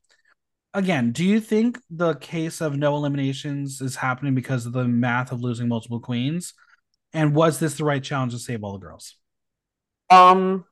[0.74, 5.32] Again, do you think the case of no eliminations is happening because of the math
[5.32, 6.54] of losing multiple queens?
[7.14, 9.16] And was this the right challenge to save all the girls?
[10.10, 10.66] Um,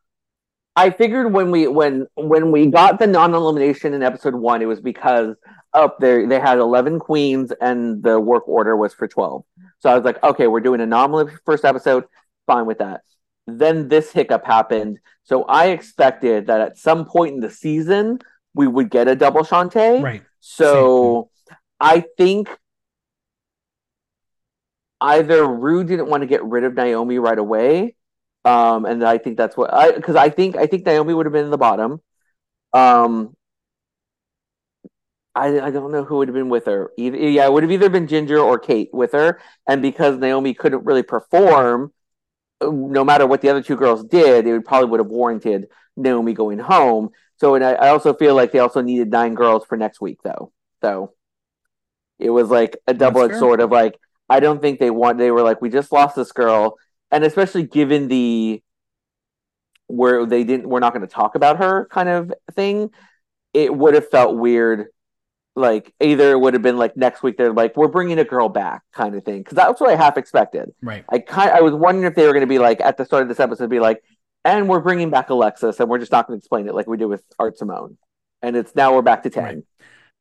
[0.75, 4.81] I figured when we when when we got the non-elimination in episode one, it was
[4.81, 5.35] because
[5.73, 9.43] oh, up there they had 11 queens and the work order was for 12
[9.79, 12.05] so i was like okay we're doing a normal first episode.
[12.47, 13.01] Fine with that.
[13.47, 14.99] Then this hiccup happened.
[15.23, 18.19] So i expected that at some point in the season
[18.53, 20.01] we would get a double Shantay.
[20.01, 20.23] right.
[20.39, 21.29] So
[21.79, 22.49] i think
[25.01, 27.95] either Ru didn't want to get rid of Naomi right away
[28.45, 31.33] um and i think that's what i because i think i think naomi would have
[31.33, 32.01] been in the bottom
[32.73, 33.35] um
[35.35, 36.91] I, I don't know who would have been with her.
[36.97, 39.41] Either, yeah, it would have either been Ginger or Kate with her.
[39.67, 41.91] And because Naomi couldn't really perform,
[42.61, 45.67] no matter what the other two girls did, it would probably would have warranted
[45.97, 47.09] Naomi going home.
[47.37, 50.19] So, and I, I also feel like they also needed nine girls for next week,
[50.23, 50.53] though.
[50.81, 51.13] So
[52.17, 53.99] it was like a double edged sword of like,
[54.29, 56.77] I don't think they want, they were like, we just lost this girl.
[57.11, 58.61] And especially given the,
[59.87, 62.89] where they didn't, we're not going to talk about her kind of thing,
[63.53, 64.87] it would have felt weird
[65.57, 68.49] like either it would have been like next week they're like we're bringing a girl
[68.49, 70.73] back kind of thing because that's what I half expected.
[70.81, 71.05] Right.
[71.07, 73.21] I kind I was wondering if they were going to be like at the start
[73.23, 74.03] of this episode be like,
[74.43, 76.97] and we're bringing back Alexis and we're just not going to explain it like we
[76.97, 77.97] did with Art Simone.
[78.41, 79.57] and it's now we're back to ten, Right.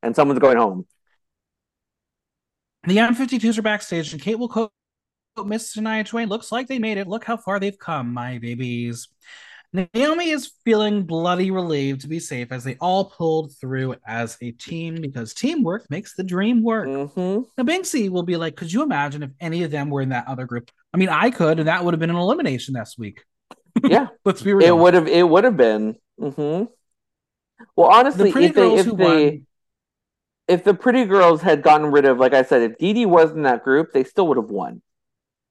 [0.05, 0.86] and someone's going home.
[2.85, 4.70] The M52s are backstage, and Kate will
[5.43, 6.28] Miss Shania Twain.
[6.28, 7.09] Looks like they made it.
[7.09, 9.09] Look how far they've come, my babies.
[9.73, 14.52] Naomi is feeling bloody relieved to be safe as they all pulled through as a
[14.52, 16.86] team because teamwork makes the dream work.
[16.86, 20.11] hmm Now, Banksie will be like, could you imagine if any of them were in
[20.11, 20.70] that other group?
[20.93, 23.24] I mean, I could, and that would have been an elimination this week.
[23.85, 24.66] Yeah, Let's be real.
[24.66, 25.09] it would have.
[25.09, 25.97] It would have been.
[26.20, 26.65] hmm
[27.74, 29.47] Well, honestly, the if they, if they, won.
[30.47, 33.32] if the pretty girls had gotten rid of, like I said, if Dee Dee was
[33.32, 34.82] in that group, they still would have won.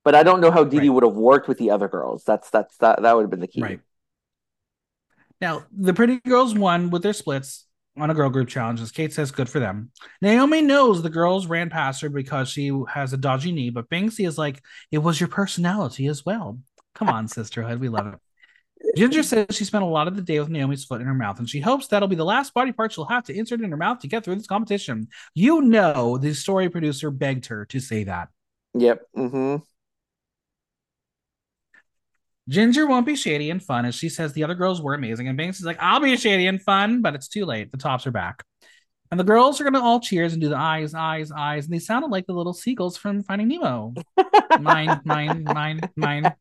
[0.03, 0.95] But I don't know how Dee Dee Right.
[0.95, 2.23] would have worked with the other girls.
[2.25, 3.61] That's that's that that would have been the key.
[3.61, 3.79] Right.
[5.41, 7.65] Now, the pretty girls won with their splits
[7.97, 9.91] on a girl group challenge, as Kate says, good for them.
[10.21, 14.27] Naomi knows the girls ran past her because she has a dodgy knee, but Banksie
[14.27, 14.61] is like,
[14.91, 16.59] it was your personality as well.
[16.95, 17.79] Come on, sisterhood.
[17.79, 18.19] We love it.
[18.97, 21.39] Ginger says she spent a lot of the day with Naomi's foot in her mouth,
[21.39, 23.77] and she hopes that'll be the last body part she'll have to insert in her
[23.77, 25.07] mouth to get through this competition.
[25.33, 28.29] You know, the story producer begged her to say that.
[28.75, 29.01] Yep.
[29.13, 29.57] hmm
[32.49, 35.27] Ginger won't be shady and fun as she says the other girls were amazing.
[35.27, 37.71] And Banks is like, I'll be shady and fun, but it's too late.
[37.71, 38.43] The tops are back.
[39.11, 41.65] And the girls are going to all cheers and do the eyes, eyes, eyes.
[41.65, 43.93] And they sounded like the little seagulls from Finding Nemo.
[44.59, 46.33] mine, mine, mine, mine.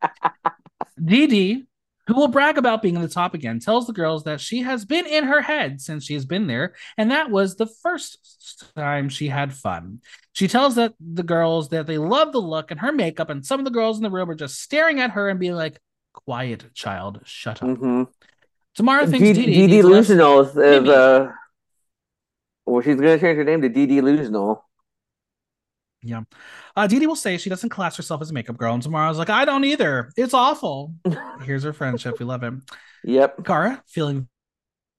[1.04, 1.64] Dee Dee,
[2.06, 4.84] who will brag about being in the top again, tells the girls that she has
[4.84, 6.74] been in her head since she's been there.
[6.96, 10.00] And that was the first time she had fun.
[10.32, 13.60] She tells that the girls that they love the look and her makeup, and some
[13.60, 15.78] of the girls in the room are just staring at her and being like,
[16.12, 17.76] Quiet, child, shut up.
[17.76, 18.02] hmm
[18.78, 21.30] Tomara thinks Dee Dee Dee Dee needs less- Delusional is, uh,
[22.66, 24.64] well, she's gonna change her name to Dee Delusional.
[26.02, 26.22] Yeah.
[26.74, 29.18] Uh, Dee Dee will say she doesn't class herself as a makeup girl, and Tomara's
[29.18, 30.10] like, I don't either.
[30.16, 30.94] It's awful.
[31.42, 32.18] Here's her friendship.
[32.18, 32.64] We love him.
[33.04, 33.44] Yep.
[33.44, 34.28] Cara feeling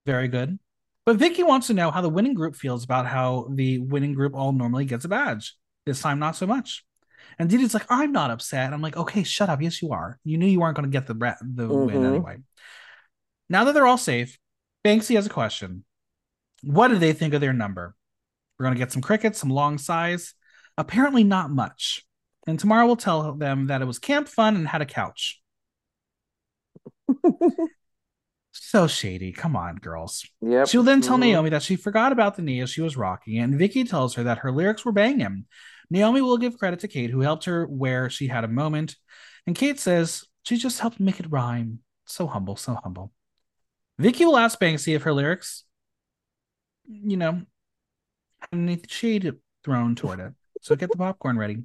[0.06, 0.58] very good.
[1.06, 4.34] But Vicki wants to know how the winning group feels about how the winning group
[4.34, 5.54] all normally gets a badge.
[5.84, 6.84] This time, not so much.
[7.38, 8.72] And Dee's like, I'm not upset.
[8.72, 9.60] I'm like, okay, shut up.
[9.62, 10.18] Yes, you are.
[10.24, 12.06] You knew you weren't going to get the bra- the win Mhm.
[12.06, 12.36] anyway.
[13.48, 14.38] Now that they're all safe,
[14.84, 15.84] Banksie has a question.
[16.62, 17.94] What do they think of their number?
[18.58, 20.34] We're going to get some crickets, some long sighs.
[20.78, 22.06] Apparently, not much.
[22.46, 25.40] And Tomara we'll tell them that it was camp fun and had a couch.
[28.56, 29.32] So shady.
[29.32, 30.24] Come on, girls.
[30.40, 30.68] Yep.
[30.68, 31.20] She will then tell Mhm.
[31.22, 34.22] Naomi that she forgot about the knee as she was rocking, and Vicki tells her
[34.22, 35.46] that her lyrics were banging.
[35.90, 38.96] Naomi will give credit to Kate, who helped her where she had a moment,
[39.46, 41.80] and Kate says she just helped make it rhyme.
[42.06, 43.12] So humble, so humble.
[43.98, 45.64] Vicki will ask Banksie if her lyrics,
[46.86, 47.42] you know,
[48.40, 49.32] had any shade
[49.64, 50.32] thrown toward it.
[50.60, 51.62] So get the popcorn ready.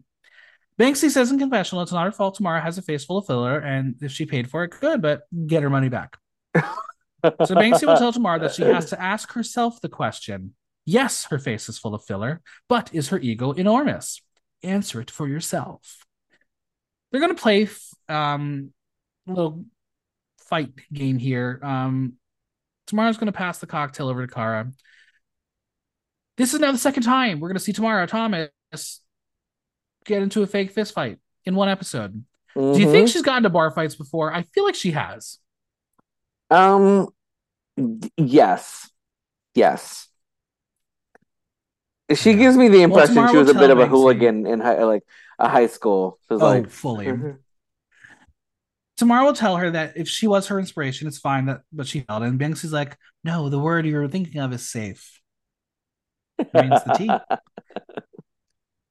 [0.80, 3.60] Banksie says in confessional it's not her fault Tomara has a face full of filler,
[3.60, 6.18] and if she paid for it, good, but get her money back.
[7.22, 10.54] So Banksie will tell Tomara that she has to ask herself the question
[10.90, 14.22] yes, her face is full of filler, but is her ego enormous?
[14.64, 16.06] Answer it for yourself.
[17.12, 17.70] They're going to play
[18.08, 18.74] um,
[19.28, 19.66] a little
[20.48, 21.60] fight game here.
[21.64, 22.14] Um,
[22.88, 24.72] Tomara's going to pass the cocktail over to Cara.
[26.38, 28.50] This is now the second time we're going to see Tamara Thomas
[30.06, 32.24] get into a fake fist fight in one episode.
[32.56, 34.34] Do you think she's gotten to bar fights before?
[34.34, 35.38] I feel like she has.
[36.50, 37.08] Um,
[38.18, 38.90] yes,
[39.54, 40.09] yes.
[42.16, 44.84] She gives me the impression Tomara she was a bit of a hooligan in high,
[44.84, 45.04] like
[45.38, 46.20] a high school.
[46.30, 47.06] Was Oh, like, fully.
[47.06, 47.38] Mhm.
[49.00, 52.02] Tomara will tell her that if she was her inspiration, it's fine that but she
[52.02, 52.24] failed.
[52.24, 55.22] And Banksie's like, no, the word you're thinking of is safe.
[56.54, 57.10] Means the tea.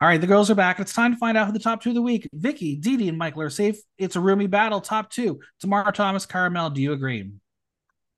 [0.00, 0.78] All right, the girls are back.
[0.78, 2.28] It's time to find out who the top two of the week.
[2.32, 3.78] Vicki, Dee Dee, and Michael are safe.
[3.98, 4.80] It's a roomy battle.
[4.80, 5.40] Top two.
[5.62, 6.72] Tomara, Thomas, Cara Melle.
[6.72, 7.32] Do you agree?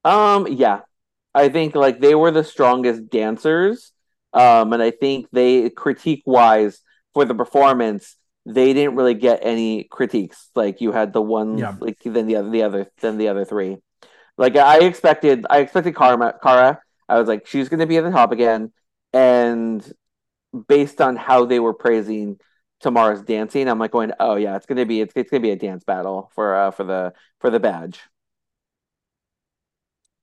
[0.04, 0.80] Um, yeah.
[1.34, 3.92] I think like they were the strongest dancers.
[4.32, 6.80] Um, and I think they critique wise
[7.14, 8.16] for the performance,
[8.46, 10.50] they didn't really get any critiques.
[10.54, 11.76] Like you had the one Yeah.
[11.80, 13.78] like then the other the other then the other three.
[14.38, 16.80] Like I expected I expected Cara Cara.
[17.08, 18.72] I was like, she's gonna be at the top again.
[19.12, 19.84] And
[20.68, 22.38] based on how they were praising
[22.82, 25.56] Tomara's dancing, I'm like going, oh yeah, it's gonna be it's, it's gonna be a
[25.56, 28.00] dance battle for uh for the for the badge.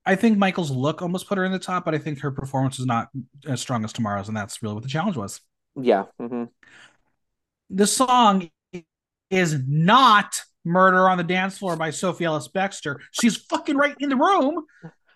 [0.08, 2.80] I think Michael's look almost put her in the top, but I think her performance
[2.80, 3.10] is not
[3.48, 5.42] as strong as Tomara's, and that's really what the challenge was.
[5.76, 6.06] Yeah.
[6.20, 6.46] hmm
[7.70, 8.50] the song
[9.30, 12.98] is not Murder on the Dance Floor by Sophie Ellis Bextor.
[13.12, 14.66] She's fucking right in the room.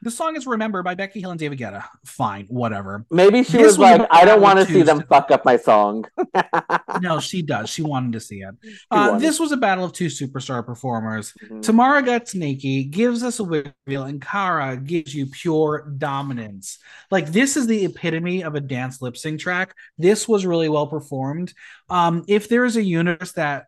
[0.03, 1.83] The song is "Remember" by Becky Hill and David Guetta.
[2.05, 3.05] Fine, whatever.
[3.11, 5.57] Maybe she This was was like, I don't want to see them fuck up my
[5.57, 6.05] song.
[7.01, 7.69] No, she does.
[7.69, 8.53] She wanted to see it.
[8.91, 11.33] Uh, this was a battle of two superstar performers.
[11.43, 11.61] Mhm.
[11.61, 16.77] Tamara gets Nikki, gives us a reveal, and Cara gives you pure dominance.
[17.09, 19.73] Like this is the epitome of a dance lip sync track.
[19.97, 21.53] This was really well performed.
[21.89, 23.65] Um, if there is a universe that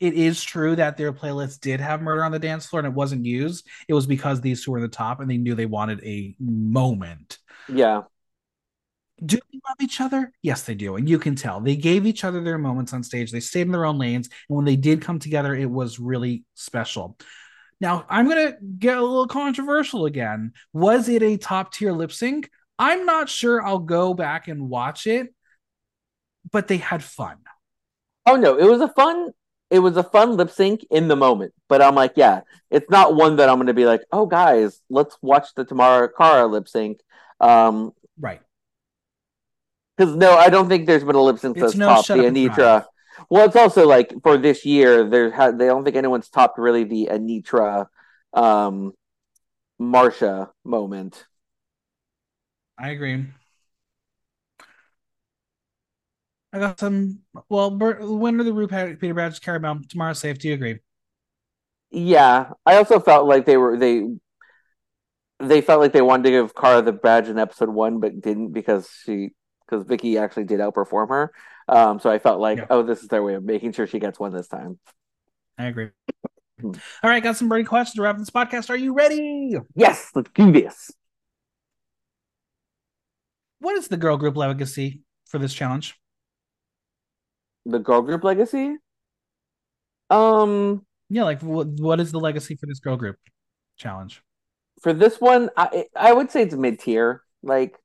[0.00, 2.94] it is true that their playlist did have murder on the dance floor and it
[2.94, 5.66] wasn't used, it was because these two were in the top and they knew they
[5.66, 7.38] wanted a moment.
[7.68, 8.02] Yeah.
[9.24, 10.32] Do they love each other?
[10.42, 10.96] Yes, they do.
[10.96, 11.60] And you can tell.
[11.60, 13.30] They gave each other their moments on stage.
[13.30, 14.30] They stayed in their own lanes.
[14.48, 17.18] And when they did come together, it was really special.
[17.82, 20.52] Now, I'm going to get a little controversial again.
[20.72, 22.50] Was it a top tier lip sync?
[22.78, 23.62] I'm not sure.
[23.62, 25.34] I'll go back and watch it,
[26.50, 27.36] but they had fun.
[28.24, 29.30] Oh no, it was a fun
[29.70, 31.52] it was a fun lip sync in the moment.
[31.68, 32.40] But I'm like, yeah,
[32.70, 36.46] it's not one that I'm gonna be like, oh guys, let's watch the Tomara Cara
[36.46, 37.00] lip sync.
[37.40, 38.40] Um Right.
[39.96, 42.86] because no, I don't think there's been a lip sync that's no topped the Anetra.
[43.28, 46.84] Well, it's also like for this year, there ha- they don't think anyone's topped really
[46.84, 47.86] the Anetra
[48.32, 48.92] um
[49.78, 51.24] Marcia moment.
[52.78, 53.26] I agree.
[56.52, 57.20] I got some.
[57.48, 59.80] Well, winner of the Ru Peter Badge Caramel.
[59.88, 60.38] Tomara's safe.
[60.38, 60.78] Do you agree?
[61.90, 64.04] Yeah, I also felt like they were they
[65.38, 68.52] they felt like they wanted to give Cara the badge in episode one, but didn't
[68.52, 69.30] because she
[69.66, 71.32] because Vicki actually did outperform her.
[71.68, 72.66] Um, so I felt like, Yeah.
[72.70, 74.80] oh, this is their way of making sure she gets one this time.
[75.56, 75.90] I agree.
[76.60, 76.72] Hmm.
[77.02, 78.70] All right, got some burning questions to wrap this podcast.
[78.70, 79.54] Are you ready?
[79.76, 80.90] Yes, let's do this.
[83.60, 85.96] What is the girl group legacy for this challenge?
[87.64, 88.76] The girl group legacy.
[90.10, 93.16] Um, Yeah, like what, what is the legacy for this girl group
[93.76, 94.22] challenge?
[94.82, 97.22] for this one, I I would say it's mid tier.
[97.42, 97.76] Like,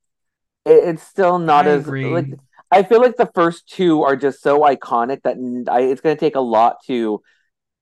[0.65, 1.99] it, it's still not I as agree.
[2.02, 2.39] like.
[2.72, 5.38] I feel like the first two are just so iconic that
[5.72, 7.22] I, it's going to take a lot to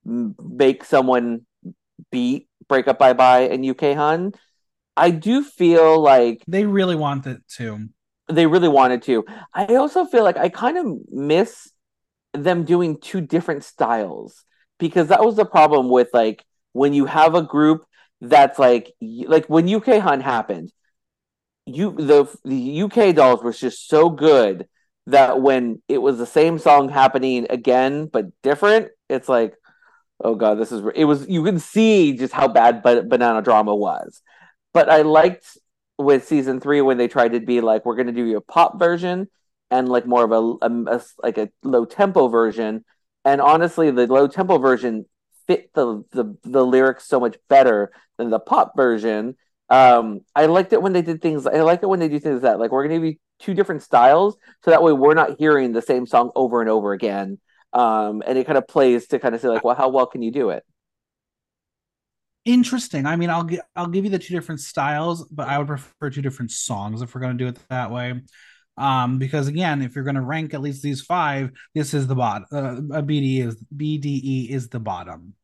[0.04, 1.46] make someone
[2.12, 4.32] beat Break Up Bye Bye and UK Hun.
[4.96, 7.90] I do feel like They really want it to.
[8.28, 9.24] they really wanted to.
[9.52, 11.70] I also feel like I kind of miss
[12.34, 14.44] them doing two different styles
[14.78, 17.84] because that was the problem with like when you have a group
[18.20, 20.72] that's like like when UK Hun happened,
[21.66, 24.66] you the the UK dolls was just so good
[25.06, 29.54] that when it was the same song happening again but different, it's like
[30.22, 34.22] oh god, this is it was you can see just how bad banana drama was.
[34.72, 35.58] But I liked
[35.98, 39.28] with season three when they tried to be like we're to do a pop version
[39.74, 42.84] and like more of a, a- a- like a low tempo version
[43.24, 45.06] and honestly the low tempo version
[45.46, 49.36] fit the, the the lyrics so much better than the pop version
[49.70, 52.42] um i liked it when they did things i like it when they do things
[52.42, 55.82] that like we're to be two different styles so that way we're not hearing the
[55.82, 57.38] same song over and over again
[57.72, 60.22] um and it kind of plays to kind of say like well how well can
[60.22, 60.64] you do it
[62.44, 63.06] Interesting.
[63.06, 66.10] I mean, I'll gi- I'll give you the two different styles, but I would prefer
[66.10, 68.20] two different songs if we're to do it that way.
[68.76, 72.14] Um, because again, if you're going to rank at least these five, this is the
[72.16, 72.46] bottom.
[72.52, 75.34] Uh, BDE is BDE is the bottom.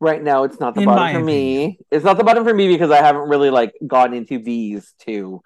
[0.00, 2.68] right now it's not the In bottom for me it's not the bottom for me
[2.68, 5.42] because i haven't really like gone into these two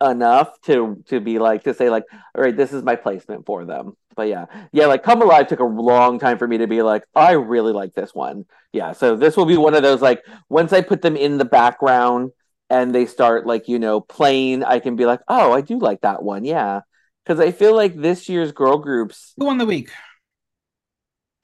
[0.00, 2.04] enough to to be like to say like
[2.34, 5.60] all right this is my placement for them but yeah yeah like come alive took
[5.60, 9.16] a long time for me to be like i really like this one yeah so
[9.16, 12.30] this will be one of those like once i put them in the background
[12.70, 16.00] and they start like you know playing i can be like oh i do like
[16.02, 16.80] that one yeah
[17.24, 19.90] because i feel like this year's girl groups Who won the week?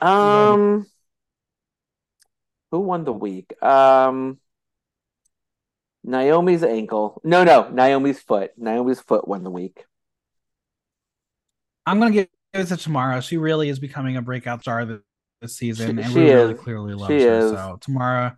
[0.00, 0.86] um,
[2.70, 3.54] who won the week?
[3.62, 4.38] Um,
[6.02, 7.20] Naomi's ankle.
[7.24, 8.52] No, no, Naomi's foot.
[8.58, 9.86] Naomi's foot won the week.
[11.86, 15.00] I'm going to give it to Tomara She really is becoming a breakout star this,
[15.40, 17.16] this season, She- and she we really clearly love her.
[17.16, 17.50] is.
[17.50, 18.36] So Tomara,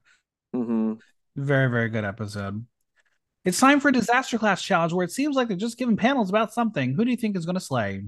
[0.52, 0.94] hmm
[1.36, 2.64] very very good episode.
[3.46, 6.28] It's time for a disaster class challenge where it seems like they're just giving panels
[6.28, 6.94] about something.
[6.94, 8.02] Who do you think is going to slay?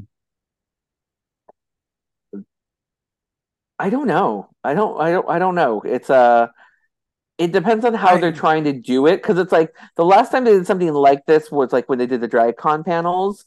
[3.78, 4.50] I don't know.
[4.64, 5.00] I don't.
[5.00, 5.28] I don't.
[5.28, 5.80] I don't know.
[5.82, 6.48] It's uh
[7.38, 10.32] It depends on how I- they're trying to do it because it's like the last
[10.32, 13.44] time they did something like this was like when they did the DragCon panels,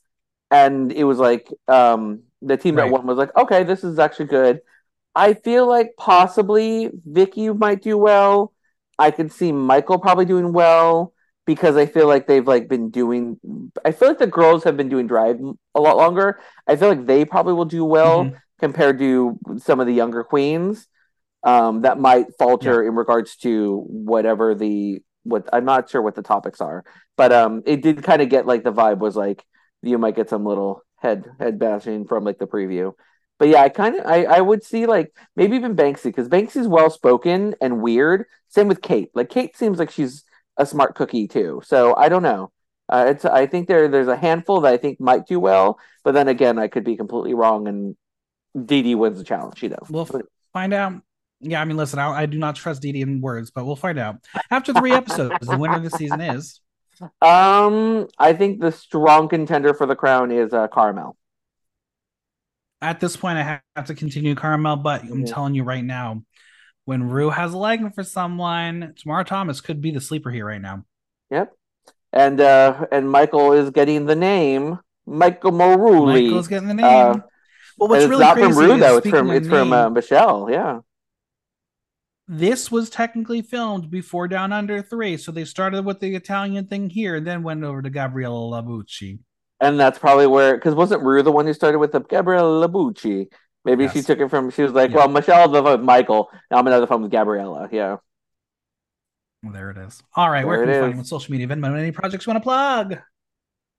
[0.52, 2.86] and it was like um the team Right.
[2.86, 4.62] that won was like, okay, this is actually good.
[5.16, 8.54] I feel like possibly Vicki might do well.
[9.00, 11.14] I could see Michael probably doing well
[11.46, 13.40] because I feel like they've like been doing.
[13.86, 15.38] I feel like the girls have been doing drag
[15.76, 16.40] a lot longer.
[16.68, 18.36] I feel like they probably will do well Mhm.
[18.60, 20.88] compared to some of the younger queens.
[21.44, 22.90] um, that might falter yeah.
[22.90, 26.84] in regards to whatever the what I'm not sure what the topics are,
[27.18, 29.44] but um, it did kind of get like the vibe was like
[29.84, 32.94] you might get some little head head bashing from like the preview.
[33.40, 36.68] But yeah, I kind of I, I would see like maybe even Banksie because Banksie's
[36.68, 38.26] well spoken and weird.
[38.50, 39.10] Same with Kate.
[39.16, 40.24] Like Kate seems like she's
[40.58, 41.62] a smart cookie too.
[41.66, 42.52] So I don't know.
[42.90, 46.14] Uh, it's I think there there's a handful that I think might do well, but
[46.14, 47.96] then again I could be completely wrong and
[48.56, 49.64] DD wins the challenge.
[49.64, 50.22] You know, we'll f-
[50.54, 51.02] find out.
[51.40, 53.98] Yeah, I mean, listen, I, I do not trust DD in words, but we'll find
[53.98, 54.18] out
[54.52, 55.48] after three episodes.
[55.48, 56.60] the winner of the season is.
[57.20, 61.16] Um, I think the strong contender for the crown is uh, Cara Melle.
[62.80, 65.34] At this point, I have to continue Cara Melle, but I'm yeah.
[65.34, 66.22] telling you right now,
[66.86, 70.62] when Ru has a liking for someone, Tomara Thomas could be the sleeper here right
[70.62, 70.86] now.
[71.30, 71.54] Yep,
[72.12, 76.24] and uh, and Michael is getting the name Michael Marouli.
[76.24, 76.86] Michael's getting the name.
[76.86, 77.20] Uh,
[77.78, 80.50] well, what's really not from Ru though; it's from it's from uh, Michelle.
[80.50, 80.80] Yeah
[82.34, 85.18] this was technically filmed before Down Under 3.
[85.18, 89.20] So they started with the Italian thing here and then went over to Gabriella Labucci.
[89.60, 93.28] And that's probably where, because wasn't Ru the one who started with the Gabriella Labucci?
[93.64, 93.94] Maybe yes.
[93.94, 94.98] she took it from, she was like, yeah.
[94.98, 96.30] well, Michelle the with Michael.
[96.50, 97.70] Now I'm another phone with Gabriella.
[97.72, 97.98] Yeah.
[99.44, 100.02] Well, there it is.
[100.16, 100.40] All right.
[100.40, 101.48] There where can we find you on social media?
[101.48, 102.98] Venmo, any projects you want to plug?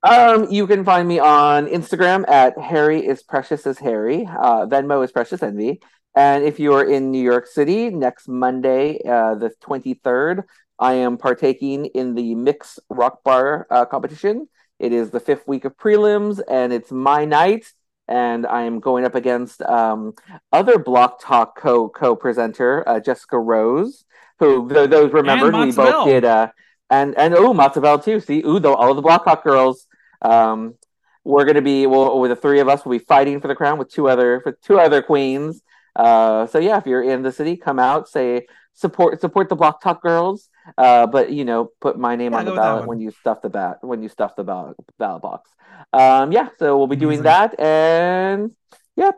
[0.03, 4.25] Um, you can find me on Instagram at Harry is precious as Harry.
[4.25, 5.79] Uh, Venmo is precious envy.
[6.15, 10.43] And if you are in New York City next Monday, uh, the 23rd,
[10.77, 14.47] I am partaking in the Mix Rock Bar uh, competition.
[14.79, 17.65] It is the fifth week of prelims, and it's my night.
[18.07, 20.13] And I am going up against um,
[20.51, 24.03] other Block Talk co co presenter uh, Jessica Rose,
[24.39, 26.25] who th- those remembered we both did.
[26.25, 26.49] Uh,
[26.89, 28.19] and and oh, Matzavel too.
[28.19, 29.87] See, ooh, the, all the Block Talk girls.
[30.21, 30.75] Um,
[31.23, 32.85] we're gonna be well, with the three of us.
[32.85, 35.61] We'll be fighting for the crown with two other for two other queens.
[35.95, 39.81] Uh, so yeah, if you're in the city, come out, say support support the Block
[39.81, 40.49] Talk girls.
[40.77, 43.49] Uh, but you know, put my name yeah, on the ballot when you stuff the
[43.49, 45.49] bat when you stuff the ballot ballot box.
[45.91, 47.23] Um, yeah, so we'll be doing Amazing.
[47.23, 48.51] that, and
[48.95, 49.15] yep.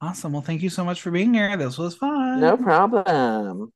[0.00, 0.32] Awesome.
[0.32, 1.56] Well, thank you so much for being here.
[1.56, 2.40] This was fun.
[2.40, 3.72] No problem.